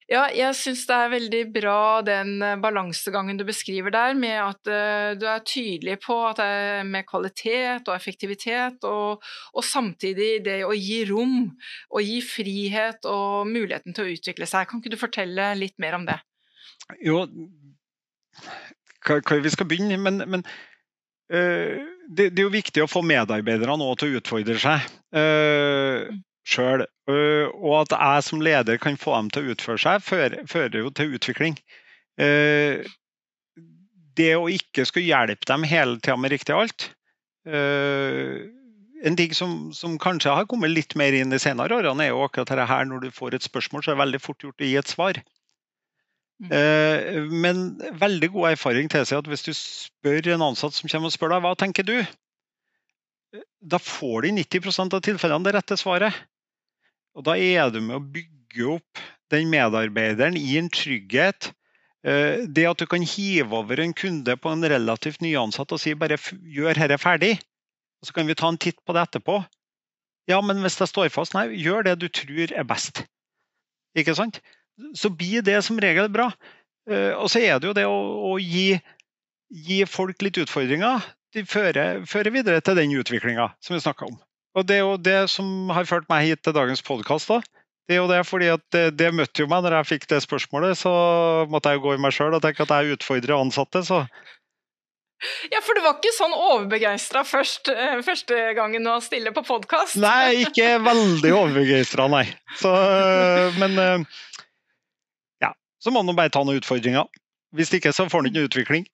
Ja, 0.06 0.28
jeg 0.30 0.54
syns 0.54 0.84
det 0.86 0.96
er 1.02 1.10
veldig 1.10 1.40
bra 1.50 1.80
den 2.06 2.36
eh, 2.46 2.60
balansegangen 2.62 3.40
du 3.40 3.46
beskriver 3.48 3.90
der, 3.94 4.14
med 4.14 4.36
at 4.38 4.70
uh, 4.70 5.16
du 5.18 5.26
er 5.26 5.42
tydelig 5.42 5.96
på 6.04 6.20
at 6.28 6.38
det 6.38 6.46
er 6.46 6.84
med 6.86 7.08
kvalitet 7.10 7.90
og 7.90 7.96
effektivitet, 7.96 8.86
og, 8.86 9.26
og, 9.56 9.66
samtidig 9.66 10.44
det 10.46 10.60
å 10.68 10.76
gi 10.78 11.00
rom 11.10 11.40
og 11.50 12.06
gi 12.06 12.20
frihet 12.22 13.10
og 13.10 13.50
muligheten 13.50 13.98
til 13.98 14.06
å 14.06 14.14
utvikle 14.14 14.46
seg. 14.50 14.70
Kan 14.70 14.84
ikke 14.84 14.94
du 14.94 15.02
fortelle 15.02 15.50
litt 15.58 15.78
mer 15.82 15.98
om 15.98 16.06
det? 16.06 16.20
Jo, 17.02 17.26
hva 19.10 19.42
vi 19.42 19.58
skal 19.58 19.70
begynne, 19.74 19.98
men, 19.98 20.22
men 20.22 20.46
uh, 21.34 21.82
det, 22.06 22.30
det, 22.30 22.38
er 22.38 22.46
jo 22.46 22.54
viktig 22.54 22.86
å 22.86 22.92
få 22.92 23.02
medarbeidere 23.02 23.82
nå 23.82 23.90
til 23.98 24.14
å 24.14 24.22
utfordre 24.22 24.62
seg 24.62 24.86
uh, 25.18 26.14
sjøl. 26.46 26.86
Uh, 27.06 27.52
og 27.62 27.84
at 27.84 27.94
jeg 27.94 28.26
som 28.26 28.42
leder 28.42 28.80
kan 28.82 28.98
få 28.98 29.14
dem 29.20 29.32
til 29.34 29.46
å 29.46 29.54
utføre 29.54 29.82
seg, 29.82 30.02
fører, 30.06 30.40
fører 30.50 30.80
jo 30.82 30.92
til 30.96 31.14
utvikling. 31.18 31.58
Uh, 32.18 32.82
det 34.18 34.32
å 34.40 34.48
ikke 34.50 34.88
skulle 34.88 35.12
hjelpe 35.12 35.46
dem 35.50 35.68
hele 35.68 36.00
tida 36.00 36.16
med 36.16 36.32
riktig 36.32 36.56
alt 36.56 36.86
En 37.46 39.18
ting 39.20 39.34
som, 39.36 39.74
som, 39.76 39.98
kanskje 40.02 40.32
har 40.34 40.48
kommet 40.50 40.72
litt 40.72 40.96
mer 40.98 41.14
inn 41.14 41.34
de 41.34 41.38
senere 41.38 41.76
årene, 41.76 42.08
er 42.08 42.14
jo 42.14 42.24
akkurat 42.24 42.48
dette 42.50 42.66
her 42.72 42.88
når 42.90 43.04
du 43.04 43.10
får 43.14 43.36
et 43.36 43.46
spørsmål, 43.46 43.84
så 43.84 43.92
er 43.92 43.98
det 43.98 44.02
veldig 44.02 44.22
fort 44.24 44.46
gjort 44.48 44.64
å 44.64 44.70
gi 44.70 44.78
et 44.80 44.90
svar. 44.90 45.20
Mm. 46.42 46.52
Eh, 46.52 47.20
men 47.32 47.62
veldig 48.02 48.32
god 48.34 48.50
erfaring 48.56 48.90
tilsier 48.92 49.22
at 49.22 49.30
hvis 49.30 49.46
du 49.46 49.54
spør 49.56 50.32
en 50.34 50.48
ansatt 50.50 50.76
som 50.76 50.90
kommer 50.92 51.12
og 51.12 51.16
spør 51.16 51.32
deg 51.36 51.44
hva 51.46 51.54
tenker 51.60 51.88
du, 51.88 51.96
da 53.62 53.80
får 53.80 54.26
de 54.26 54.34
90% 54.42 54.98
av 54.98 55.04
tilfellene 55.06 55.48
det 55.48 55.56
rette 55.56 55.78
svaret. 55.80 56.16
Og 57.16 57.26
da 57.28 57.38
er 57.40 57.72
du 57.74 57.82
med 57.82 57.98
å 57.98 58.04
bygge 58.04 58.70
opp 58.78 59.04
den 59.34 59.50
medarbeideren 59.52 60.38
i 60.40 60.58
en 60.60 60.70
trygghet. 60.72 61.52
Eh, 62.06 62.44
det 62.46 62.68
at 62.70 62.82
du 62.82 62.86
kan 62.90 63.06
hive 63.06 63.56
over 63.56 63.82
en 63.82 63.96
kunde 63.98 64.36
på 64.38 64.52
en 64.52 64.68
relativt 64.76 65.24
nyansatt 65.26 65.72
og 65.74 65.82
si 65.82 65.96
bare 65.98 66.20
gjør 66.20 66.78
dette 66.78 67.00
ferdig, 67.02 67.34
og 68.02 68.10
så 68.10 68.16
kan 68.18 68.30
vi 68.30 68.38
ta 68.38 68.52
en 68.52 68.62
titt 68.62 68.78
på 68.86 68.94
det 68.94 69.08
etterpå. 69.08 69.40
Ja, 70.30 70.42
men 70.42 70.62
hvis 70.66 70.78
jeg 70.82 70.90
står 70.90 71.10
fast, 71.14 71.36
nei, 71.38 71.48
gjør 71.62 71.86
det 71.86 72.00
du 72.02 72.08
tror 72.10 72.54
er 72.54 72.68
best. 72.68 73.06
Ikke 73.96 74.16
sant? 74.18 74.42
så 74.94 75.10
blir 75.10 75.42
det 75.46 75.62
som 75.66 75.80
regel 75.80 76.10
bra. 76.12 76.30
Eh, 76.90 77.14
og 77.16 77.30
så 77.32 77.42
er 77.42 77.60
det 77.60 77.70
jo 77.70 77.76
det 77.78 77.86
å, 77.90 77.98
å 78.32 78.38
gi, 78.42 78.76
gi, 79.50 79.82
folk 79.90 80.22
litt 80.26 80.40
utfordringer. 80.44 81.06
De 81.36 81.44
fører, 81.48 82.04
fører 82.08 82.34
videre 82.34 82.62
til 82.64 82.78
den 82.80 82.96
utviklinga 83.00 83.50
som 83.64 83.76
vi 83.76 83.84
snakka 83.84 84.10
om. 84.10 84.18
Og 84.56 84.64
det 84.68 84.80
er 84.80 84.86
jo 84.86 84.96
det 85.02 85.20
som 85.34 85.70
har 85.76 85.88
ført 85.90 86.08
meg 86.12 86.30
hit 86.30 86.42
til 86.46 86.56
dagens 86.56 86.84
podkast. 86.86 87.32
Det 87.86 87.98
er 87.98 88.02
jo 88.02 88.10
det 88.10 88.22
fordi 88.26 88.48
at 88.54 88.64
det, 88.74 88.86
det, 88.98 89.12
møtte 89.14 89.44
jo 89.44 89.50
meg 89.52 89.66
når 89.66 89.80
jeg 89.80 89.90
fikk 89.92 90.08
det 90.14 90.22
spørsmålet. 90.24 90.80
Så 90.80 90.92
måtte 91.52 91.74
jeg 91.74 91.82
jo 91.82 91.86
gå 91.90 91.96
i 91.98 92.02
meg 92.02 92.16
sjøl 92.16 92.38
og 92.38 92.42
tenke 92.44 92.64
at 92.64 92.72
jeg 92.72 92.96
utfordrer 92.96 93.36
ansatte. 93.38 93.84
Så 93.86 94.06
ja, 95.52 95.62
for 95.64 95.78
du 95.78 95.82
var 95.84 95.96
ikke 95.98 96.12
sånn 96.14 96.34
overbegeistra 96.36 97.22
først, 97.26 97.70
eh, 97.72 98.02
første 98.06 98.40
gangen 98.58 98.84
du 98.84 98.92
stille 99.02 99.32
på 99.34 99.46
podkast? 99.48 99.96
Nei, 100.02 100.44
ikke 100.44 100.76
veldig 100.84 101.32
overbegeistra, 101.34 102.08
nei. 102.12 102.26
Så, 102.60 102.72
men 103.62 103.80
ja, 105.42 105.54
så 105.82 105.94
må 105.96 106.04
man 106.04 106.20
bare 106.20 106.34
ta 106.36 106.44
noen 106.44 106.60
utfordringer. 106.60 107.08
Hvis 107.56 107.72
ikke 107.78 107.94
så 107.96 108.10
får 108.12 108.24
man 108.24 108.32
ikke 108.32 108.48
utvikling. 108.50 108.88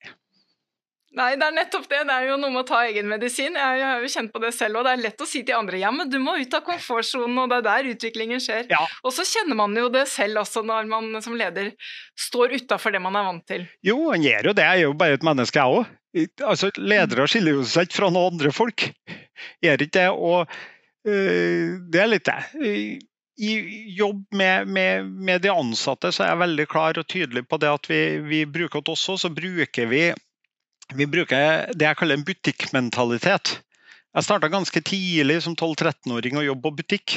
Nei, 1.12 1.34
det 1.36 1.44
er 1.44 1.52
nettopp 1.52 1.84
det. 1.90 1.98
Det 2.08 2.14
er 2.14 2.26
jo 2.30 2.38
noe 2.40 2.52
med 2.54 2.62
å 2.62 2.68
ta 2.70 2.78
egen 2.88 3.08
medisin. 3.10 3.56
Jeg 3.58 3.82
har 3.84 4.00
jo 4.00 4.10
kjent 4.14 4.32
på 4.32 4.40
det 4.40 4.52
selv, 4.56 4.80
og 4.80 4.86
det 4.86 4.94
er 4.94 5.02
lett 5.02 5.20
å 5.20 5.28
si 5.28 5.42
til 5.44 5.58
andre 5.58 5.80
ja, 5.82 5.90
men 5.92 6.08
du 6.08 6.16
må 6.22 6.38
ut 6.40 6.56
av 6.56 6.64
komfortsonen, 6.64 7.36
og 7.42 7.50
det 7.52 7.58
er 7.60 7.66
der 7.66 7.90
utviklingen 7.92 8.40
skjer. 8.40 8.64
Ja. 8.72 8.80
Og 9.04 9.12
så 9.12 9.26
kjenner 9.28 9.58
man 9.58 9.76
jo 9.76 9.90
det 9.92 10.06
selv 10.12 10.40
også, 10.44 10.64
når 10.64 10.88
man 10.88 11.10
som 11.24 11.36
leder 11.36 11.74
står 12.16 12.56
utafor 12.62 12.96
det 12.96 13.02
man 13.04 13.18
er 13.20 13.28
vant 13.28 13.44
til. 13.48 13.68
Jo, 13.84 13.98
han 14.08 14.24
gjør 14.24 14.50
jo 14.50 14.56
det. 14.56 14.66
Jeg 14.70 14.80
er 14.80 14.88
jo 14.88 14.96
bare 15.04 15.20
et 15.20 15.28
menneske, 15.28 15.60
jeg 15.60 15.82
òg. 15.82 15.92
Altså, 16.44 16.72
ledere 16.80 17.28
skiller 17.28 17.60
jo 17.60 17.68
seg 17.68 17.88
ikke 17.88 18.00
fra 18.00 18.12
noen 18.12 18.34
andre 18.34 18.52
folk. 18.56 18.88
Gjør 19.64 19.84
ikke 19.84 19.98
det. 19.98 20.08
Og 20.16 20.42
øh, 21.08 21.80
det 21.92 22.04
er 22.04 22.12
litt 22.12 22.28
det 22.28 23.00
i 23.42 23.52
jobb 23.96 24.26
med, 24.36 24.68
med, 24.68 25.06
med, 25.06 25.40
de 25.42 25.50
ansatte 25.50 26.12
så 26.12 26.22
er 26.22 26.34
jeg 26.34 26.42
veldig 26.42 26.66
klar 26.70 26.98
og 27.00 27.08
tydelig 27.08 27.42
på 27.48 27.58
det 27.58 27.70
at 27.72 27.88
vi, 27.90 28.02
vi 28.28 28.42
bruker 28.46 28.84
oss 28.92 29.08
også, 29.08 29.16
så 29.24 29.30
bruker 29.34 29.88
vi, 29.90 30.02
vi 30.96 31.08
bruker 31.10 31.68
det 31.76 31.86
jeg 31.86 31.98
kaller 31.98 32.18
en 32.18 32.26
butikkmentalitet. 32.26 33.58
Jeg 34.12 34.26
starta 34.26 34.50
ganske 34.52 34.82
tidlig 34.84 35.40
som 35.44 35.56
12-13-åring 35.56 36.36
å 36.38 36.46
jobbe 36.46 36.68
på 36.68 36.82
butikk. 36.82 37.14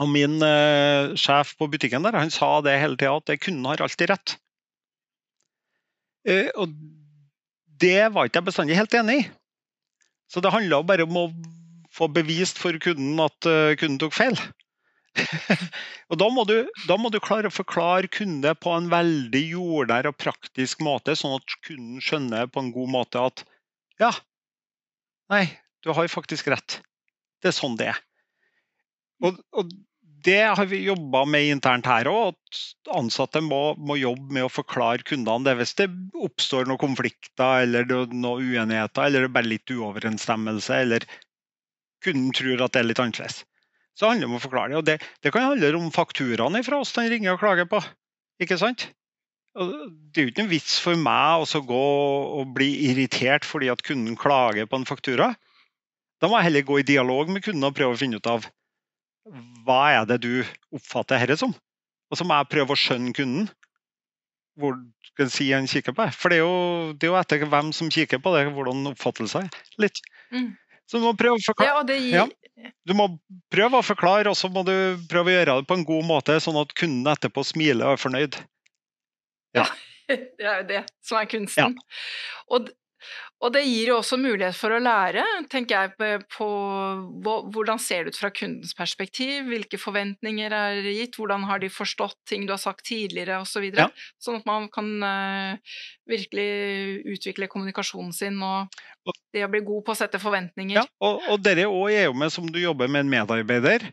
Og 0.00 0.08
min 0.10 0.38
eh, 0.42 1.12
sjef 1.18 1.52
på 1.60 1.68
butikken 1.70 2.06
der, 2.06 2.16
han 2.16 2.32
sa 2.32 2.58
det 2.64 2.78
hele 2.80 2.96
tida, 2.98 3.18
at 3.20 3.42
kunden 3.42 3.68
har 3.68 3.82
alltid 3.84 4.10
rett. 4.10 4.36
Eh, 6.28 6.48
og 6.56 6.72
det 7.80 8.10
var 8.12 8.28
ikke 8.28 8.40
jeg 8.40 8.48
bestandig 8.48 8.78
helt 8.78 8.96
enig 8.96 9.20
i. 9.20 9.28
Så 10.30 10.42
det 10.42 10.52
handla 10.54 10.82
bare 10.86 11.06
om 11.06 11.16
å 11.18 11.26
få 11.94 12.08
bevist 12.12 12.60
for 12.60 12.76
kunden 12.82 13.18
at 13.22 13.48
uh, 13.50 13.74
kunden 13.78 13.98
tok 13.98 14.14
feil. 14.14 14.36
Og 16.10 16.18
da 16.20 16.28
må, 16.32 16.44
du, 16.48 16.54
da 16.88 16.96
må, 17.00 17.10
du, 17.12 17.18
klare 17.22 17.50
å 17.50 17.54
forklare 17.54 18.10
kunde 18.12 18.52
på 18.62 18.72
en 18.74 18.88
veldig 18.92 19.42
jordnær 19.52 20.08
og 20.10 20.18
praktisk 20.20 20.82
måte, 20.86 21.16
sånn 21.18 21.38
at 21.38 21.56
kunden 21.66 22.00
skjønner 22.04 22.50
på 22.50 22.62
en 22.62 22.72
god 22.74 22.92
måte 22.94 23.24
at 23.30 23.44
ja, 24.00 24.12
nei, 25.32 25.44
du 25.84 25.92
har 25.96 26.08
faktisk 26.08 26.48
rett. 26.52 26.80
Det 27.40 27.50
er 27.50 27.56
sånn 27.56 27.76
det 27.80 27.90
er. 27.92 28.00
Og, 29.24 29.36
og 29.52 29.72
det 30.24 30.40
har 30.56 30.68
vi 30.68 30.82
jobba 30.84 31.24
med 31.28 31.50
internt 31.50 31.88
her 31.88 32.08
òg, 32.08 32.36
at 32.36 32.94
ansatte 32.96 33.42
må, 33.44 33.74
må, 33.76 33.96
jobbe 34.00 34.36
med 34.36 34.46
å 34.46 34.52
forklare 34.52 35.04
kundene 35.06 35.48
det 35.48 35.56
hvis 35.60 35.76
det 35.80 35.88
oppstår 36.20 36.68
noen 36.68 36.80
konflikter 36.80 37.64
eller 37.64 37.88
noen 37.88 38.44
uenigheter 38.44 39.06
eller 39.06 39.24
det 39.24 39.30
er 39.30 39.36
bare 39.36 39.52
litt 39.52 39.72
uoverensstemmelse 39.72 40.80
eller 40.84 41.06
kunden 42.04 42.32
tror 42.36 42.66
at 42.66 42.74
det 42.74 42.82
er 42.82 42.90
litt 42.90 43.02
annerledes 43.02 43.42
så 44.00 44.08
handler 44.08 44.24
det 44.24 44.30
om 44.30 44.38
å 44.38 44.40
forklare 44.40 44.72
det. 44.72 44.78
Og 44.80 44.86
det, 44.88 44.96
det 45.20 45.32
kan 45.34 45.44
handle 45.50 45.74
om 45.76 45.92
fakturaene 45.92 46.62
fra 46.64 46.80
oss 46.80 46.94
den 46.96 47.10
ringer 47.12 47.34
og 47.34 47.42
klager 47.42 47.68
på. 47.68 47.82
Ikke 48.40 48.56
sant? 48.60 48.86
Det 49.52 50.22
er 50.22 50.28
jo 50.28 50.30
ikke 50.30 50.44
en 50.46 50.52
vits 50.52 50.78
for 50.80 50.96
meg 50.96 51.42
å 51.42 51.62
gå 51.66 51.84
og 52.40 52.54
bli 52.56 52.70
irritert 52.88 53.44
fordi 53.44 53.68
at 53.72 53.82
kunden 53.84 54.16
klager 54.16 54.68
på 54.70 54.78
en 54.78 54.88
faktura. 54.88 55.34
Da 56.22 56.30
må 56.30 56.38
jeg 56.38 56.48
heller 56.48 56.68
gå 56.68 56.78
i 56.80 56.86
dialog 56.86 57.32
med 57.32 57.44
kunden 57.44 57.66
og 57.68 57.76
prøve 57.76 57.96
å 57.96 58.00
finne 58.00 58.20
ut 58.20 58.30
av 58.30 58.46
hva 59.66 59.82
er 59.98 60.06
det 60.08 60.20
du 60.24 60.32
oppfatter 60.72 61.20
dette 61.20 61.36
som. 61.42 61.52
Og 62.10 62.18
så 62.18 62.24
må 62.26 62.38
jeg 62.38 62.50
prøve 62.54 62.74
å 62.74 62.80
skjønne 62.80 63.12
kunden. 63.16 63.50
Hvor 64.60 64.78
skal 65.12 65.30
si 65.32 65.50
han 65.52 65.68
kikker 65.70 65.94
på 65.96 66.06
det. 66.06 66.16
For 66.16 66.32
det 66.32 66.40
er, 66.40 66.46
jo, 66.46 66.94
det 66.96 67.06
er 67.06 67.12
jo 67.12 67.20
etter 67.20 67.44
hvem 67.52 67.70
som 67.76 67.92
kikker 67.92 68.20
på 68.22 68.32
det, 68.36 68.48
hvordan 68.54 68.92
oppfattelsen 68.94 69.46
er. 69.46 69.62
Litt. 69.82 70.00
Mm. 70.32 70.54
Så 70.90 70.98
du 70.98 71.06
må 71.06 71.12
prøve 71.14 71.38
å 71.38 71.44
forklare. 71.44 71.84
Ja, 71.86 71.98
gir, 72.02 72.16
ja. 72.16 72.72
Du 72.88 72.96
må 72.98 73.06
prøve 73.52 73.78
å 73.78 73.86
forklare, 73.86 74.32
og 74.32 74.36
så 74.36 74.50
må 74.52 74.64
du 74.66 74.74
prøve 75.10 75.30
å 75.30 75.36
gjøre 75.36 75.54
det 75.60 75.68
på 75.70 75.78
en 75.78 75.86
god 75.86 76.08
måte, 76.08 76.36
sånn 76.42 76.58
at 76.60 76.74
kunden 76.76 77.06
etterpå 77.12 77.44
smiler 77.46 77.86
og 77.86 77.94
er 77.94 78.02
fornøyd. 78.02 78.40
Ja. 79.58 79.68
Det 80.10 80.42
er 80.42 80.56
jo 80.58 80.62
det 80.66 80.78
som 81.06 81.20
er 81.20 81.26
kunsten. 81.30 81.76
Ja. 81.78 81.98
Og, 82.50 82.72
og, 83.40 83.52
det 83.54 83.62
gir 83.64 83.88
jo 83.90 83.96
også 83.98 84.18
mulighet 84.20 84.56
for 84.56 84.74
å 84.76 84.80
lære, 84.82 85.22
tenker 85.52 85.88
jeg, 85.88 86.18
på 86.28 86.48
hvordan 87.54 87.80
ser 87.80 88.04
det 88.04 88.12
ut 88.12 88.18
fra 88.20 88.30
kundens 88.34 88.74
perspektiv, 88.76 89.46
hvilke 89.48 89.80
forventninger 89.80 90.52
er 90.52 90.80
gitt, 90.84 91.16
hvordan 91.16 91.46
har 91.48 91.62
de 91.62 91.70
forstått 91.72 92.18
ting 92.28 92.44
du 92.44 92.52
har 92.52 92.60
sagt 92.60 92.84
tidligere 92.90 93.40
osv. 93.40 93.50
Så 93.50 93.64
videre, 93.64 93.88
ja. 93.88 94.10
Sånn 94.22 94.38
at 94.38 94.46
man 94.48 94.68
kan 94.72 94.86
uh, 95.04 95.80
virkelig 96.08 97.02
utvikle 97.16 97.48
kommunikasjonen 97.50 98.12
sin 98.16 98.38
og 98.44 98.70
det 99.34 99.42
å 99.44 99.50
bli 99.52 99.62
god 99.66 99.84
på 99.86 99.94
å 99.94 99.98
sette 99.98 100.20
forventninger. 100.22 100.78
Ja, 100.78 100.86
og, 101.04 101.24
og 101.32 101.42
dere 101.44 101.66
òg 101.68 101.90
er 101.92 102.06
jo 102.08 102.16
med 102.16 102.32
som 102.32 102.48
du 102.48 102.60
jobber 102.60 102.88
med 102.92 103.04
en 103.06 103.12
medarbeider. 103.12 103.88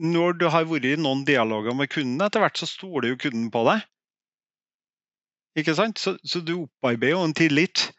Når 0.00 0.38
du 0.40 0.46
har 0.52 0.68
vært 0.68 0.88
i 0.88 0.94
noen 1.00 1.26
dialoger 1.28 1.76
med 1.76 1.90
kunden, 1.92 2.20
etter 2.24 2.40
hvert 2.44 2.60
så 2.60 2.68
stoler 2.68 3.12
jo 3.12 3.20
kunden 3.20 3.50
på 3.52 3.64
deg. 3.68 3.84
Ikke 5.60 5.74
sant? 5.76 6.00
Så, 6.00 6.14
så 6.24 6.40
du 6.40 6.54
opparbeider 6.62 7.16
jo 7.16 7.26
en 7.26 7.36
tillit 7.36 7.90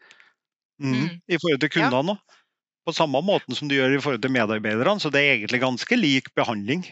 mm, 0.82 0.94
mm. 0.94 1.08
i 1.28 1.38
forhold 1.40 1.62
til 1.62 1.72
kundene 1.76 2.16
òg. 2.16 2.18
Ja. 2.18 2.40
På 2.84 2.92
samme 2.92 3.22
måten 3.24 3.56
som 3.56 3.70
du 3.70 3.78
gjør 3.78 3.94
i 3.96 4.00
forhold 4.02 4.20
til 4.20 4.32
medarbeiderne, 4.34 5.00
så 5.00 5.08
det 5.08 5.22
er 5.22 5.38
egentlig 5.38 5.62
ganske 5.62 5.96
lik 5.96 6.26
behandling. 6.36 6.84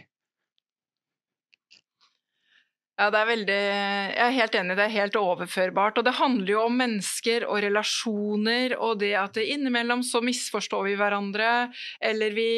Ja, 3.01 3.09
det 3.11 3.18
er 3.18 3.28
veldig 3.28 3.59
Jeg 3.59 4.22
er 4.22 4.35
helt 4.37 4.57
enig, 4.57 4.74
det 4.78 4.85
er 4.85 4.95
helt 4.95 5.16
overførbart. 5.18 5.99
Og 5.99 6.05
det 6.07 6.14
handler 6.20 6.53
jo 6.53 6.64
om 6.66 6.76
mennesker 6.78 7.47
og 7.49 7.62
relasjoner, 7.64 8.76
og 8.78 9.01
det 9.01 9.14
at 9.18 9.37
det 9.39 9.49
innimellom 9.55 10.05
så 10.07 10.20
misforstår 10.24 10.87
vi 10.91 10.97
hverandre, 11.01 11.53
eller 12.01 12.37
vi 12.37 12.51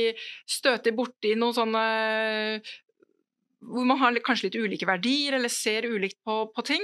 støter 0.51 0.97
borti 0.97 1.35
noen 1.39 1.57
sånne 1.57 1.85
hvor 3.64 3.87
man 3.89 3.97
har 3.97 4.18
kanskje 4.27 4.51
litt 4.51 4.59
ulike 4.61 4.89
verdier, 4.89 5.39
eller 5.39 5.49
ser 5.49 5.87
ulikt 5.89 6.18
på, 6.27 6.43
på 6.53 6.64
ting. 6.66 6.83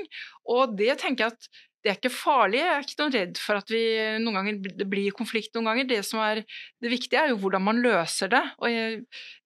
Og 0.49 0.72
det 0.78 0.95
tenker 1.03 1.26
jeg 1.26 1.34
at 1.36 1.51
det 1.80 1.90
er 1.90 1.96
ikke 1.96 2.12
farlig. 2.12 2.60
Jeg 2.60 2.70
er 2.74 2.84
ikke 2.84 3.00
noe 3.00 3.14
redd 3.14 3.40
for 3.40 3.60
at 3.60 3.72
vi 3.72 3.80
noen 4.20 4.36
ganger, 4.36 4.60
det 4.76 4.86
blir 4.90 5.16
konflikt 5.16 5.54
noen 5.56 5.70
ganger. 5.70 5.88
Det 5.88 6.02
som 6.04 6.20
er 6.20 6.42
det 6.44 6.92
viktige, 6.92 7.22
er 7.22 7.32
jo 7.32 7.40
hvordan 7.40 7.64
man 7.64 7.80
løser 7.84 8.32
det. 8.32 8.42
Og 8.60 8.68
jeg, 8.68 8.98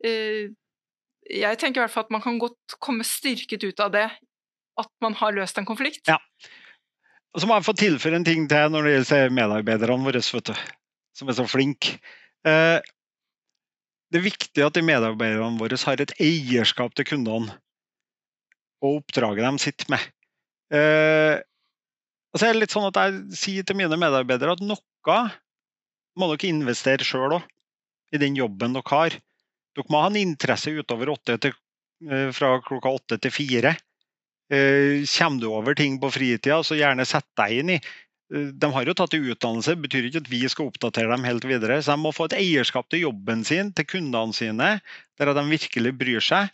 eh, 0.06 0.48
jeg 1.30 1.60
tenker 1.60 1.80
i 1.80 1.84
hvert 1.84 1.94
fall 1.94 2.08
at 2.08 2.14
man 2.16 2.24
kan 2.24 2.40
godt 2.42 2.76
komme 2.82 3.06
styrket 3.06 3.68
ut 3.68 3.84
av 3.84 3.94
det, 3.94 4.08
at 4.82 4.90
man 5.04 5.14
har 5.20 5.36
løst 5.36 5.60
en 5.60 5.68
konflikt. 5.68 6.10
Ja. 6.10 6.18
Og 7.34 7.42
så 7.42 7.50
må 7.50 7.58
jeg 7.58 7.66
få 7.66 7.76
tilføre 7.78 8.18
en 8.18 8.26
ting 8.26 8.48
til 8.50 8.74
når 8.74 8.86
det 8.86 8.96
gjelder 8.96 9.38
medarbeiderne 9.38 10.06
våre, 10.06 10.22
vet 10.22 10.50
du, 10.50 10.66
som 11.14 11.30
er 11.30 11.38
så 11.38 11.46
flinke. 11.50 11.96
Eh, 12.46 12.78
det 14.10 14.20
er 14.20 14.26
viktig 14.26 14.62
at 14.62 14.74
de 14.74 14.82
medarbeiderne 14.86 15.58
våre 15.58 15.78
har 15.86 16.02
et 16.02 16.18
eierskap 16.22 16.94
til 16.98 17.06
kundene 17.14 17.54
og 18.84 19.00
oppdraget 19.00 19.46
de 19.46 19.62
sitter 19.62 19.94
med. 19.94 20.02
Eh, 22.34 22.36
og 22.36 22.40
så 22.42 22.50
er 22.50 22.58
litt 22.58 22.74
sånn 22.74 22.88
at 22.88 22.98
Jeg 22.98 23.38
sier 23.38 23.66
til 23.66 23.78
mine 23.78 23.96
medarbeidere 23.96 24.56
at 24.56 24.62
noe 24.62 25.18
må 26.14 26.28
dere 26.30 26.50
investere 26.50 27.04
sjøl 27.04 27.40
òg, 27.40 27.42
i 28.14 28.18
den 28.18 28.36
jobben 28.36 28.74
dere 28.74 28.90
har. 28.90 29.16
Dere 29.74 29.90
må 29.90 30.02
ha 30.02 30.10
en 30.10 30.20
interesse 30.20 30.70
utover 30.70 31.10
8 31.10 31.38
til, 31.42 31.52
eh, 32.10 32.30
fra 32.30 32.60
klokka 32.62 32.90
åtte 32.94 33.18
til 33.20 33.30
fire. 33.30 33.76
Eh, 34.50 35.02
kommer 35.02 35.40
du 35.40 35.48
over 35.50 35.74
ting 35.74 35.98
på 35.98 36.12
fritida, 36.12 36.62
så 36.62 36.78
gjerne 36.78 37.06
sett 37.06 37.26
deg 37.36 37.58
inn 37.58 37.70
i. 37.70 37.80
Eh, 38.32 38.52
de 38.52 38.70
har 38.70 38.84
jo 38.84 38.94
tatt 38.94 39.10
utdannelse, 39.10 39.74
det 39.74 39.82
betyr 39.82 40.06
ikke 40.10 40.22
at 40.22 40.30
vi 40.30 40.48
skal 40.48 40.70
oppdatere 40.70 41.10
dem 41.10 41.24
helt 41.24 41.42
videre. 41.42 41.82
Så 41.82 41.94
de 41.94 42.02
må 42.02 42.14
få 42.14 42.26
et 42.26 42.38
eierskap 42.38 42.88
til 42.88 43.00
jobben 43.00 43.44
sin, 43.44 43.72
til 43.72 43.84
kundene 43.84 44.32
sine, 44.32 44.80
der 45.18 45.34
de 45.34 45.44
virkelig 45.50 45.98
bryr 45.98 46.22
seg. 46.22 46.50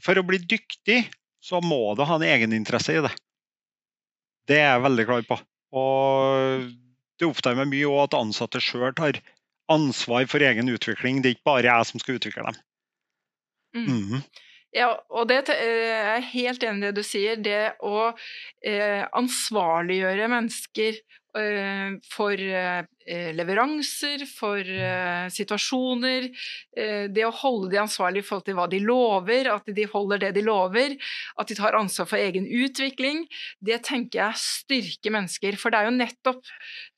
For 0.00 0.14
å 0.14 0.26
bli 0.26 0.38
dyktig, 0.38 1.08
så 1.40 1.60
må 1.64 1.96
du 1.96 2.04
ha 2.04 2.16
en 2.16 2.28
egeninteresse 2.28 2.98
i 2.98 3.00
det. 3.08 3.14
Det 4.48 4.58
er 4.58 4.74
jeg 4.74 4.84
veldig 4.86 5.06
klar 5.08 5.26
på. 5.28 5.38
Og 5.80 6.70
det 7.20 7.28
opptar 7.28 7.58
meg 7.58 7.70
mye 7.70 8.02
at 8.02 8.16
ansatte 8.18 8.62
sjøl 8.64 8.94
tar 8.96 9.20
ansvar 9.70 10.26
for 10.30 10.42
egen 10.42 10.70
utvikling. 10.72 11.20
Det 11.22 11.30
er 11.30 11.36
ikke 11.38 11.50
bare 11.52 11.68
jeg 11.68 11.90
som 11.90 12.02
skal 12.02 12.18
utvikle 12.18 12.46
dem. 12.48 12.62
Mm. 13.76 13.86
Mm 13.86 14.06
-hmm. 14.08 14.22
Ja, 14.72 14.90
og 15.10 15.28
det 15.28 15.48
eh, 15.50 16.14
er 16.14 16.26
helt 16.30 16.62
enig 16.62 16.78
i 16.78 16.86
det 16.86 16.96
du 17.00 17.02
sier. 17.02 17.36
Det 17.36 17.74
å 17.82 18.12
eh, 18.66 19.02
ansvarliggjøre 19.18 20.28
mennesker 20.30 21.00
for 22.10 22.40
eh, 22.40 22.82
Eh, 23.10 23.32
leveranser, 23.34 24.22
for 24.28 24.60
uh, 24.60 25.26
situasjoner. 25.32 26.28
Det 27.10 27.24
å 27.26 27.32
holde 27.34 27.70
de 27.72 27.78
ansvarlige 27.80 28.22
i 28.22 28.26
forhold 28.28 28.44
til 28.46 28.56
hva 28.58 28.66
de 28.70 28.78
lover, 28.84 29.48
at 29.50 29.70
de 29.74 29.86
holder 29.90 30.20
det 30.22 30.30
de 30.36 30.44
lover, 30.46 30.94
at 31.40 31.50
de 31.50 31.56
tar 31.58 31.78
ansvar 31.78 32.06
for 32.06 32.20
egen 32.20 32.44
utvikling, 32.44 33.24
det 33.64 33.80
tenker 33.88 34.20
jeg 34.20 34.42
styrker 34.42 35.14
mennesker. 35.16 35.58
For 35.58 35.72
det 35.72 35.80
er 35.80 35.88
jo 35.88 35.96
nettopp 35.96 36.52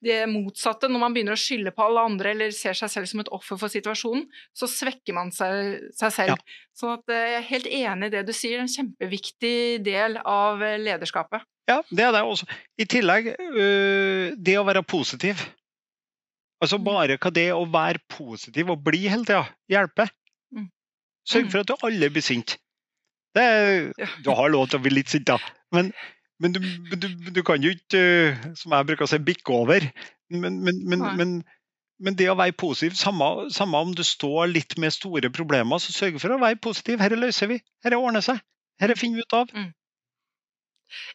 det 0.05 0.19
motsatte. 0.29 0.91
Når 0.91 1.05
man 1.05 1.17
begynner 1.17 1.39
å 1.39 1.41
skylde 1.41 1.73
på 1.73 1.87
alle 1.87 2.05
andre 2.11 2.35
eller 2.35 2.53
ser 2.57 2.77
seg 2.77 2.93
selv 2.93 3.09
som 3.09 3.23
et 3.23 3.33
offer 3.33 3.61
for 3.63 3.73
situasjonen, 3.73 4.27
så 4.53 4.69
svekker 4.69 5.17
man 5.17 5.33
seg, 5.33 5.87
seg 5.97 6.17
selv. 6.19 6.35
Ja. 6.35 6.61
Så 6.77 6.93
uh, 6.99 7.15
jeg 7.15 7.39
er 7.39 7.49
helt 7.55 7.73
enig 7.73 8.11
i 8.11 8.17
det 8.19 8.27
du 8.29 8.35
sier, 8.37 8.61
en 8.61 8.75
kjempeviktig 8.75 9.81
del 9.87 10.21
av 10.27 10.61
lederskapet. 10.83 11.47
Ja, 11.71 11.81
det 11.91 12.05
er 12.05 12.15
det 12.15 12.23
også. 12.27 12.47
I 12.81 12.87
tillegg, 12.91 13.29
det 14.43 14.57
å 14.59 14.65
være 14.67 14.83
positiv. 14.83 15.43
Altså 16.63 16.79
mm. 16.79 16.85
bare 16.87 17.19
hva 17.19 17.33
det 17.35 17.49
å 17.55 17.63
være 17.71 18.03
positiv 18.13 18.71
og 18.71 18.83
bli 18.87 19.05
hele 19.09 19.27
tida 19.27 19.45
hjelper. 19.71 20.11
Mm. 20.55 20.69
Sørg 21.29 21.49
for 21.51 21.59
mm. 21.59 21.65
at 21.65 21.71
du 21.71 21.87
alle 21.89 22.11
blir 22.15 22.27
sinte. 22.27 22.59
Du 23.33 24.31
har 24.37 24.53
lov 24.53 24.69
til 24.69 24.79
å 24.79 24.85
bli 24.85 24.93
litt 24.93 25.11
sint, 25.11 25.27
da. 25.31 25.39
Men, 25.75 25.91
men 26.43 26.55
du, 26.55 26.61
du, 26.93 27.09
du, 27.33 27.41
kan 27.47 27.63
jo 27.65 27.73
ikke, 27.73 28.03
som 28.59 28.75
jeg 28.77 28.89
bruker 28.91 29.07
å 29.07 29.11
si, 29.11 29.19
bikke 29.25 29.57
over. 29.57 29.87
Men, 30.33 30.61
men, 30.63 31.33
men 32.03 32.19
det 32.19 32.29
å 32.31 32.37
være 32.39 32.57
positiv, 32.59 32.95
samme, 33.01 33.49
samme, 33.55 33.81
om 33.81 33.95
du 33.97 34.05
står 34.07 34.53
litt 34.53 34.77
med 34.81 34.95
store 34.95 35.33
problemer, 35.35 35.81
så 35.83 35.95
sørg 35.95 36.21
for 36.23 36.35
å 36.35 36.41
være 36.43 36.61
positiv. 36.63 37.01
Dette 37.01 37.19
løser 37.19 37.51
vi. 37.51 37.61
Dette 37.85 37.99
ordner 37.99 38.25
seg. 38.25 38.43
Dette 38.83 38.99
finner 39.01 39.23
vi 39.23 39.27
ut 39.27 39.39
av. 39.39 39.57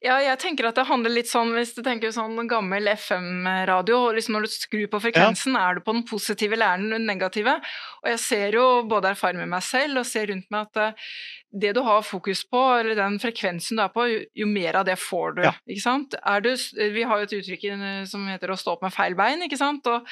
Ja, 0.03 0.17
jeg 0.23 0.39
tenker 0.41 0.69
at 0.69 0.77
det 0.77 0.87
handler 0.89 1.13
litt 1.13 1.29
sånn, 1.29 1.53
hvis 1.55 1.73
du 1.77 1.81
tenker 1.85 2.13
sånn 2.13 2.37
gammel 2.49 2.89
FM-radio, 2.91 3.99
liksom 4.17 4.37
når 4.37 4.47
du 4.47 4.53
skrur 4.53 4.87
på 4.91 5.01
frekvensen, 5.07 5.57
ja. 5.57 5.67
er 5.67 5.77
du 5.77 5.85
på 5.85 5.95
den 5.97 6.05
positive 6.07 6.57
er 6.57 6.81
den 6.81 7.07
negative? 7.07 7.57
Og 8.03 8.11
jeg 8.13 8.21
ser 8.23 8.57
jo, 8.59 8.67
både 8.89 9.13
erfarer 9.13 9.41
med 9.41 9.51
meg 9.55 9.65
selv 9.65 10.01
og 10.01 10.09
ser 10.09 10.31
rundt 10.31 10.49
meg, 10.53 10.69
at 10.69 10.83
eh, 10.83 11.09
det 11.51 11.73
du 11.77 11.81
har 11.85 12.01
fokus 12.03 12.43
på, 12.49 12.59
eller 12.79 12.97
den 12.97 13.17
frekvensen 13.21 13.79
du 13.79 13.83
er 13.85 13.91
på, 13.93 14.05
jo 14.35 14.47
mer 14.49 14.81
av 14.81 14.87
det 14.87 14.97
får 14.99 15.37
du. 15.37 15.41
Ja. 15.47 15.53
ikke 15.69 15.83
sant? 15.83 16.17
Du, 16.43 16.51
vi 16.93 17.07
har 17.07 17.21
jo 17.21 17.27
et 17.27 17.35
uttrykk 17.39 17.65
som 18.09 18.27
heter 18.27 18.51
å 18.51 18.59
stå 18.59 18.75
opp 18.75 18.85
med 18.85 18.95
feil 18.95 19.15
bein, 19.17 19.43
ikke 19.45 19.59
sant. 19.59 19.87
Og 19.87 20.07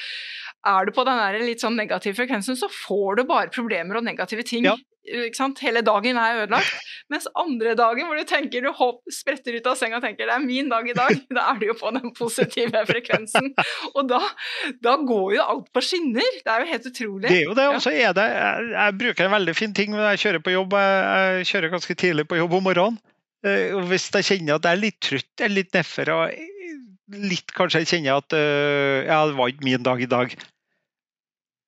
er 0.66 0.88
du 0.88 0.96
på 0.96 1.06
den 1.08 1.22
der 1.22 1.40
litt 1.44 1.64
sånn 1.64 1.78
negative 1.78 2.18
frekvensen, 2.18 2.58
så 2.60 2.72
får 2.72 3.22
du 3.22 3.26
bare 3.30 3.54
problemer 3.54 4.00
og 4.00 4.08
negative 4.08 4.48
ting. 4.48 4.70
Ja. 4.70 4.78
Hele 5.62 5.84
dagen 5.86 6.18
er 6.18 6.40
ødelagt. 6.44 6.80
Mens 7.14 7.28
andre 7.38 7.76
dagen 7.78 8.08
hvor 8.08 8.18
du 8.18 8.26
tenker 8.26 8.64
du 8.66 8.72
hopp, 8.74 9.04
spretter 9.14 9.54
ut 9.54 9.68
av 9.70 9.78
senga 9.78 10.00
og 10.00 10.06
tenker 10.06 10.26
det 10.26 10.34
er 10.34 10.42
min 10.42 10.72
dag 10.72 10.88
i 10.90 10.96
dag, 10.98 11.12
da 11.38 11.44
er 11.52 11.60
du 11.62 11.68
jo 11.68 11.76
på 11.78 11.92
den 11.94 12.14
positive 12.18 12.82
frekvensen. 12.90 13.52
Og 13.94 14.10
da, 14.10 14.22
da 14.82 14.96
går 14.98 15.36
jo 15.38 15.46
alt 15.46 15.70
på 15.76 15.84
skinner. 15.86 16.40
Det 16.42 16.52
er 16.52 16.66
jo 16.66 16.72
helt 16.72 16.90
utrolig. 16.90 17.28
Det 17.30 17.38
er 17.38 17.46
jo 17.46 17.58
det. 17.58 17.68
Og 17.76 17.84
så 17.86 17.94
er 17.94 18.16
det 18.18 18.26
jeg, 18.32 18.72
jeg, 18.74 18.98
bruker 19.04 19.28
en 19.28 19.36
veldig 19.36 19.56
fin 19.58 19.76
ting 19.78 19.94
når 19.94 20.10
jeg 20.16 20.24
kjører 20.26 20.46
på 20.46 20.56
jobb. 20.56 20.78
Jeg, 20.80 21.25
jeg 21.26 21.50
kjører 21.52 21.74
ganske 21.74 21.98
tidlig 22.00 22.28
på 22.30 22.40
jobb 22.40 22.58
om 22.58 22.68
morgenen. 22.70 23.00
Eh, 23.46 23.76
og 23.78 23.88
hvis 23.92 24.10
jeg 24.14 24.28
kjenner 24.30 24.58
at 24.58 24.68
jeg 24.68 24.78
er 24.78 24.84
litt 24.84 25.00
trøtt 25.04 25.46
eller 25.46 25.60
litt 25.60 25.76
nedfor 25.76 26.12
og 26.16 26.52
litt 27.30 27.54
kanskje 27.54 27.84
jeg 27.84 27.92
kjenner 27.92 28.18
at 28.18 28.34
uh, 28.34 29.06
ja, 29.06 29.20
det 29.30 29.36
var 29.38 29.52
ikke 29.52 29.68
min 29.68 29.84
dag 29.86 30.00
i 30.02 30.10
dag, 30.10 30.32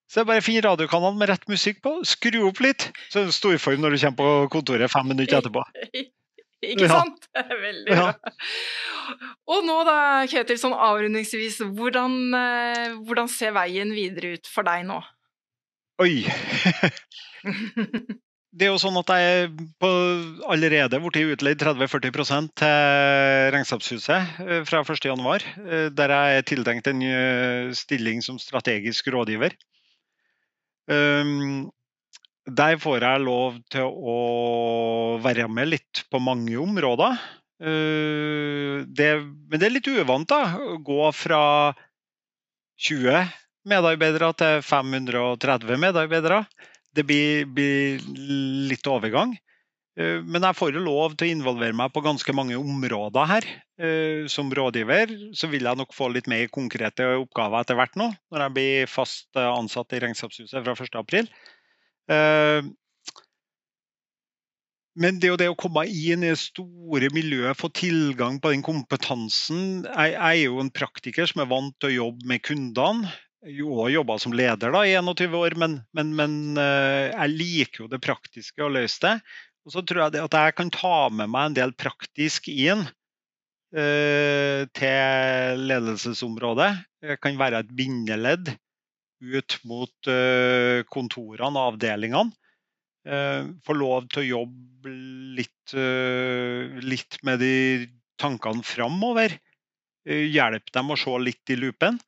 så 0.08 0.22
jeg 0.22 0.30
bare 0.30 0.44
finner 0.44 0.64
radiokanalen 0.70 1.20
med 1.20 1.30
rett 1.30 1.50
musikk 1.52 1.82
på, 1.84 1.98
skru 2.08 2.40
opp 2.48 2.62
litt, 2.64 2.88
så 3.12 3.22
er 3.22 3.28
det 3.28 3.36
storform 3.36 3.84
når 3.84 3.94
du 3.94 4.00
kommer 4.02 4.20
på 4.22 4.52
kontoret 4.56 4.92
fem 4.92 5.10
minutter 5.12 5.42
etterpå. 5.42 5.66
Ikke 6.68 6.88
sant? 6.90 7.28
Ja. 7.36 7.44
Veldig 7.62 7.92
bra. 7.92 8.06
Ja. 8.08 9.18
Og 9.54 9.68
nå 9.68 9.76
da, 9.86 9.98
Ketil, 10.32 10.58
sånn 10.60 10.74
avrundingsvis, 10.74 11.60
hvordan, 11.78 12.16
eh, 12.34 12.96
hvordan, 13.06 13.30
ser 13.30 13.54
veien 13.56 13.92
videre 13.94 14.34
ut 14.40 14.50
for 14.50 14.68
deg 14.68 14.88
nå? 14.88 14.98
Oi! 16.02 16.24
Det 18.56 18.66
er 18.66 18.72
jo 18.72 18.80
sånn 18.80 18.96
at 19.02 19.10
jeg 19.12 19.50
på 19.82 19.90
allerede 20.48 21.00
blitt 21.04 21.34
utleid 21.36 21.60
30-40% 21.62 22.54
til 22.58 23.50
Regnskapshuset 23.54 24.40
eh, 24.46 24.62
fra 24.68 24.84
1.1, 24.84 25.48
eh, 25.68 25.88
der 25.94 26.14
jeg 26.16 26.38
er 26.38 26.46
tiltenkt 26.48 26.88
en 26.90 27.04
stilling 27.76 28.24
som 28.24 28.40
strategisk 28.42 29.10
rådgiver. 29.14 29.58
Um, 30.88 31.68
der 32.48 32.78
får 32.80 33.04
jeg 33.04 33.26
lov 33.26 33.58
til 33.74 33.92
å 33.92 34.20
være 35.20 35.50
med 35.52 35.74
litt 35.74 36.06
på 36.08 36.22
mange 36.24 36.56
områder. 36.62 37.20
Det, 37.60 39.08
men 39.20 39.60
det 39.60 39.66
er 39.68 39.74
litt 39.74 39.90
uvant 39.90 40.30
da, 40.30 40.56
gå 40.86 41.10
fra 41.12 41.42
20 42.88 43.28
medarbeidere 43.68 44.32
til 44.40 44.62
530 44.64 45.82
medarbeidere. 45.82 46.44
Det 46.98 47.06
blir, 47.06 47.46
blir 47.54 48.02
litt 48.72 48.90
overgang. 48.90 49.36
Uh, 49.98 50.22
men 50.26 50.46
jeg 50.46 50.58
får 50.58 50.76
jo 50.76 50.84
lov 50.86 51.16
til 51.18 51.30
å 51.30 51.36
involvere 51.38 51.78
meg 51.78 51.94
på 51.94 52.04
ganske 52.06 52.36
mange 52.38 52.58
områder 52.60 53.30
her. 53.32 53.50
Uh, 53.78 54.26
som 54.32 54.50
rådgiver 54.50 55.14
så 55.38 55.50
vil 55.52 55.70
jeg 55.70 55.80
nok 55.80 55.94
få 55.94 56.10
litt 56.14 56.30
mer 56.32 56.50
konkrete 56.54 57.12
oppgaver 57.20 57.62
etter 57.62 57.78
hvert 57.78 57.98
nå, 58.00 58.10
når 58.34 58.46
jeg 58.46 58.58
blir 58.58 58.90
fast 58.90 59.38
ansatt 59.38 59.94
i 59.94 60.02
Regnskapshuset 60.02 60.66
fra 60.66 60.74
1.4. 60.74 61.30
Eh, 62.08 62.68
men 64.98 65.20
det, 65.22 65.30
det 65.42 65.50
å 65.52 65.60
komme 65.60 65.84
inn 65.86 66.24
i 66.26 66.32
det 66.32 66.40
store 66.42 67.12
miljøet, 67.14 67.60
få 67.60 67.70
tilgang 67.76 68.40
på 68.42 68.54
den 68.54 68.64
kompetansen 68.66 69.84
Jeg, 69.86 70.16
er 70.16 70.38
jo 70.40 70.62
en 70.64 70.74
praktiker 70.74 71.30
som 71.30 71.44
er 71.44 71.52
vant 71.52 71.76
til 71.78 71.92
å 71.92 71.98
jobbe 71.98 72.32
med 72.32 72.44
kundene. 72.48 73.12
Jeg 73.48 73.64
òg 73.64 73.92
jobba 73.94 74.18
som 74.20 74.34
leder 74.36 74.74
da, 74.76 74.84
i 74.84 74.96
21 75.00 75.36
år, 75.40 75.56
men, 75.60 75.78
men, 75.96 76.14
men, 76.18 76.34
eh, 76.60 77.14
jeg 77.14 77.34
liker 77.34 77.86
jo 77.86 77.90
det 77.92 78.02
praktiske 78.04 78.64
og 78.66 78.74
løse 78.76 79.00
det. 79.06 79.14
Og 79.68 79.74
så 79.76 79.84
tror 79.88 80.04
jeg 80.06 80.24
at 80.24 80.36
jeg 80.36 80.56
kan 80.58 80.72
ta 80.74 80.98
med 81.12 81.32
meg 81.32 81.50
en 81.50 81.58
del 81.58 81.74
praktisk 81.80 82.50
inn 82.52 82.84
eh, 83.76 84.68
til 84.76 85.64
ledelsesområdet. 85.64 86.72
Jeg 87.08 87.22
kan 87.24 87.40
være 87.40 87.64
et 87.64 87.72
bindeledd 87.78 88.52
ut 89.24 89.58
mot 89.68 90.12
eh, 90.12 90.84
kontorene 90.92 91.56
og 91.56 91.74
avdelingene. 91.74 92.36
Eh, 93.08 93.48
få 93.64 93.76
lov 93.80 94.10
til 94.12 94.26
å 94.26 94.30
jobbe 94.42 94.92
litt 95.40 95.76
eh, 95.78 96.80
litt 96.84 97.22
med 97.28 97.40
de 97.44 97.56
tankene 98.20 98.66
framover. 98.66 99.36
Uh, 100.08 100.24
hjelpe 100.32 100.72
dem 100.74 100.94
å 100.94 100.98
se 101.00 101.14
litt 101.20 101.52
i 101.52 101.58
loopen. 101.60 102.00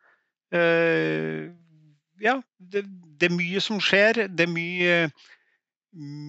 Uh, 0.56 1.52
ja, 2.20 2.40
det, 2.58 2.84
det, 3.20 3.30
er 3.30 3.36
mye 3.36 3.62
som 3.64 3.80
skjer. 3.84 4.26
Det 4.34 4.48
er 4.48 4.52
mye, 4.52 4.98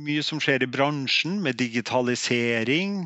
mye 0.07 0.25
som 0.27 0.43
skjer 0.43 0.67
i 0.67 0.71
bransjen 0.71 1.41
med 1.45 1.59
digitalisering. 1.61 3.05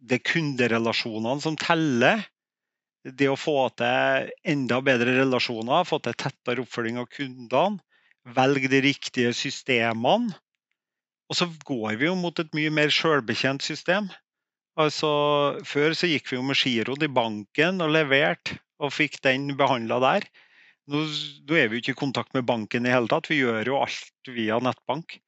Det 0.00 0.20
er 0.20 0.28
kunderelasjonene 0.32 1.44
som 1.44 1.58
teller. 1.60 2.24
Det 3.04 3.30
å 3.32 3.38
få 3.38 3.70
til 3.80 4.28
enda 4.52 4.80
bedre 4.84 5.14
relasjoner, 5.22 5.86
få 5.88 6.02
til 6.04 6.16
tettere 6.20 6.64
oppfølging 6.64 7.00
av 7.00 7.08
kundene. 7.14 7.80
Velge 8.36 8.68
de 8.68 8.82
riktige 8.84 9.32
systemene. 9.32 10.34
Og 11.30 11.38
så 11.38 11.46
går 11.64 11.94
vi 12.00 12.08
jo 12.08 12.16
mot 12.18 12.36
et 12.42 12.50
mye 12.58 12.72
mer 12.74 12.90
sjølbetjent 12.92 13.62
system. 13.64 14.10
Altså, 14.80 15.10
før 15.66 15.94
så 15.96 16.10
gikk 16.10 16.30
vi 16.30 16.36
jo 16.36 16.42
med 16.46 16.58
giroen 16.58 17.06
i 17.06 17.10
banken 17.10 17.80
og 17.84 17.92
leverte, 17.94 18.58
og 18.80 18.94
fikk 18.94 19.20
den 19.26 19.50
behandla 19.58 20.00
der. 20.02 20.26
Nå, 20.90 21.04
nå, 21.46 21.56
er 21.56 21.68
vi 21.68 21.78
jo 21.78 21.84
ikke 21.84 21.94
i 21.94 22.00
kontakt 22.00 22.34
med 22.34 22.46
banken 22.48 22.86
i 22.88 22.92
hele 22.92 23.10
tatt, 23.10 23.30
vi 23.30 23.42
gjør 23.42 23.68
jo 23.68 23.80
alt 23.84 24.30
via 24.34 24.58
nettbank. 24.64 25.18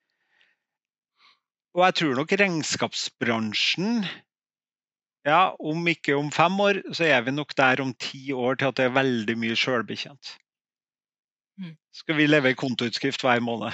Og 1.77 1.87
jeg 1.87 1.99
tror 2.01 2.19
nok 2.19 2.35
regnskapsbransjen 2.37 4.03
ja, 5.25 5.55
Om 5.57 5.87
ikke 5.89 6.17
om 6.19 6.33
fem 6.35 6.59
år, 6.61 6.81
så 6.93 7.07
er 7.07 7.23
vi 7.25 7.33
nok 7.33 7.55
der 7.57 7.81
om 7.81 7.93
ti 7.95 8.33
år 8.35 8.59
til 8.59 8.73
at 8.73 8.81
det 8.81 8.89
er 8.89 8.97
veldig 8.97 9.37
mye 9.39 9.57
sjølbetjent. 9.57 10.33
Mm. 11.63 11.77
Skal 11.95 12.19
vi 12.19 12.27
leve 12.27 12.51
i 12.51 12.59
kontoutskrift 12.59 13.23
hver 13.23 13.41
måned? 13.45 13.73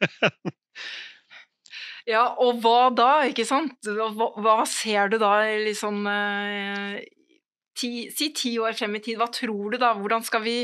Ja, 2.08 2.24
og 2.42 2.60
hva 2.64 2.88
da, 2.96 3.10
ikke 3.28 3.44
sant? 3.46 3.76
Hva, 3.84 4.30
hva 4.40 4.56
ser 4.68 5.10
du 5.12 5.18
da 5.20 5.34
liksom 5.62 6.06
eh, 6.10 6.96
ti, 7.80 7.92
Si 8.14 8.30
ti 8.36 8.54
år 8.62 8.76
frem 8.78 8.94
i 8.98 9.02
tid, 9.04 9.18
hva 9.20 9.30
tror 9.32 9.74
du 9.74 9.78
da? 9.80 9.94
Hvordan 9.96 10.24
skal 10.26 10.44
vi 10.44 10.56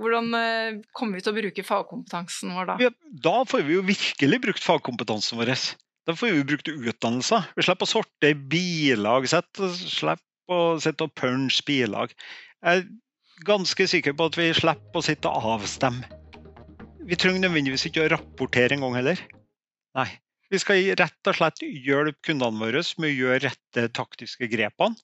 hvordan 0.00 0.34
eh, 0.36 0.78
kommer 0.96 1.16
vi 1.16 1.24
til 1.24 1.32
å 1.32 1.38
bruke 1.38 1.64
fagkompetansen 1.64 2.52
vår 2.56 2.68
da? 2.68 2.76
Ja, 2.84 2.92
da 3.24 3.36
får 3.48 3.64
vi 3.64 3.78
jo 3.78 3.84
virkelig 3.86 4.40
brukt 4.44 4.64
fagkompetansen 4.64 5.40
vår. 5.40 5.54
Da 6.06 6.14
får 6.14 6.34
vi 6.34 6.44
brukt 6.52 6.68
utdannelser. 6.70 7.48
Vi 7.56 7.64
slipper 7.66 7.88
å 7.88 7.90
sorte 7.90 8.34
bilag, 8.52 9.26
slipper 9.30 10.52
å 10.52 10.60
sitte 10.82 11.08
og 11.08 11.16
punche 11.18 11.64
bilag. 11.66 12.12
Jeg 12.60 12.82
er 12.82 12.86
ganske 13.48 13.88
sikker 13.88 14.14
på 14.16 14.28
at 14.30 14.38
vi 14.38 14.52
slipper 14.56 15.00
å 15.00 15.04
sitte 15.04 15.32
og 15.32 15.56
avstemme. 15.56 16.06
Vi 17.06 17.18
trenger 17.18 17.46
nødvendigvis 17.46 17.86
ikke 17.88 18.04
å 18.04 18.12
rapportere 18.12 18.76
engang 18.76 18.96
heller. 18.98 19.20
Nei. 19.96 20.10
Vi 20.50 20.60
skal 20.62 20.92
rett 20.98 21.26
og 21.26 21.34
slett 21.34 21.62
hjelpe 21.64 22.20
kundene 22.28 22.60
våre 22.60 22.82
med 23.02 23.10
å 23.10 23.16
gjøre 23.16 23.48
rette 23.48 23.88
taktiske 23.94 24.46
grepene. 24.50 24.94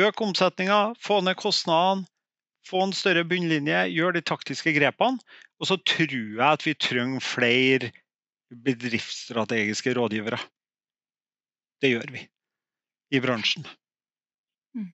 Øke 0.00 0.24
omsetninga, 0.24 0.94
få 1.00 1.20
ned 1.20 1.36
kostnadene, 1.40 2.06
få 2.68 2.84
en 2.86 2.94
større 2.96 3.24
bunnlinje, 3.28 3.84
gjør 3.92 4.16
de 4.16 4.22
taktiske 4.24 4.72
grepene. 4.76 5.20
Og 5.60 5.68
så 5.68 5.76
tror 5.76 6.14
jeg 6.14 6.46
at 6.46 6.64
vi 6.66 6.74
trenger 6.74 7.22
flere 7.24 7.90
bedriftsstrategiske 8.64 9.94
rådgivere. 9.98 10.38
Det 11.82 11.92
gjør 11.92 12.14
vi 12.14 12.24
i 13.12 13.20
bransjen. 13.20 13.66
Mm. 14.74 14.90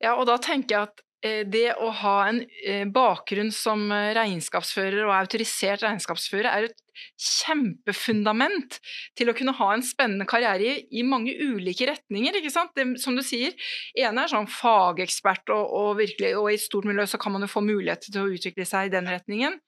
Ja, 0.00 0.16
og 0.16 0.26
da 0.26 0.36
tenker 0.42 0.76
jeg 0.76 0.88
at 0.88 1.04
Eh, 1.20 1.42
det 1.44 1.74
å 1.76 1.90
ha 2.00 2.14
en 2.30 2.40
eh, 2.64 2.86
bakgrunn 2.88 3.50
som 3.52 3.90
eh, 3.92 4.10
regnskapsfører 4.16 5.02
og 5.04 5.12
autorisert 5.12 5.82
regnskapsfører 5.84 6.48
er 6.48 6.68
et 6.70 6.78
kjempefundament 7.20 8.78
til 9.18 9.30
å 9.30 9.34
kunne 9.36 9.54
ha 9.58 9.68
en 9.74 9.84
spennende 9.84 10.26
karriere 10.28 10.78
i, 10.90 11.04
mange 11.06 11.34
ulike 11.36 11.88
retninger. 11.90 12.38
ikke 12.38 12.52
sant? 12.52 12.72
Det, 12.76 12.86
som 13.02 13.16
du 13.16 13.22
sier, 13.26 13.54
ene 13.98 14.24
er 14.24 14.32
sånn 14.32 14.48
fagekspert, 14.50 15.52
og, 15.54 15.64
og, 15.80 15.90
virkelig, 16.00 16.34
og 16.38 16.50
i 16.50 16.58
et 16.58 16.64
stort 16.64 16.88
miljø 16.88 17.06
så 17.10 17.20
kan 17.20 17.34
man 17.34 17.46
jo 17.46 17.52
få 17.52 17.64
mulighet 17.64 18.08
til 18.08 18.20
å 18.22 18.28
utvikle 18.34 18.66
seg 18.68 18.88
i 18.88 18.94
den 18.94 19.08
retningen. 19.10 19.58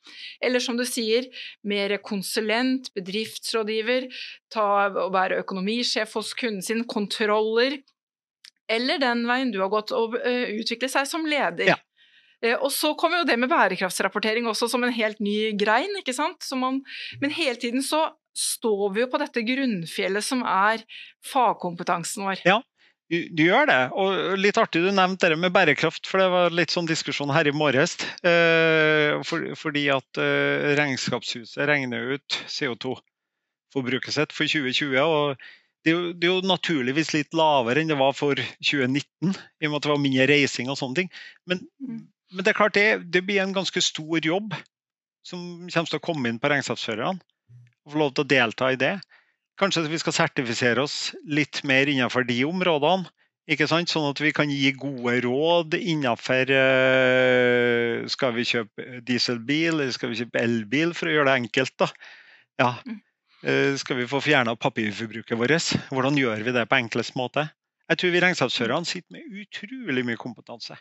Eller 0.42 0.62
som 0.62 0.78
du 0.78 0.84
sier, 0.88 1.28
mer 1.66 1.96
konsulent, 2.04 2.92
bedriftsrådgiver, 2.96 4.10
ta, 4.52 4.68
og 4.90 5.14
være 5.14 5.40
økonomisjef 5.42 6.18
hos 6.18 6.34
kunden 6.38 6.64
sin, 6.64 6.86
kontroller 6.88 7.80
eller 8.72 9.00
den 9.02 9.24
veien 9.28 9.52
du 9.52 9.60
har 9.62 9.70
gått, 9.72 9.92
uh, 9.92 10.14
utvikle 10.56 10.90
seg 10.90 11.08
som 11.08 11.26
leder. 11.28 11.74
Ja. 11.74 11.78
Uh, 12.43 12.57
og 12.59 12.70
så 12.74 12.93
kommer 12.99 13.22
jo 13.22 13.28
det 13.28 13.38
med 13.40 13.53
bærekraftsrapportering 13.53 14.49
også 14.51 14.70
som 14.72 14.84
en 14.84 14.95
helt 14.95 15.22
ny 15.22 15.53
grein, 15.59 15.95
ikke 16.01 16.16
sant. 16.16 16.47
Man, 16.59 16.82
men 17.22 17.34
hele 17.34 17.59
tiden 17.61 17.84
så 17.86 18.09
står 18.36 18.93
vi 18.95 19.03
jo 19.05 19.11
på 19.12 19.20
dette 19.20 19.45
grunnfjellet 19.45 20.24
som 20.24 20.45
er 20.49 20.84
fagkompetansen 21.28 22.24
vår. 22.24 22.45
Ja, 22.49 22.61
du 23.12 23.43
gjør 23.45 23.66
det. 23.68 23.80
Og 23.93 24.38
litt 24.40 24.59
artig 24.61 24.82
du 24.84 24.90
nevnte 24.95 25.28
det 25.32 25.38
med 25.40 25.53
bærekraft, 25.53 26.07
for 26.09 26.22
det 26.22 26.28
var 26.32 26.55
litt 26.55 26.72
sånn 26.72 26.88
diskusjon 26.88 27.32
her 27.34 27.49
i 27.49 27.55
morges. 27.55 27.99
Eh, 28.24 29.18
for, 29.28 29.51
fordi 29.59 29.88
at 29.93 30.20
eh, 30.20 30.72
Regnskapshuset 30.78 31.66
regner 31.68 32.14
ut 32.16 32.38
CO2-forbruket 32.49 34.16
sitt 34.16 34.32
for 34.32 34.49
2020. 34.49 34.97
og 35.03 35.36
det 35.82 35.90
er, 35.90 35.97
jo, 35.97 36.11
det 36.14 36.28
er, 36.28 36.30
jo, 36.30 36.47
naturligvis 36.47 37.09
litt 37.11 37.34
lavere 37.34 37.82
enn 37.82 37.88
det 37.90 37.99
var 37.99 38.12
for 38.14 38.38
2019, 38.38 39.32
i 39.34 39.66
og 39.66 39.72
med 39.72 39.78
at 39.80 39.86
det 39.86 39.90
var 39.90 40.03
mindre 40.05 40.26
reising 40.30 40.70
og 40.70 40.78
sånne 40.78 41.01
ting. 41.01 41.09
Men, 41.51 41.64
mm. 41.82 42.05
Men 42.32 42.44
det 42.44 42.52
er 42.52 42.58
klart 42.58 42.76
det, 42.76 42.86
det, 43.12 43.24
blir 43.26 43.42
en 43.42 43.54
ganske 43.54 43.80
stor 43.84 44.24
jobb 44.24 44.54
som 45.26 45.40
kommer 45.70 45.90
til 45.90 46.00
å 46.00 46.04
komme 46.04 46.30
inn 46.30 46.40
på 46.42 46.50
regnskapsførerne. 46.50 47.20
Få 47.90 47.98
lov 47.98 48.14
til 48.14 48.24
å 48.24 48.30
delta 48.30 48.70
i 48.72 48.78
det. 48.78 48.96
Kanskje 49.60 49.84
vi 49.90 50.00
skal 50.00 50.16
sertifisere 50.16 50.82
oss 50.82 51.12
litt 51.28 51.60
mer 51.68 51.90
innenfor 51.90 52.26
de 52.26 52.40
områdene. 52.48 53.10
Ikke 53.50 53.66
sant? 53.66 53.90
Sånn 53.90 54.06
at 54.06 54.20
vi 54.22 54.30
kan 54.34 54.50
gi 54.50 54.70
gode 54.78 55.16
råd 55.24 55.74
innenfor 55.74 56.50
uh, 56.54 58.04
Skal 58.10 58.36
vi 58.36 58.44
kjøpe 58.46 59.00
dieselbil, 59.02 59.80
eller 59.80 59.90
skal 59.94 60.12
vi 60.12 60.20
kjøpe 60.20 60.42
elbil, 60.42 60.94
for 60.94 61.10
å 61.10 61.16
gjøre 61.16 61.32
det 61.32 61.40
enkelt? 61.42 61.74
da? 61.82 61.90
Ja. 62.62 62.70
Mm. 62.86 63.00
Eh, 63.42 63.74
skal 63.74 63.98
vi 63.98 64.06
få 64.06 64.20
fjerna 64.22 64.54
papirforbruket 64.54 65.34
vårt? 65.38 65.72
Hvordan 65.90 66.18
gjør 66.18 66.44
vi 66.46 66.54
det 66.54 66.62
på 66.70 66.78
enklest 66.78 67.16
måte? 67.18 67.48
Jeg 67.90 67.98
tror 67.98 68.12
vi 68.14 68.20
regnskapsførerne 68.22 68.88
sitter 68.88 69.16
med 69.16 69.40
utrolig 69.42 70.04
mye 70.06 70.20
kompetanse. 70.20 70.76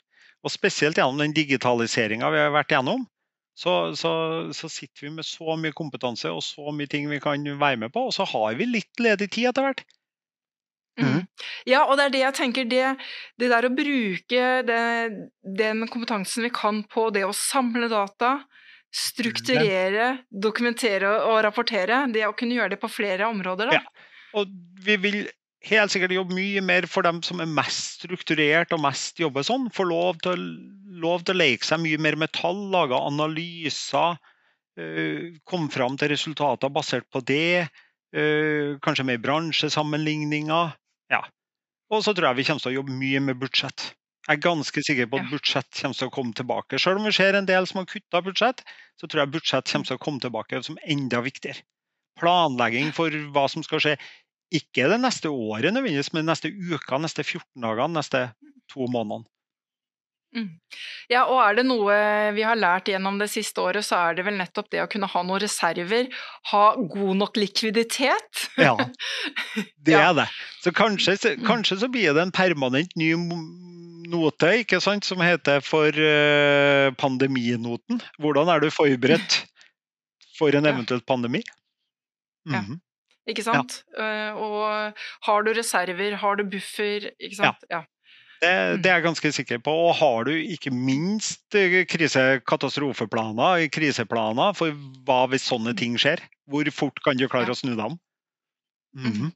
Og 0.45 0.53
spesielt 0.53 0.99
gjennom 0.99 1.19
den 1.21 1.33
digitaliseringa 1.35 2.29
vi 2.33 2.43
har 2.43 2.53
vært 2.53 2.73
gjennom, 2.75 3.07
så, 3.57 3.95
så, 3.97 4.11
så, 4.55 4.69
sitter 4.71 5.05
vi 5.05 5.15
med 5.17 5.27
så 5.27 5.57
mye 5.59 5.75
kompetanse 5.75 6.31
og 6.31 6.39
så 6.45 6.71
mye 6.73 6.89
ting 6.89 7.09
vi 7.11 7.19
kan 7.21 7.43
være 7.59 7.81
med 7.83 7.91
på. 7.93 8.07
Og 8.09 8.15
så 8.15 8.25
har 8.31 8.55
vi 8.59 8.69
litt 8.69 9.03
ledig 9.03 9.27
tid 9.35 9.51
etter 9.51 9.67
hvert. 9.67 9.83
Mm. 11.01 11.25
Ja, 11.69 11.85
og 11.85 11.95
det 11.97 12.07
er 12.07 12.15
det 12.15 12.23
jeg 12.23 12.37
tenker. 12.37 12.69
Det, 12.69 12.85
det 13.39 13.51
der 13.51 13.67
å 13.67 13.73
bruke 13.75 14.47
det, 14.67 14.81
den 15.59 15.85
kompetansen 15.91 16.47
vi 16.47 16.53
kan 16.55 16.81
på 16.89 17.09
det 17.15 17.25
å 17.27 17.35
samle 17.35 17.89
data, 17.91 18.37
strukturere, 18.91 20.13
dokumentere 20.31 21.11
og 21.29 21.41
rapportere. 21.45 22.05
Det 22.13 22.25
å 22.27 22.35
kunne 22.37 22.57
gjøre 22.59 22.75
det 22.75 22.81
på 22.81 22.91
flere 22.91 23.29
områder. 23.31 23.71
Da. 23.71 23.81
Ja. 23.81 24.09
Og 24.41 24.51
vi 24.85 24.97
vil 25.01 25.21
helt 25.69 25.93
sikkert 25.93 26.15
jobbe 26.15 26.35
mye 26.35 26.61
mer 26.65 26.87
for 26.89 27.05
dem 27.05 27.21
som 27.25 27.41
er 27.43 27.49
mest 27.49 28.01
strukturert 28.01 28.73
og 28.73 28.81
mest 28.83 29.19
jobber 29.21 29.45
sånn. 29.45 29.69
Få 29.73 29.85
lov 29.89 30.21
til, 30.25 30.41
lov 31.03 31.25
til 31.25 31.35
å 31.35 31.41
leke 31.41 31.67
seg 31.67 31.83
mye 31.83 32.01
mer 32.01 32.17
med 32.19 32.33
tall, 32.37 32.67
lage 32.73 32.97
analyser. 32.97 34.17
Øh, 34.79 35.37
komme 35.45 35.69
fram 35.73 35.97
til 35.99 36.13
resultater 36.13 36.71
basert 36.73 37.07
på 37.11 37.21
det. 37.27 37.67
Øh, 38.15 38.79
kanskje 38.83 39.07
mer 39.07 39.21
bransjesammenligninger. 39.23 40.75
Ja. 41.13 41.23
Og 41.91 42.05
så 42.05 42.15
tror 42.15 42.31
jeg 42.31 42.41
vi 42.41 42.47
kommer 42.47 42.63
til 42.63 42.71
å 42.73 42.79
jobbe 42.79 42.95
mye 42.95 43.23
med 43.23 43.39
budsjett. 43.41 43.91
Jeg 44.27 44.37
er 44.37 44.43
ganske 44.43 44.81
sikker 44.85 45.07
på 45.09 45.17
at 45.17 45.31
budsjett 45.31 45.69
kommer 45.75 45.97
til 45.97 46.09
å 46.09 46.13
komme 46.13 46.35
tilbake. 46.37 46.79
Selv 46.79 47.01
om 47.01 47.07
vi 47.09 47.13
ser 47.15 47.35
en 47.35 47.47
del 47.49 47.65
som 47.67 47.81
har 47.81 47.89
kutta 47.89 48.21
budsjett, 48.23 48.61
så 49.01 49.09
tror 49.09 49.23
jeg 49.23 49.33
budsjett 49.33 49.71
kommer 49.71 49.89
til 49.89 49.97
å 49.97 50.03
komme 50.03 50.23
tilbake 50.23 50.61
som 50.63 50.77
enda 50.85 51.23
viktigere. 51.25 51.65
Planlegging 52.21 52.91
for 52.93 53.13
hva 53.33 53.47
som 53.49 53.65
skal 53.65 53.81
skje. 53.81 53.95
Ikke 54.51 54.87
det 54.91 54.99
neste 54.99 55.31
året 55.31 55.71
nødvendigvis, 55.71 56.11
men 56.13 56.27
neste 56.27 56.51
uka, 56.51 56.99
neste 56.99 57.23
14 57.23 57.63
dagene, 57.63 57.95
neste 57.99 58.25
to 58.71 58.87
månedene. 58.91 59.27
Mm. 60.31 60.47
Ja, 61.11 61.25
og 61.27 61.41
er 61.43 61.57
det 61.57 61.65
noe 61.67 61.95
vi 62.37 62.43
har 62.47 62.55
lært 62.55 62.87
gjennom 62.87 63.17
det 63.19 63.27
siste 63.33 63.59
året, 63.63 63.83
så 63.83 63.97
er 63.99 64.15
det 64.15 64.23
vel 64.23 64.37
nettopp 64.39 64.69
det 64.71 64.79
å 64.83 64.87
kunne 64.91 65.09
ha 65.11 65.23
noen 65.27 65.41
reserver. 65.43 66.07
Ha 66.53 66.63
god 66.79 67.19
nok 67.19 67.39
likviditet. 67.39 68.45
ja, 68.59 68.77
det 69.87 69.97
er 69.99 70.13
det. 70.21 70.27
Så 70.63 70.71
kanskje, 70.75 71.17
kanskje 71.43 71.81
så 71.83 71.91
blir 71.91 72.15
det 72.15 72.23
en 72.23 72.35
permanent 72.35 72.95
ny 72.99 73.11
note 74.11 74.53
ikke 74.61 74.79
sant, 74.83 75.07
som 75.07 75.23
heter 75.23 75.63
for 75.63 75.91
uh, 75.95 76.91
pandeminoten. 76.99 77.99
Hvordan 78.21 78.51
er 78.51 78.63
du 78.63 78.71
forberedt 78.71 79.41
for 80.39 80.55
en 80.55 80.67
eventuell 80.67 81.03
pandemi? 81.03 81.43
Mm 82.47 82.55
-hmm. 82.55 82.79
ja. 82.79 82.90
Ikke 83.29 83.43
sant? 83.45 83.81
Ja. 83.93 84.33
Uh, 84.33 84.41
og 84.41 85.01
har 85.27 85.43
du 85.45 85.51
reserver, 85.53 86.15
har 86.17 86.39
du 86.39 86.45
buffer, 86.49 87.11
ikke 87.21 87.37
sant? 87.37 87.65
Ja. 87.69 87.83
Det, 88.41 88.49
mm. 88.49 88.81
det, 88.81 88.89
er 88.89 88.95
jeg 88.95 89.05
ganske 89.05 89.31
sikker 89.37 89.59
på. 89.61 89.73
Og 89.87 89.93
har 89.99 90.25
du 90.25 90.33
ikke 90.33 90.73
minst 90.73 91.53
krisekatastrofeplaner, 91.93 93.67
kriseplaner 93.73 94.55
for 94.57 94.73
hva 95.05 95.27
hvis 95.29 95.45
sånne 95.51 95.75
mm. 95.75 95.79
ting 95.83 95.99
skjer? 96.01 96.23
Hvor 96.49 96.65
fort 96.73 96.97
kan 97.05 97.19
du 97.19 97.27
klare 97.31 97.53
å 97.53 97.57
snu 97.57 97.75
dem? 97.77 97.99
-hmm. 98.97 99.31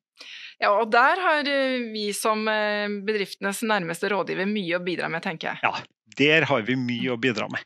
Ja, 0.59 0.71
og 0.79 0.91
der 0.91 1.19
har 1.19 1.47
eh, 1.47 1.83
vi 1.91 2.13
som 2.15 2.47
eh, 2.47 2.87
bedriftenes 3.07 3.61
nærmeste 3.67 4.09
rådgiver 4.11 4.47
mye 4.47 4.77
å 4.77 4.83
bidra 4.83 5.09
med, 5.11 5.23
tenker 5.25 5.51
jeg. 5.51 5.59
Ja, 5.63 5.73
der 6.17 6.47
har 6.49 6.61
vi 6.67 6.77
mye 6.79 7.11
å 7.11 7.19
bidra 7.19 7.49
med. 7.51 7.63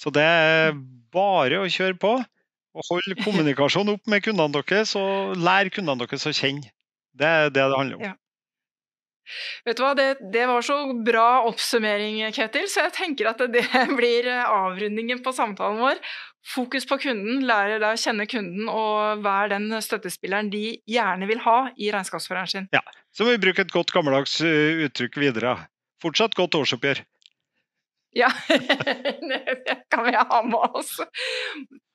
Så 0.00 0.12
det 0.14 0.24
er 0.24 0.72
bare 1.12 1.60
å 1.60 1.68
kjøre 1.68 1.98
på. 2.00 2.14
Og 2.76 2.86
holde 2.86 3.16
kommunikasjon 3.24 3.94
opp 3.96 4.10
med 4.10 4.22
kundene 4.22 4.60
deres, 4.60 4.94
og 4.98 5.36
lær 5.40 5.70
kundene 5.74 6.04
deres 6.04 6.28
å 6.28 6.34
kjenne. 6.34 6.70
Det 7.18 7.26
er 7.26 7.48
det 7.50 7.64
det 7.64 7.78
handler 7.78 7.98
om. 7.98 8.04
Ja. 8.12 8.16
Vet 9.66 9.78
du 9.78 9.84
hva, 9.84 9.92
det, 9.94 10.08
det 10.34 10.46
var 10.50 10.64
så 10.64 10.76
bra 11.06 11.42
oppsummering, 11.48 12.22
Ketil, 12.34 12.66
så 12.70 12.86
jeg 12.86 12.94
tenker 12.96 13.30
at 13.30 13.42
det 13.52 13.62
blir 13.98 14.26
eh, 14.30 14.42
avrundingen 14.46 15.22
på 15.24 15.34
samtalen 15.36 15.80
vår. 15.82 16.00
Fokus 16.50 16.86
på 16.88 16.96
kunden, 17.02 17.42
lære 17.46 17.78
deg 17.82 17.94
å 17.94 18.00
kjenne 18.00 18.26
kunden 18.30 18.70
og 18.72 19.20
vær 19.24 19.50
den 19.52 19.68
støttespilleren 19.84 20.48
de 20.52 20.78
gjerne 20.88 21.28
vil 21.28 21.42
ha 21.44 21.58
i 21.76 21.90
regnskapsføreren 21.92 22.50
sin. 22.50 22.68
Ja, 22.74 22.80
Så 23.12 23.26
må 23.26 23.34
vi 23.34 23.42
bruke 23.44 23.66
et 23.66 23.74
godt 23.74 23.92
gammeldags 23.92 24.38
uh, 24.40 24.86
uttrykk 24.86 25.20
videre. 25.20 25.58
Fortsatt 26.00 26.34
godt 26.38 26.56
årsoppgjør. 26.56 27.02
Ja, 28.16 28.28
det 28.48 29.76
kan 29.92 30.04
vi 30.08 30.14
ha 30.18 30.40
med 30.42 30.58
oss. 30.74 30.96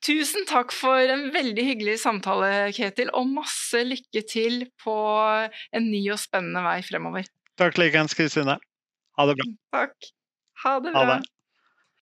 Tusen 0.05 0.45
takk 0.47 0.72
for 0.72 0.95
en 1.11 1.28
veldig 1.34 1.66
hyggelig 1.68 1.97
samtale, 2.03 2.72
Ketil, 2.76 3.11
og 3.11 3.28
masse 3.34 3.82
lykke 3.84 4.24
til 4.30 4.61
på 4.84 4.95
en 5.76 5.89
ny 5.91 6.05
og 6.13 6.22
spennende 6.22 6.63
vei 6.63 6.78
fremover. 6.88 7.28
Takk 7.59 7.80
likeens, 7.82 8.16
Kristine. 8.16 8.57
Ha 9.20 9.28
det 9.28 9.36
bra. 9.41 9.47
Takk. 9.76 10.11
Ha 10.63 10.78
det 10.84 10.95
Ha 10.95 11.03
bra. 11.03 11.18
det. 11.20 11.32